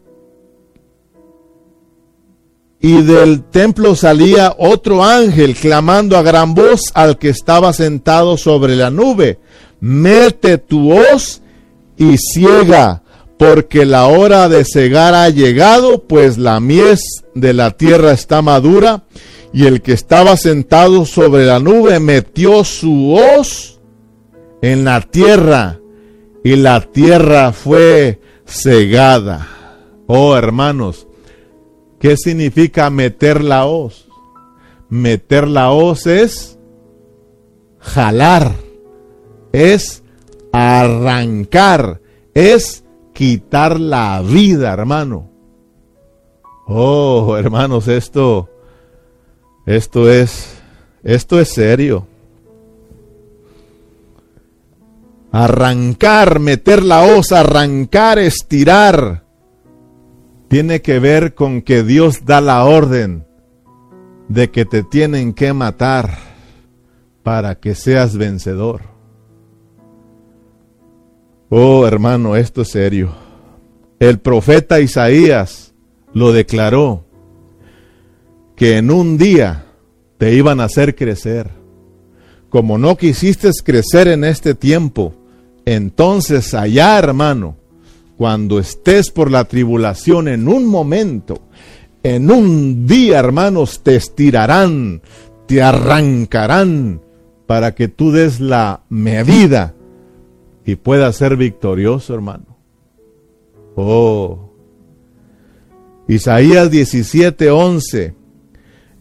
y 2.79 3.01
del 3.01 3.43
templo 3.43 3.95
salía 3.95 4.53
otro 4.57 5.03
ángel 5.03 5.55
clamando 5.55 6.17
a 6.17 6.21
gran 6.21 6.53
voz 6.53 6.91
al 6.93 7.17
que 7.17 7.29
estaba 7.29 7.73
sentado 7.73 8.37
sobre 8.37 8.75
la 8.75 8.89
nube, 8.89 9.39
mete 9.79 10.57
tu 10.57 10.93
hoz 10.93 11.41
y 11.97 12.17
ciega 12.17 13.01
porque 13.37 13.85
la 13.85 14.05
hora 14.07 14.49
de 14.49 14.65
cegar 14.65 15.15
ha 15.15 15.29
llegado, 15.29 16.03
pues 16.03 16.37
la 16.37 16.59
mies 16.59 17.01
de 17.33 17.53
la 17.53 17.71
tierra 17.71 18.11
está 18.11 18.41
madura, 18.41 19.03
y 19.51 19.65
el 19.65 19.81
que 19.81 19.93
estaba 19.93 20.37
sentado 20.37 21.05
sobre 21.05 21.45
la 21.45 21.59
nube 21.59 21.99
metió 21.99 22.63
su 22.63 23.13
hoz 23.13 23.81
en 24.61 24.85
la 24.85 25.01
tierra, 25.01 25.79
y 26.43 26.55
la 26.55 26.81
tierra 26.81 27.51
fue 27.51 28.19
cegada. 28.45 29.47
Oh 30.07 30.35
hermanos, 30.35 31.07
¿qué 31.99 32.17
significa 32.17 32.89
meter 32.89 33.43
la 33.43 33.65
hoz? 33.65 34.07
Meter 34.89 35.47
la 35.47 35.71
hoz 35.71 36.05
es 36.07 36.57
jalar, 37.79 38.53
es 39.51 40.03
arrancar, 40.51 42.01
es 42.33 42.83
quitar 43.13 43.79
la 43.79 44.21
vida, 44.21 44.71
hermano. 44.73 45.29
Oh, 46.65 47.35
hermanos, 47.37 47.87
esto, 47.87 48.49
esto 49.65 50.09
es, 50.09 50.55
esto 51.03 51.39
es 51.39 51.49
serio. 51.49 52.07
Arrancar, 55.35 56.39
meter 56.39 56.83
la 56.83 57.01
hoz, 57.01 57.31
arrancar, 57.31 58.19
estirar, 58.19 59.23
tiene 60.47 60.83
que 60.83 60.99
ver 60.99 61.33
con 61.33 61.63
que 61.63 61.81
Dios 61.81 62.23
da 62.23 62.39
la 62.39 62.63
orden 62.65 63.25
de 64.27 64.51
que 64.51 64.65
te 64.65 64.83
tienen 64.83 65.33
que 65.33 65.51
matar 65.51 66.19
para 67.23 67.55
que 67.55 67.73
seas 67.73 68.15
vencedor. 68.15 68.81
Oh, 71.49 71.87
hermano, 71.87 72.35
esto 72.35 72.61
es 72.61 72.69
serio. 72.69 73.15
El 73.97 74.19
profeta 74.19 74.81
Isaías 74.81 75.73
lo 76.13 76.31
declaró 76.31 77.05
que 78.55 78.77
en 78.77 78.91
un 78.91 79.17
día 79.17 79.65
te 80.19 80.35
iban 80.35 80.59
a 80.59 80.65
hacer 80.65 80.95
crecer. 80.95 81.49
Como 82.49 82.77
no 82.77 82.97
quisiste 82.97 83.49
crecer 83.63 84.07
en 84.09 84.23
este 84.23 84.53
tiempo, 84.53 85.15
entonces 85.65 86.53
allá, 86.53 86.97
hermano, 86.99 87.55
cuando 88.17 88.59
estés 88.59 89.09
por 89.11 89.31
la 89.31 89.45
tribulación 89.45 90.27
en 90.27 90.47
un 90.47 90.65
momento, 90.65 91.41
en 92.03 92.29
un 92.31 92.85
día, 92.85 93.19
hermanos, 93.19 93.81
te 93.83 93.95
estirarán, 93.95 95.01
te 95.47 95.61
arrancarán 95.61 97.01
para 97.47 97.75
que 97.75 97.87
tú 97.87 98.11
des 98.11 98.39
la 98.39 98.81
medida 98.89 99.73
y 100.65 100.75
pueda 100.75 101.11
ser 101.11 101.37
victorioso, 101.37 102.13
hermano. 102.13 102.57
Oh. 103.75 104.51
Isaías 106.07 106.69
17:11. 106.71 108.15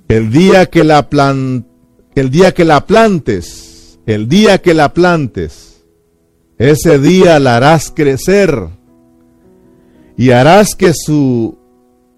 El 0.08 0.30
día 0.30 0.66
que 0.66 0.84
la 0.84 1.08
plan, 1.08 1.66
el 2.14 2.30
día 2.30 2.52
que 2.52 2.64
la 2.64 2.86
plantes, 2.86 3.98
el 4.06 4.28
día 4.28 4.58
que 4.58 4.74
la 4.74 4.92
plantes, 4.92 5.71
ese 6.70 7.00
día 7.00 7.40
la 7.40 7.56
harás 7.56 7.90
crecer 7.90 8.68
y 10.16 10.30
harás 10.30 10.76
que 10.76 10.92
su 10.94 11.58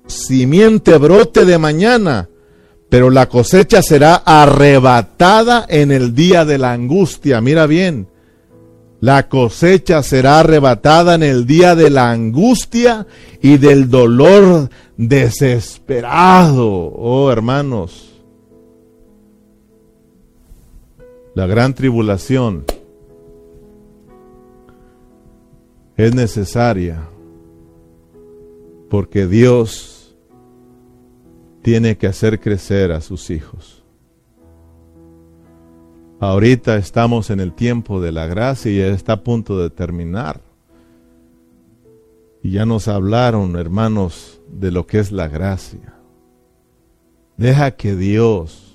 simiente 0.06 0.98
brote 0.98 1.46
de 1.46 1.56
mañana, 1.56 2.28
pero 2.90 3.08
la 3.08 3.26
cosecha 3.30 3.80
será 3.80 4.16
arrebatada 4.16 5.64
en 5.66 5.90
el 5.90 6.14
día 6.14 6.44
de 6.44 6.58
la 6.58 6.72
angustia. 6.72 7.40
Mira 7.40 7.66
bien, 7.66 8.08
la 9.00 9.30
cosecha 9.30 10.02
será 10.02 10.40
arrebatada 10.40 11.14
en 11.14 11.22
el 11.22 11.46
día 11.46 11.74
de 11.74 11.88
la 11.88 12.10
angustia 12.10 13.06
y 13.40 13.56
del 13.56 13.88
dolor 13.88 14.68
desesperado. 14.98 16.68
Oh 16.68 17.32
hermanos, 17.32 18.10
la 21.34 21.46
gran 21.46 21.74
tribulación 21.74 22.66
es 25.96 26.14
necesaria 26.14 27.08
porque 28.90 29.26
Dios 29.26 30.16
tiene 31.62 31.96
que 31.96 32.06
hacer 32.06 32.40
crecer 32.40 32.92
a 32.92 33.00
sus 33.00 33.30
hijos. 33.30 33.82
Ahorita 36.20 36.76
estamos 36.76 37.30
en 37.30 37.40
el 37.40 37.52
tiempo 37.52 38.00
de 38.00 38.12
la 38.12 38.26
gracia 38.26 38.70
y 38.70 38.80
está 38.80 39.14
a 39.14 39.24
punto 39.24 39.58
de 39.58 39.70
terminar. 39.70 40.40
Y 42.42 42.52
ya 42.52 42.66
nos 42.66 42.88
hablaron, 42.88 43.56
hermanos, 43.56 44.40
de 44.48 44.70
lo 44.70 44.86
que 44.86 44.98
es 44.98 45.12
la 45.12 45.28
gracia. 45.28 45.94
Deja 47.36 47.72
que 47.72 47.96
Dios 47.96 48.74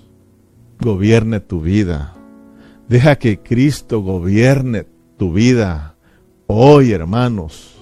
gobierne 0.80 1.40
tu 1.40 1.62
vida. 1.62 2.16
Deja 2.88 3.18
que 3.18 3.40
Cristo 3.40 4.02
gobierne 4.02 4.86
tu 5.18 5.34
vida. 5.34 5.96
Hoy, 6.52 6.94
hermanos, 6.94 7.76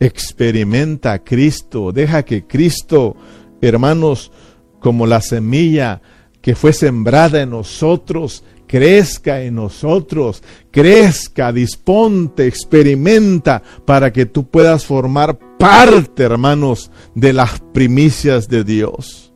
experimenta 0.00 1.12
a 1.12 1.18
Cristo. 1.18 1.92
Deja 1.92 2.22
que 2.22 2.46
Cristo, 2.46 3.16
hermanos, 3.60 4.32
como 4.78 5.06
la 5.06 5.20
semilla, 5.20 6.00
que 6.40 6.54
fue 6.54 6.72
sembrada 6.72 7.42
en 7.42 7.50
nosotros, 7.50 8.44
crezca 8.66 9.42
en 9.42 9.56
nosotros, 9.56 10.42
crezca, 10.70 11.52
disponte, 11.52 12.46
experimenta 12.46 13.62
para 13.84 14.10
que 14.10 14.24
tú 14.24 14.48
puedas 14.48 14.86
formar 14.86 15.38
parte, 15.58 16.22
hermanos, 16.22 16.90
de 17.14 17.34
las 17.34 17.60
primicias 17.74 18.48
de 18.48 18.64
Dios. 18.64 19.34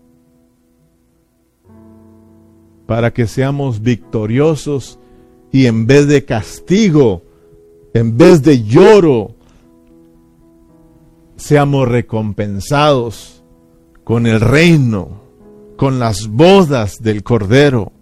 Para 2.87 3.13
que 3.13 3.27
seamos 3.27 3.83
victoriosos 3.83 4.99
y 5.53 5.67
en 5.67 5.87
vez 5.87 6.09
de 6.09 6.25
castigo, 6.25 7.23
en 7.95 8.19
vez 8.19 8.43
de 8.43 8.65
lloro, 8.65 9.37
seamos 11.37 11.89
recompensados 11.89 13.45
con 14.03 14.27
el 14.27 14.41
reino 14.41 15.23
con 15.77 16.01
las 16.01 16.27
bodas 16.29 17.01
del 17.01 17.23
Cordero. 17.23 17.93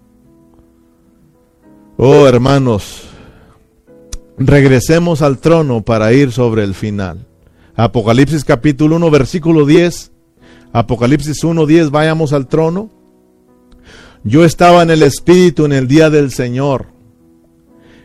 Oh 1.99 2.26
hermanos, 2.26 3.03
regresemos 4.38 5.20
al 5.20 5.38
trono 5.38 5.82
para 5.82 6.12
ir 6.14 6.32
sobre 6.32 6.64
el 6.64 6.74
final. 6.74 7.26
Apocalipsis 7.74 8.45
capítulo 8.45 8.97
1, 8.97 9.11
versículo 9.11 9.66
10. 9.66 10.11
Apocalipsis 10.72 11.45
1, 11.45 11.66
10, 11.66 11.90
vayamos 11.90 12.32
al 12.32 12.49
trono. 12.49 12.90
Yo 14.24 14.45
estaba 14.45 14.82
en 14.82 14.90
el 14.90 15.03
Espíritu 15.03 15.66
en 15.66 15.72
el 15.72 15.86
día 15.86 16.09
del 16.09 16.30
Señor 16.30 16.91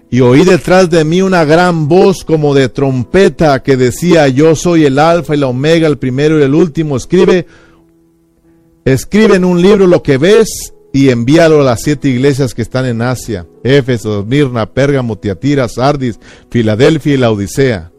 y 0.09 0.21
oí 0.21 0.45
detrás 0.45 0.89
de 0.89 1.03
mí 1.03 1.21
una 1.21 1.43
gran 1.43 1.87
voz 1.87 2.23
como 2.23 2.53
de 2.53 2.69
trompeta 2.69 3.61
que 3.61 3.75
decía, 3.75 4.27
yo 4.27 4.55
soy 4.55 4.85
el 4.85 4.99
alfa 4.99 5.35
y 5.35 5.39
la 5.39 5.47
omega, 5.47 5.87
el 5.87 5.97
primero 5.97 6.39
y 6.39 6.43
el 6.43 6.53
último. 6.53 6.95
Escribe 6.95 7.45
Escribe 8.87 9.35
en 9.35 9.43
un 9.43 9.61
libro 9.61 9.85
lo 9.85 10.01
que 10.01 10.17
ves 10.17 10.73
y 10.93 11.09
envíalo 11.09 11.59
a 11.59 11.63
las 11.65 11.81
siete 11.81 12.07
iglesias 12.07 12.53
que 12.53 12.61
están 12.61 12.85
en 12.85 13.01
Asia, 13.01 13.45
Éfeso, 13.61 14.23
Mirna, 14.25 14.65
Pérgamo, 14.65 15.17
Tiatira, 15.17 15.67
Sardis, 15.67 16.17
Filadelfia 16.49 17.13
y 17.13 17.17
la 17.17 17.29
Odisea. 17.29 17.91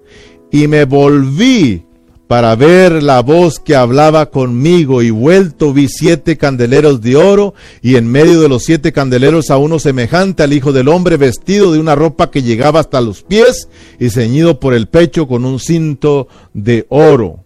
y 0.51 0.67
me 0.67 0.87
volví 0.87 1.85
para 2.29 2.55
ver 2.55 3.03
la 3.03 3.23
voz 3.23 3.59
que 3.59 3.75
hablaba 3.75 4.31
conmigo 4.31 5.03
y 5.03 5.11
vuelto 5.11 5.73
vi 5.73 5.89
siete 5.89 6.37
candeleros 6.37 7.01
de 7.01 7.17
oro 7.17 7.55
y 7.81 7.97
en 7.97 8.07
medio 8.07 8.43
de 8.43 8.51
los 8.51 8.65
siete 8.65 8.93
candeleros 8.93 9.51
a 9.51 9.57
uno 9.57 9.79
semejante 9.79 10.43
al 10.43 10.53
Hijo 10.53 10.73
del 10.73 10.89
Hombre 10.89 11.17
vestido 11.17 11.73
de 11.73 11.81
una 11.81 11.95
ropa 11.95 12.31
que 12.31 12.43
llegaba 12.43 12.81
hasta 12.81 13.01
los 13.01 13.23
pies 13.23 13.69
y 13.99 14.11
ceñido 14.11 14.61
por 14.61 14.75
el 14.75 14.89
pecho 14.89 15.27
con 15.27 15.47
un 15.47 15.59
cinto 15.59 16.29
de 16.53 16.87
oro. 16.91 17.45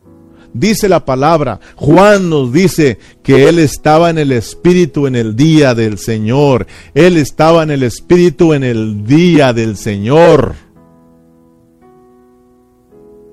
Dice 0.52 0.88
la 0.88 1.04
palabra, 1.04 1.60
Juan 1.76 2.28
nos 2.28 2.52
dice 2.52 2.98
que 3.22 3.48
él 3.48 3.60
estaba 3.60 4.10
en 4.10 4.18
el 4.18 4.32
Espíritu 4.32 5.06
en 5.06 5.14
el 5.14 5.34
día 5.34 5.74
del 5.74 5.96
Señor. 5.96 6.66
Él 6.92 7.16
estaba 7.16 7.62
en 7.62 7.70
el 7.70 7.84
Espíritu 7.84 8.52
en 8.52 8.64
el 8.64 9.06
día 9.06 9.52
del 9.54 9.76
Señor. 9.76 10.54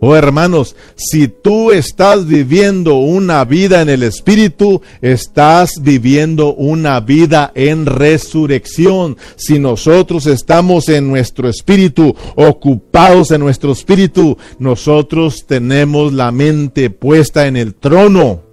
Oh 0.01 0.15
hermanos, 0.15 0.77
si 0.95 1.27
tú 1.27 1.71
estás 1.71 2.25
viviendo 2.25 2.95
una 2.95 3.43
vida 3.43 3.81
en 3.81 3.89
el 3.89 4.03
Espíritu, 4.03 4.81
estás 5.01 5.71
viviendo 5.81 6.53
una 6.53 7.01
vida 7.01 7.51
en 7.53 7.85
resurrección. 7.85 9.17
Si 9.35 9.59
nosotros 9.59 10.25
estamos 10.25 10.87
en 10.87 11.09
nuestro 11.09 11.49
Espíritu, 11.49 12.15
ocupados 12.35 13.31
en 13.31 13.41
nuestro 13.41 13.73
Espíritu, 13.73 14.37
nosotros 14.57 15.45
tenemos 15.45 16.13
la 16.13 16.31
mente 16.31 16.89
puesta 16.89 17.47
en 17.47 17.57
el 17.57 17.75
trono. 17.75 18.43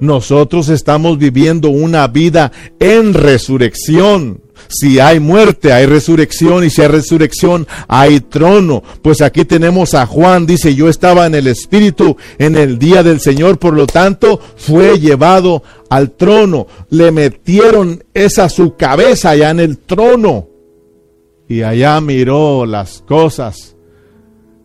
Nosotros 0.00 0.70
estamos 0.70 1.18
viviendo 1.18 1.68
una 1.68 2.08
vida 2.08 2.52
en 2.80 3.12
resurrección. 3.12 4.40
Si 4.68 4.98
hay 4.98 5.20
muerte, 5.20 5.72
hay 5.72 5.86
resurrección, 5.86 6.64
y 6.64 6.70
si 6.70 6.82
hay 6.82 6.88
resurrección, 6.88 7.66
hay 7.88 8.20
trono. 8.20 8.82
Pues 9.02 9.20
aquí 9.20 9.44
tenemos 9.44 9.94
a 9.94 10.06
Juan, 10.06 10.46
dice, 10.46 10.74
yo 10.74 10.88
estaba 10.88 11.26
en 11.26 11.34
el 11.34 11.46
Espíritu 11.46 12.16
en 12.38 12.56
el 12.56 12.78
día 12.78 13.02
del 13.02 13.20
Señor, 13.20 13.58
por 13.58 13.74
lo 13.74 13.86
tanto, 13.86 14.40
fue 14.56 14.98
llevado 14.98 15.62
al 15.90 16.12
trono. 16.12 16.66
Le 16.90 17.10
metieron 17.10 18.02
esa 18.14 18.48
su 18.48 18.76
cabeza 18.76 19.30
allá 19.30 19.50
en 19.50 19.60
el 19.60 19.78
trono. 19.78 20.48
Y 21.48 21.62
allá 21.62 22.00
miró 22.00 22.64
las 22.64 23.02
cosas. 23.06 23.76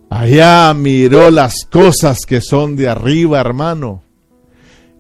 Allá 0.09 0.73
miró 0.73 1.29
las 1.31 1.65
cosas 1.69 2.25
que 2.25 2.39
son 2.39 2.75
de 2.75 2.87
arriba, 2.87 3.41
hermano. 3.41 4.03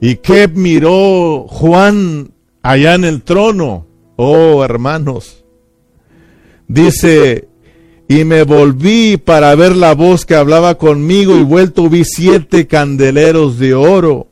¿Y 0.01 0.17
qué 0.17 0.47
miró 0.47 1.47
Juan 1.47 2.31
allá 2.61 2.95
en 2.95 3.05
el 3.05 3.23
trono? 3.23 3.86
Oh, 4.17 4.63
hermanos. 4.63 5.45
Dice, 6.67 7.47
y 8.07 8.23
me 8.23 8.43
volví 8.43 9.17
para 9.17 9.53
ver 9.55 9.75
la 9.75 9.93
voz 9.93 10.25
que 10.25 10.35
hablaba 10.35 10.75
conmigo 10.75 11.37
y 11.37 11.43
vuelto 11.43 11.87
vi 11.87 12.03
siete 12.03 12.65
candeleros 12.67 13.59
de 13.59 13.75
oro. 13.75 14.27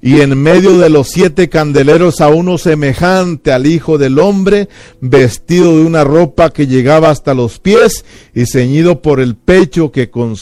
Y 0.00 0.20
en 0.22 0.38
medio 0.38 0.78
de 0.78 0.88
los 0.88 1.08
siete 1.08 1.50
candeleros 1.50 2.20
a 2.22 2.28
uno 2.28 2.56
semejante 2.56 3.52
al 3.52 3.66
Hijo 3.66 3.98
del 3.98 4.18
Hombre, 4.18 4.68
vestido 5.00 5.76
de 5.76 5.84
una 5.84 6.02
ropa 6.02 6.50
que 6.50 6.66
llegaba 6.66 7.10
hasta 7.10 7.34
los 7.34 7.58
pies 7.58 8.06
y 8.34 8.46
ceñido 8.46 9.02
por 9.02 9.20
el 9.20 9.36
pecho 9.36 9.92
que 9.92 10.08
con, 10.08 10.34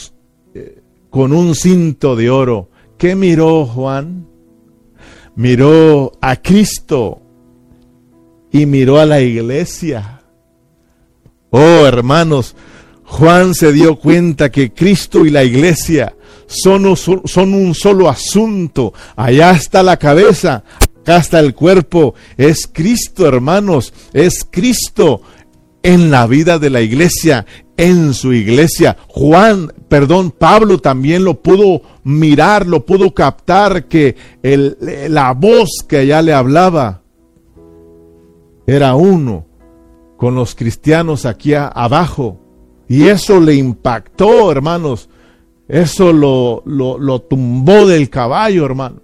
eh, 0.53 0.79
con 1.09 1.33
un 1.33 1.53
cinto 1.53 2.15
de 2.15 2.29
oro. 2.29 2.69
¿Qué 2.97 3.15
miró 3.15 3.65
Juan? 3.65 4.25
Miró 5.35 6.13
a 6.21 6.37
Cristo 6.37 7.21
y 8.55 8.65
miró 8.65 9.01
a 9.01 9.05
la 9.05 9.19
iglesia. 9.19 10.21
Oh, 11.49 11.85
hermanos, 11.85 12.55
Juan 13.03 13.53
se 13.53 13.73
dio 13.73 13.97
cuenta 13.97 14.49
que 14.49 14.71
Cristo 14.71 15.25
y 15.25 15.29
la 15.29 15.43
iglesia 15.43 16.15
son, 16.47 16.85
un 16.85 17.75
solo 17.75 18.07
asunto. 18.07 18.93
Allá 19.17 19.51
está 19.51 19.83
la 19.83 19.97
cabeza, 19.97 20.63
acá 21.01 21.17
está 21.17 21.41
el 21.41 21.53
cuerpo. 21.53 22.15
Es 22.37 22.69
Cristo, 22.71 23.27
hermanos, 23.27 23.93
es 24.13 24.47
Cristo 24.49 25.21
en 25.83 26.09
la 26.09 26.25
vida 26.25 26.57
de 26.57 26.69
la 26.69 26.79
iglesia, 26.79 27.45
en 27.75 28.13
su 28.13 28.31
iglesia. 28.31 28.95
Juan, 29.09 29.73
perdón, 29.89 30.31
Pablo 30.31 30.77
también 30.77 31.25
lo 31.25 31.41
pudo 31.41 31.81
mirar, 32.05 32.67
lo 32.67 32.85
pudo 32.85 33.13
captar, 33.13 33.89
que 33.89 34.15
la 35.09 35.33
voz 35.33 35.71
que 35.89 35.97
allá 35.97 36.21
le 36.21 36.31
hablaba 36.31 37.01
era 38.67 38.95
uno 38.95 39.45
con 40.17 40.35
los 40.35 40.55
cristianos 40.55 41.25
aquí 41.25 41.53
abajo. 41.53 42.39
Y 42.87 43.07
eso 43.07 43.39
le 43.39 43.55
impactó, 43.55 44.51
hermanos. 44.51 45.09
Eso 45.67 46.13
lo, 46.13 46.61
lo, 46.65 46.97
lo 46.97 47.21
tumbó 47.21 47.87
del 47.87 48.09
caballo, 48.09 48.65
hermano. 48.65 49.01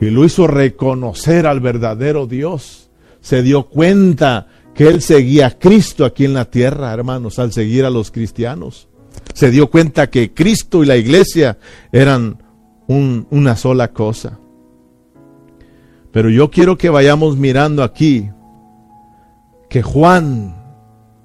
Y 0.00 0.10
lo 0.10 0.24
hizo 0.24 0.46
reconocer 0.46 1.46
al 1.46 1.60
verdadero 1.60 2.26
Dios. 2.26 2.90
Se 3.20 3.42
dio 3.42 3.68
cuenta 3.68 4.48
que 4.74 4.88
él 4.88 5.02
seguía 5.02 5.48
a 5.48 5.58
Cristo 5.58 6.04
aquí 6.04 6.24
en 6.24 6.34
la 6.34 6.46
tierra, 6.46 6.92
hermanos, 6.92 7.38
al 7.38 7.52
seguir 7.52 7.84
a 7.84 7.90
los 7.90 8.10
cristianos. 8.10 8.88
Se 9.34 9.50
dio 9.50 9.70
cuenta 9.70 10.10
que 10.10 10.32
Cristo 10.32 10.82
y 10.82 10.86
la 10.86 10.96
iglesia 10.96 11.58
eran 11.92 12.42
un, 12.86 13.26
una 13.30 13.56
sola 13.56 13.92
cosa. 13.92 14.38
Pero 16.12 16.30
yo 16.30 16.50
quiero 16.50 16.76
que 16.76 16.90
vayamos 16.90 17.36
mirando 17.36 17.82
aquí 17.82 18.30
que 19.68 19.82
Juan 19.82 20.54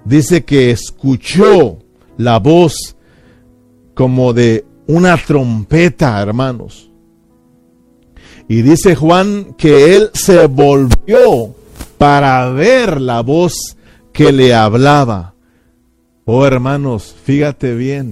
dice 0.05 0.45
que 0.45 0.71
escuchó 0.71 1.79
la 2.17 2.39
voz 2.39 2.95
como 3.93 4.31
de 4.33 4.65
una 4.87 5.17
trompeta, 5.17 6.21
hermanos. 6.21 6.89
Y 8.47 8.61
dice 8.61 8.95
Juan 8.95 9.55
que 9.57 9.97
él 9.97 10.09
se 10.13 10.47
volvió 10.47 11.53
para 11.97 12.49
ver 12.51 13.01
la 13.01 13.21
voz 13.21 13.75
que 14.13 14.31
le 14.31 14.53
hablaba. 14.53 15.33
Oh 16.23 16.45
hermanos, 16.45 17.13
fíjate 17.23 17.75
bien. 17.75 18.11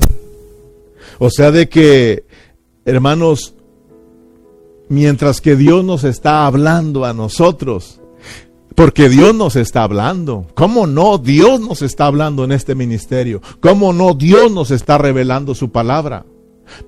O 1.17 1.29
sea, 1.29 1.51
de 1.51 1.69
que, 1.69 2.25
hermanos, 2.83 3.54
mientras 4.89 5.41
que 5.41 5.55
Dios 5.55 5.83
nos 5.83 6.03
está 6.03 6.45
hablando 6.45 7.05
a 7.05 7.13
nosotros, 7.13 8.01
porque 8.75 9.07
Dios 9.07 9.33
nos 9.33 9.55
está 9.55 9.83
hablando. 9.83 10.47
¿Cómo 10.53 10.85
no? 10.85 11.17
Dios 11.17 11.61
nos 11.61 11.81
está 11.81 12.07
hablando 12.07 12.43
en 12.43 12.51
este 12.51 12.75
ministerio. 12.75 13.41
¿Cómo 13.61 13.93
no? 13.93 14.13
Dios 14.13 14.51
nos 14.51 14.69
está 14.69 14.97
revelando 14.97 15.55
su 15.55 15.71
palabra. 15.71 16.25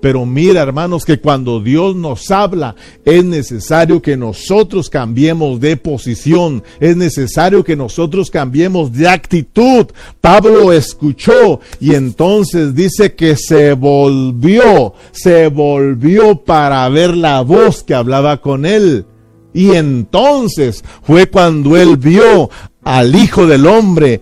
Pero 0.01 0.25
mira, 0.25 0.61
hermanos, 0.61 1.05
que 1.05 1.19
cuando 1.19 1.59
Dios 1.59 1.95
nos 1.95 2.29
habla, 2.31 2.75
es 3.05 3.23
necesario 3.23 4.01
que 4.01 4.17
nosotros 4.17 4.89
cambiemos 4.89 5.59
de 5.59 5.77
posición, 5.77 6.63
es 6.79 6.95
necesario 6.95 7.63
que 7.63 7.75
nosotros 7.75 8.29
cambiemos 8.29 8.91
de 8.93 9.07
actitud. 9.07 9.87
Pablo 10.21 10.71
escuchó 10.73 11.59
y 11.79 11.95
entonces 11.95 12.75
dice 12.75 13.15
que 13.15 13.35
se 13.35 13.73
volvió, 13.73 14.93
se 15.11 15.47
volvió 15.47 16.43
para 16.43 16.87
ver 16.89 17.15
la 17.15 17.41
voz 17.41 17.83
que 17.83 17.93
hablaba 17.93 18.41
con 18.41 18.65
él. 18.65 19.05
Y 19.53 19.71
entonces 19.71 20.83
fue 21.01 21.27
cuando 21.27 21.77
él 21.77 21.97
vio 21.97 22.49
al 22.83 23.15
Hijo 23.15 23.47
del 23.47 23.65
Hombre 23.65 24.21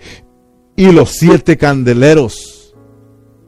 y 0.76 0.92
los 0.92 1.12
siete 1.12 1.58
candeleros. 1.58 2.55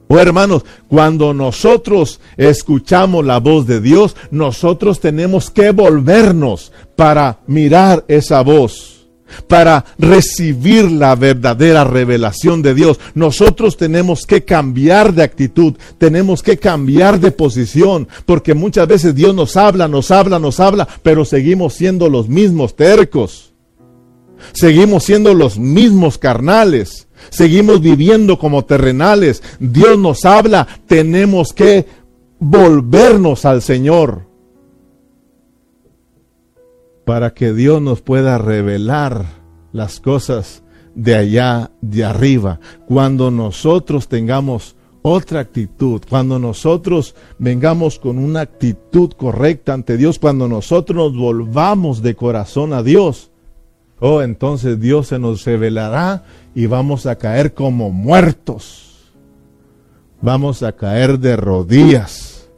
Oh 0.10 0.20
hermanos, 0.20 0.64
cuando 0.88 1.34
nosotros 1.34 2.22
escuchamos 2.38 3.26
la 3.26 3.40
voz 3.40 3.68
de 3.68 3.82
Dios, 3.82 4.16
nosotros 4.32 5.02
tenemos 5.02 5.50
que 5.50 5.72
volvernos 5.72 6.72
para 6.96 7.40
mirar 7.46 8.06
esa 8.08 8.42
voz, 8.42 9.10
para 9.50 9.84
recibir 9.98 10.90
la 10.90 11.14
verdadera 11.16 11.84
revelación 11.84 12.62
de 12.62 12.74
Dios. 12.74 13.02
Nosotros 13.16 13.76
tenemos 13.76 14.26
que 14.26 14.46
cambiar 14.46 15.14
de 15.14 15.24
actitud, 15.24 15.74
tenemos 15.98 16.42
que 16.42 16.58
cambiar 16.58 17.20
de 17.20 17.32
posición, 17.32 18.08
porque 18.26 18.54
muchas 18.54 18.88
veces 18.88 19.14
Dios 19.14 19.36
nos 19.36 19.58
habla, 19.58 19.90
nos 19.90 20.10
habla, 20.12 20.40
nos 20.40 20.62
habla, 20.62 20.88
pero 21.04 21.26
seguimos 21.26 21.74
siendo 21.74 22.10
los 22.10 22.30
mismos 22.30 22.78
tercos. 22.78 23.54
Seguimos 24.54 25.04
siendo 25.04 25.34
los 25.34 25.58
mismos 25.58 26.18
carnales. 26.18 27.07
Seguimos 27.30 27.82
viviendo 27.82 28.38
como 28.38 28.66
terrenales. 28.66 29.44
Dios 29.60 29.98
nos 29.98 30.26
habla. 30.26 30.68
Tenemos 30.88 31.54
que 31.54 31.86
volvernos 32.40 33.46
al 33.46 33.62
Señor 33.62 34.28
para 37.06 37.34
que 37.34 37.54
Dios 37.54 37.82
nos 37.82 38.02
pueda 38.02 38.38
revelar 38.38 39.26
las 39.72 40.00
cosas 40.00 40.64
de 40.94 41.16
allá, 41.16 41.72
de 41.82 42.04
arriba. 42.04 42.60
Cuando 42.86 43.32
nosotros 43.32 44.08
tengamos 44.08 44.76
otra 45.04 45.40
actitud, 45.40 46.02
cuando 46.10 46.38
nosotros 46.38 47.16
vengamos 47.38 47.98
con 47.98 48.18
una 48.18 48.42
actitud 48.42 49.12
correcta 49.12 49.74
ante 49.74 49.96
Dios, 49.96 50.20
cuando 50.20 50.48
nosotros 50.48 50.98
nos 50.98 51.18
volvamos 51.18 52.02
de 52.02 52.16
corazón 52.16 52.74
a 52.74 52.84
Dios, 52.84 53.32
oh, 54.00 54.22
entonces 54.22 54.80
Dios 54.80 55.08
se 55.08 55.20
nos 55.20 55.46
revelará 55.46 56.26
y 56.58 56.66
vamos 56.66 57.06
a 57.06 57.16
caer 57.20 57.54
como 57.54 57.92
muertos. 57.92 59.14
Vamos 60.24 60.64
a 60.64 60.72
caer 60.72 61.20
de 61.20 61.36
rodillas 61.36 62.50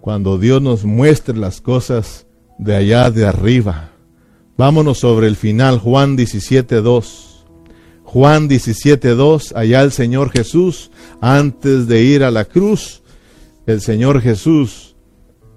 cuando 0.00 0.38
Dios 0.38 0.62
nos 0.62 0.84
muestre 0.84 1.36
las 1.36 1.60
cosas 1.60 2.28
de 2.58 2.76
allá 2.76 3.10
de 3.10 3.26
arriba. 3.26 3.90
Vámonos 4.56 4.98
sobre 4.98 5.26
el 5.26 5.34
final, 5.34 5.80
Juan 5.80 6.16
17.2. 6.16 7.42
Juan 8.04 8.48
17.2, 8.48 9.52
allá 9.56 9.82
el 9.82 9.90
Señor 9.90 10.30
Jesús, 10.30 10.92
antes 11.20 11.88
de 11.88 12.04
ir 12.04 12.22
a 12.22 12.30
la 12.30 12.44
cruz, 12.44 13.02
el 13.66 13.80
Señor 13.80 14.20
Jesús 14.20 14.94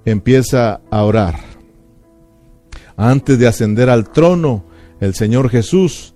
empieza 0.04 0.82
a 0.90 1.04
orar. 1.04 1.42
Antes 2.98 3.38
de 3.38 3.46
ascender 3.46 3.92
al 3.92 4.10
trono, 4.10 4.74
el 5.06 5.14
Señor 5.14 5.50
Jesús 5.50 6.16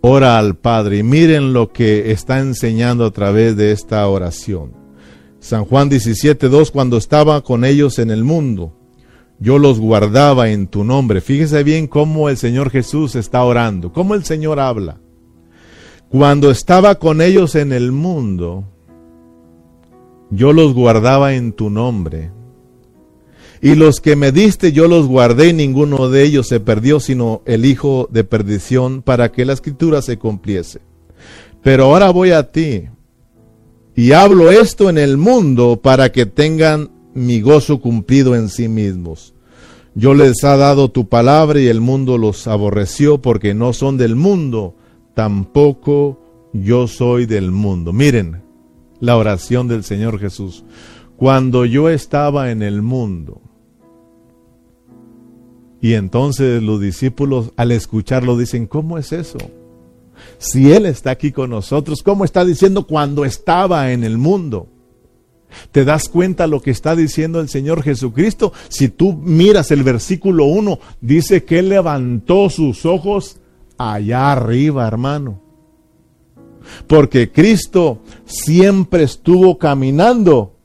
ora 0.00 0.38
al 0.38 0.56
Padre. 0.56 0.98
Y 0.98 1.02
miren 1.02 1.52
lo 1.52 1.72
que 1.72 2.10
está 2.10 2.40
enseñando 2.40 3.04
a 3.04 3.10
través 3.12 3.56
de 3.56 3.72
esta 3.72 4.06
oración. 4.08 4.72
San 5.38 5.64
Juan 5.64 5.90
17.2, 5.90 6.70
cuando 6.70 6.96
estaba 6.96 7.42
con 7.42 7.64
ellos 7.64 7.98
en 7.98 8.10
el 8.10 8.24
mundo, 8.24 8.76
yo 9.38 9.58
los 9.58 9.80
guardaba 9.80 10.50
en 10.50 10.66
tu 10.66 10.84
nombre. 10.84 11.20
Fíjese 11.20 11.62
bien 11.64 11.86
cómo 11.86 12.28
el 12.28 12.36
Señor 12.36 12.70
Jesús 12.70 13.14
está 13.14 13.42
orando, 13.42 13.92
cómo 13.92 14.14
el 14.14 14.24
Señor 14.24 14.60
habla. 14.60 15.00
Cuando 16.10 16.50
estaba 16.50 16.96
con 16.96 17.22
ellos 17.22 17.54
en 17.54 17.72
el 17.72 17.92
mundo, 17.92 18.64
yo 20.30 20.52
los 20.52 20.74
guardaba 20.74 21.34
en 21.34 21.52
tu 21.52 21.70
nombre. 21.70 22.32
Y 23.62 23.74
los 23.74 24.00
que 24.00 24.16
me 24.16 24.32
diste 24.32 24.72
yo 24.72 24.88
los 24.88 25.06
guardé 25.06 25.48
y 25.48 25.52
ninguno 25.52 26.08
de 26.08 26.24
ellos 26.24 26.48
se 26.48 26.60
perdió, 26.60 26.98
sino 26.98 27.42
el 27.44 27.66
hijo 27.66 28.08
de 28.10 28.24
perdición, 28.24 29.02
para 29.02 29.32
que 29.32 29.44
la 29.44 29.52
escritura 29.52 30.00
se 30.00 30.18
cumpliese. 30.18 30.80
Pero 31.62 31.84
ahora 31.84 32.10
voy 32.10 32.30
a 32.30 32.50
ti 32.50 32.84
y 33.94 34.12
hablo 34.12 34.50
esto 34.50 34.88
en 34.88 34.96
el 34.96 35.18
mundo 35.18 35.80
para 35.82 36.10
que 36.10 36.24
tengan 36.24 36.90
mi 37.12 37.40
gozo 37.40 37.80
cumplido 37.80 38.34
en 38.34 38.48
sí 38.48 38.68
mismos. 38.68 39.34
Yo 39.94 40.14
les 40.14 40.42
ha 40.44 40.56
dado 40.56 40.90
tu 40.90 41.08
palabra 41.08 41.60
y 41.60 41.66
el 41.66 41.80
mundo 41.80 42.16
los 42.16 42.46
aborreció 42.46 43.20
porque 43.20 43.52
no 43.52 43.72
son 43.72 43.98
del 43.98 44.16
mundo, 44.16 44.76
tampoco 45.14 46.20
yo 46.54 46.86
soy 46.86 47.26
del 47.26 47.50
mundo. 47.50 47.92
Miren 47.92 48.42
la 49.00 49.16
oración 49.16 49.68
del 49.68 49.84
Señor 49.84 50.18
Jesús. 50.18 50.64
Cuando 51.16 51.66
yo 51.66 51.90
estaba 51.90 52.50
en 52.50 52.62
el 52.62 52.80
mundo, 52.80 53.42
y 55.80 55.94
entonces 55.94 56.62
los 56.62 56.80
discípulos 56.80 57.52
al 57.56 57.72
escucharlo 57.72 58.36
dicen, 58.36 58.66
¿cómo 58.66 58.98
es 58.98 59.12
eso? 59.12 59.38
Si 60.38 60.72
Él 60.72 60.86
está 60.86 61.10
aquí 61.10 61.32
con 61.32 61.50
nosotros, 61.50 62.02
¿cómo 62.02 62.24
está 62.24 62.44
diciendo 62.44 62.86
cuando 62.86 63.24
estaba 63.24 63.92
en 63.92 64.04
el 64.04 64.18
mundo? 64.18 64.68
¿Te 65.72 65.84
das 65.84 66.08
cuenta 66.08 66.46
lo 66.46 66.60
que 66.60 66.70
está 66.70 66.94
diciendo 66.94 67.40
el 67.40 67.48
Señor 67.48 67.82
Jesucristo? 67.82 68.52
Si 68.68 68.88
tú 68.88 69.14
miras 69.14 69.70
el 69.70 69.82
versículo 69.82 70.44
1, 70.44 70.78
dice 71.00 71.44
que 71.44 71.58
Él 71.60 71.70
levantó 71.70 72.50
sus 72.50 72.84
ojos 72.84 73.38
allá 73.78 74.32
arriba, 74.32 74.86
hermano. 74.86 75.40
Porque 76.86 77.32
Cristo 77.32 78.00
siempre 78.26 79.04
estuvo 79.04 79.58
caminando 79.58 80.59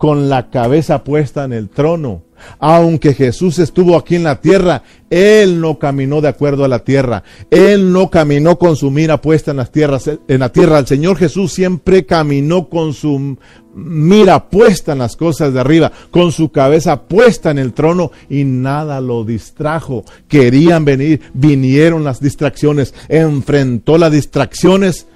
con 0.00 0.30
la 0.30 0.48
cabeza 0.48 1.04
puesta 1.04 1.44
en 1.44 1.52
el 1.52 1.68
trono. 1.68 2.22
Aunque 2.58 3.12
Jesús 3.12 3.58
estuvo 3.58 3.98
aquí 3.98 4.16
en 4.16 4.22
la 4.22 4.40
tierra, 4.40 4.82
Él 5.10 5.60
no 5.60 5.78
caminó 5.78 6.22
de 6.22 6.28
acuerdo 6.28 6.64
a 6.64 6.68
la 6.68 6.78
tierra. 6.78 7.22
Él 7.50 7.92
no 7.92 8.08
caminó 8.08 8.58
con 8.58 8.76
su 8.76 8.90
mira 8.90 9.20
puesta 9.20 9.50
en 9.50 9.58
las 9.58 9.70
tierras, 9.70 10.08
en 10.08 10.40
la 10.40 10.50
tierra. 10.50 10.78
El 10.78 10.86
Señor 10.86 11.18
Jesús 11.18 11.52
siempre 11.52 12.06
caminó 12.06 12.70
con 12.70 12.94
su 12.94 13.36
mira 13.74 14.48
puesta 14.48 14.92
en 14.92 15.00
las 15.00 15.16
cosas 15.16 15.52
de 15.52 15.60
arriba, 15.60 15.92
con 16.10 16.32
su 16.32 16.50
cabeza 16.50 17.02
puesta 17.02 17.50
en 17.50 17.58
el 17.58 17.74
trono 17.74 18.10
y 18.30 18.44
nada 18.44 19.02
lo 19.02 19.22
distrajo. 19.22 20.06
Querían 20.28 20.86
venir, 20.86 21.20
vinieron 21.34 22.04
las 22.04 22.20
distracciones, 22.20 22.94
enfrentó 23.10 23.98
las 23.98 24.12
distracciones, 24.12 25.06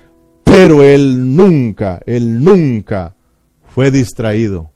pero 0.44 0.82
Él 0.82 1.34
nunca, 1.34 2.02
Él 2.04 2.44
nunca 2.44 3.14
fue 3.74 3.90
distraído 3.90 4.73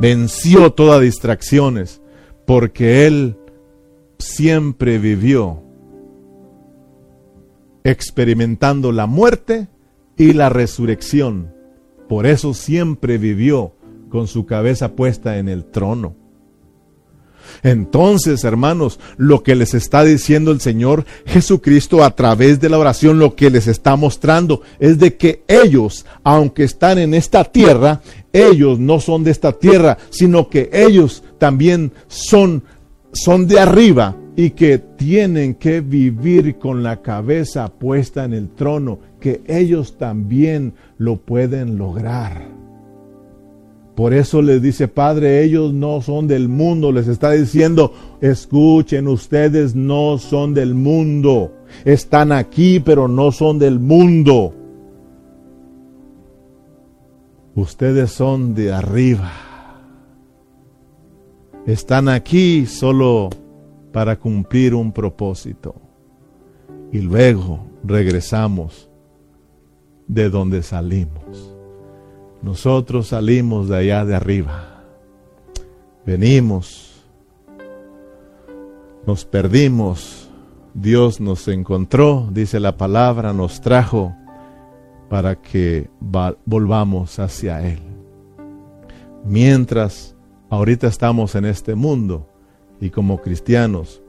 venció 0.00 0.72
todas 0.72 1.00
distracciones, 1.00 2.00
porque 2.46 3.06
Él 3.06 3.36
siempre 4.18 4.98
vivió 4.98 5.62
experimentando 7.84 8.92
la 8.92 9.06
muerte 9.06 9.68
y 10.16 10.32
la 10.32 10.48
resurrección. 10.48 11.54
Por 12.08 12.26
eso 12.26 12.54
siempre 12.54 13.18
vivió 13.18 13.74
con 14.08 14.26
su 14.26 14.46
cabeza 14.46 14.94
puesta 14.94 15.38
en 15.38 15.48
el 15.48 15.64
trono. 15.64 16.16
Entonces, 17.62 18.44
hermanos, 18.44 19.00
lo 19.16 19.42
que 19.42 19.54
les 19.54 19.74
está 19.74 20.04
diciendo 20.04 20.50
el 20.50 20.60
Señor 20.60 21.04
Jesucristo 21.24 22.04
a 22.04 22.10
través 22.14 22.60
de 22.60 22.68
la 22.68 22.78
oración, 22.78 23.18
lo 23.18 23.36
que 23.36 23.50
les 23.50 23.66
está 23.66 23.96
mostrando 23.96 24.62
es 24.78 24.98
de 24.98 25.16
que 25.16 25.44
ellos, 25.48 26.04
aunque 26.24 26.64
están 26.64 26.98
en 26.98 27.14
esta 27.14 27.44
tierra, 27.44 28.02
ellos 28.32 28.78
no 28.78 29.00
son 29.00 29.24
de 29.24 29.30
esta 29.30 29.52
tierra, 29.52 29.98
sino 30.10 30.48
que 30.48 30.70
ellos 30.72 31.24
también 31.38 31.92
son, 32.08 32.62
son 33.12 33.46
de 33.46 33.60
arriba 33.60 34.16
y 34.36 34.50
que 34.50 34.78
tienen 34.78 35.54
que 35.54 35.80
vivir 35.80 36.58
con 36.58 36.82
la 36.82 37.02
cabeza 37.02 37.68
puesta 37.68 38.24
en 38.24 38.34
el 38.34 38.50
trono, 38.50 38.98
que 39.20 39.42
ellos 39.46 39.96
también 39.98 40.74
lo 40.96 41.16
pueden 41.16 41.76
lograr. 41.76 42.58
Por 43.98 44.14
eso 44.14 44.42
les 44.42 44.62
dice, 44.62 44.86
Padre, 44.86 45.42
ellos 45.42 45.74
no 45.74 46.00
son 46.02 46.28
del 46.28 46.48
mundo. 46.48 46.92
Les 46.92 47.08
está 47.08 47.32
diciendo, 47.32 47.92
escuchen, 48.20 49.08
ustedes 49.08 49.74
no 49.74 50.18
son 50.18 50.54
del 50.54 50.76
mundo. 50.76 51.52
Están 51.84 52.30
aquí, 52.30 52.78
pero 52.78 53.08
no 53.08 53.32
son 53.32 53.58
del 53.58 53.80
mundo. 53.80 54.54
Ustedes 57.58 58.12
son 58.12 58.54
de 58.54 58.72
arriba. 58.72 59.32
Están 61.66 62.08
aquí 62.08 62.66
solo 62.66 63.30
para 63.92 64.14
cumplir 64.14 64.76
un 64.76 64.92
propósito. 64.92 65.74
Y 66.92 67.00
luego 67.00 67.66
regresamos 67.82 68.88
de 70.06 70.30
donde 70.30 70.62
salimos. 70.62 71.52
Nosotros 72.42 73.08
salimos 73.08 73.68
de 73.68 73.76
allá 73.78 74.04
de 74.04 74.14
arriba. 74.14 74.84
Venimos. 76.06 77.02
Nos 79.04 79.24
perdimos. 79.24 80.30
Dios 80.74 81.20
nos 81.20 81.48
encontró, 81.48 82.28
dice 82.30 82.60
la 82.60 82.76
palabra, 82.76 83.32
nos 83.32 83.60
trajo 83.60 84.14
para 85.08 85.40
que 85.40 85.88
volvamos 86.44 87.18
hacia 87.18 87.66
Él. 87.66 87.80
Mientras 89.24 90.16
ahorita 90.50 90.86
estamos 90.86 91.34
en 91.34 91.44
este 91.44 91.74
mundo 91.74 92.28
y 92.80 92.90
como 92.90 93.18
cristianos 93.20 94.02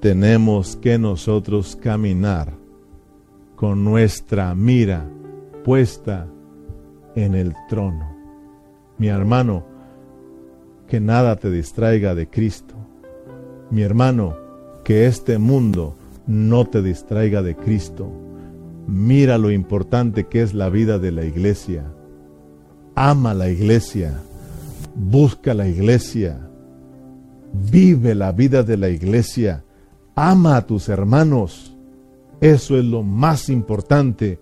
tenemos 0.00 0.76
que 0.76 0.98
nosotros 0.98 1.76
caminar 1.76 2.52
con 3.56 3.84
nuestra 3.84 4.54
mira 4.54 5.08
puesta 5.64 6.26
en 7.14 7.34
el 7.34 7.54
trono. 7.68 8.12
Mi 8.98 9.08
hermano, 9.08 9.64
que 10.88 11.00
nada 11.00 11.36
te 11.36 11.50
distraiga 11.50 12.14
de 12.14 12.28
Cristo. 12.28 12.74
Mi 13.70 13.82
hermano, 13.82 14.36
que 14.84 15.06
este 15.06 15.38
mundo 15.38 15.96
no 16.26 16.66
te 16.66 16.82
distraiga 16.82 17.42
de 17.42 17.56
Cristo. 17.56 18.10
Mira 18.86 19.38
lo 19.38 19.50
importante 19.50 20.26
que 20.26 20.42
es 20.42 20.54
la 20.54 20.68
vida 20.68 20.98
de 20.98 21.12
la 21.12 21.24
iglesia. 21.24 21.84
Ama 22.94 23.34
la 23.34 23.48
iglesia. 23.48 24.20
Busca 24.94 25.54
la 25.54 25.68
iglesia. 25.68 26.48
Vive 27.52 28.14
la 28.14 28.32
vida 28.32 28.62
de 28.62 28.76
la 28.76 28.88
iglesia. 28.88 29.64
Ama 30.14 30.56
a 30.56 30.66
tus 30.66 30.88
hermanos. 30.88 31.76
Eso 32.40 32.76
es 32.76 32.84
lo 32.84 33.02
más 33.02 33.48
importante 33.48 34.40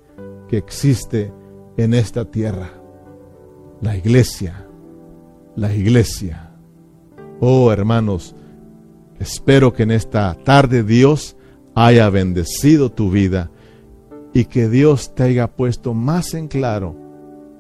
que 0.49 0.57
existe 0.57 1.33
en 1.77 1.95
esta 1.95 2.25
tierra. 2.25 2.71
La 3.81 3.97
iglesia, 3.97 4.67
la 5.55 5.75
iglesia. 5.75 6.51
Oh 7.41 7.73
hermanos, 7.73 8.35
espero 9.19 9.73
que 9.73 9.85
en 9.85 9.91
esta 9.91 10.35
tarde 10.35 10.83
Dios 10.83 11.37
haya 11.75 12.11
bendecido 12.11 12.91
tu 12.91 13.11
vida 13.11 13.51
y 14.33 14.45
que 14.45 14.69
Dios 14.69 15.15
te 15.15 15.25
haya 15.25 15.49
puesto 15.49 15.95
más 15.95 16.35
en 16.35 16.49
claro 16.49 16.97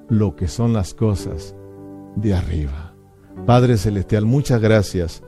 lo 0.08 0.36
que 0.36 0.48
son 0.48 0.72
las 0.72 0.94
cosas 0.94 1.54
de 2.16 2.34
arriba. 2.34 2.94
Padre 3.46 3.76
Celestial, 3.76 4.26
muchas 4.26 4.60
gracias 4.60 5.22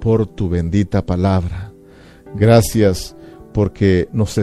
por 0.00 0.26
tu 0.26 0.48
bendita 0.48 1.04
palabra. 1.06 1.72
Gracias 2.34 3.16
porque 3.52 4.08
nos, 4.12 4.38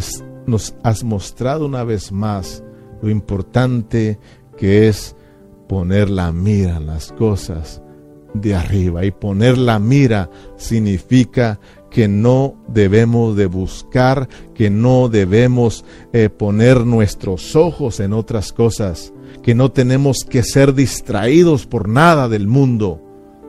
has 0.83 1.03
mostrado 1.03 1.65
una 1.65 1.83
vez 1.83 2.11
más 2.11 2.63
lo 3.01 3.09
importante 3.09 4.17
que 4.57 4.87
es 4.87 5.15
poner 5.67 6.09
la 6.09 6.31
mira 6.31 6.77
en 6.77 6.87
las 6.87 7.11
cosas 7.11 7.81
de 8.33 8.55
arriba. 8.55 9.05
Y 9.05 9.11
poner 9.11 9.57
la 9.57 9.79
mira 9.79 10.29
significa 10.55 11.59
que 11.91 12.07
no 12.07 12.55
debemos 12.69 13.35
de 13.35 13.45
buscar, 13.45 14.27
que 14.55 14.69
no 14.69 15.09
debemos 15.09 15.85
eh, 16.13 16.29
poner 16.29 16.85
nuestros 16.85 17.55
ojos 17.55 17.99
en 17.99 18.13
otras 18.13 18.53
cosas, 18.53 19.13
que 19.43 19.53
no 19.53 19.71
tenemos 19.71 20.25
que 20.27 20.41
ser 20.41 20.73
distraídos 20.73 21.67
por 21.67 21.89
nada 21.89 22.29
del 22.29 22.47
mundo, 22.47 23.01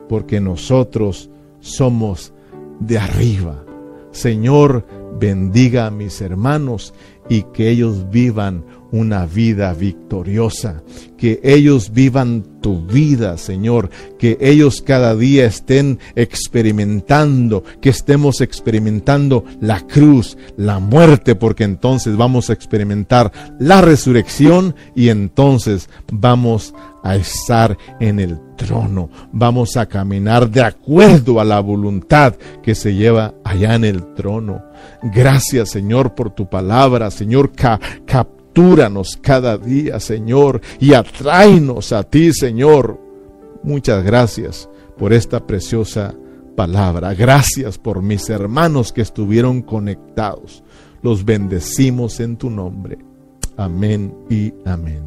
porque 0.09 0.41
nosotros 0.41 1.29
somos 1.61 2.33
de 2.79 2.99
arriba. 2.99 3.63
Señor, 4.11 4.85
bendiga 5.17 5.87
a 5.87 5.91
mis 5.91 6.19
hermanos 6.21 6.93
y 7.29 7.43
que 7.53 7.69
ellos 7.69 8.09
vivan 8.09 8.63
una 8.91 9.25
vida 9.25 9.73
victoriosa, 9.73 10.83
que 11.17 11.39
ellos 11.43 11.91
vivan 11.93 12.43
tu 12.61 12.85
vida, 12.85 13.37
Señor, 13.37 13.89
que 14.19 14.37
ellos 14.39 14.83
cada 14.83 15.15
día 15.15 15.45
estén 15.45 15.97
experimentando, 16.15 17.63
que 17.81 17.89
estemos 17.89 18.39
experimentando 18.39 19.45
la 19.59 19.81
cruz, 19.81 20.37
la 20.57 20.77
muerte, 20.77 21.33
porque 21.33 21.63
entonces 21.63 22.15
vamos 22.17 22.51
a 22.51 22.53
experimentar 22.53 23.31
la 23.59 23.81
resurrección 23.81 24.75
y 24.95 25.09
entonces 25.09 25.89
vamos 26.11 26.75
a 27.03 27.15
estar 27.15 27.77
en 27.99 28.19
el 28.19 28.37
trono, 28.55 29.09
vamos 29.31 29.77
a 29.77 29.85
caminar 29.85 30.49
de 30.49 30.61
acuerdo 30.61 31.39
a 31.39 31.43
la 31.43 31.59
voluntad 31.59 32.35
que 32.61 32.75
se 32.75 32.93
lleva 32.93 33.33
allá 33.43 33.75
en 33.75 33.85
el 33.85 34.13
trono. 34.13 34.63
Gracias, 35.01 35.69
Señor, 35.71 36.15
por 36.15 36.31
tu 36.31 36.49
palabra, 36.49 37.11
Señor, 37.11 37.51
captúranos 38.05 39.17
cada 39.21 39.57
día, 39.57 39.99
Señor, 39.99 40.61
y 40.79 40.93
atráenos 40.93 41.91
a 41.91 42.03
ti, 42.03 42.31
Señor. 42.33 42.99
Muchas 43.63 44.03
gracias 44.03 44.69
por 44.97 45.13
esta 45.13 45.45
preciosa 45.45 46.13
palabra. 46.55 47.13
Gracias 47.13 47.77
por 47.77 48.01
mis 48.01 48.29
hermanos 48.29 48.93
que 48.93 49.01
estuvieron 49.01 49.61
conectados. 49.61 50.63
Los 51.01 51.25
bendecimos 51.25 52.19
en 52.19 52.37
tu 52.37 52.49
nombre. 52.49 52.97
Amén 53.57 54.13
y 54.29 54.53
amén. 54.65 55.03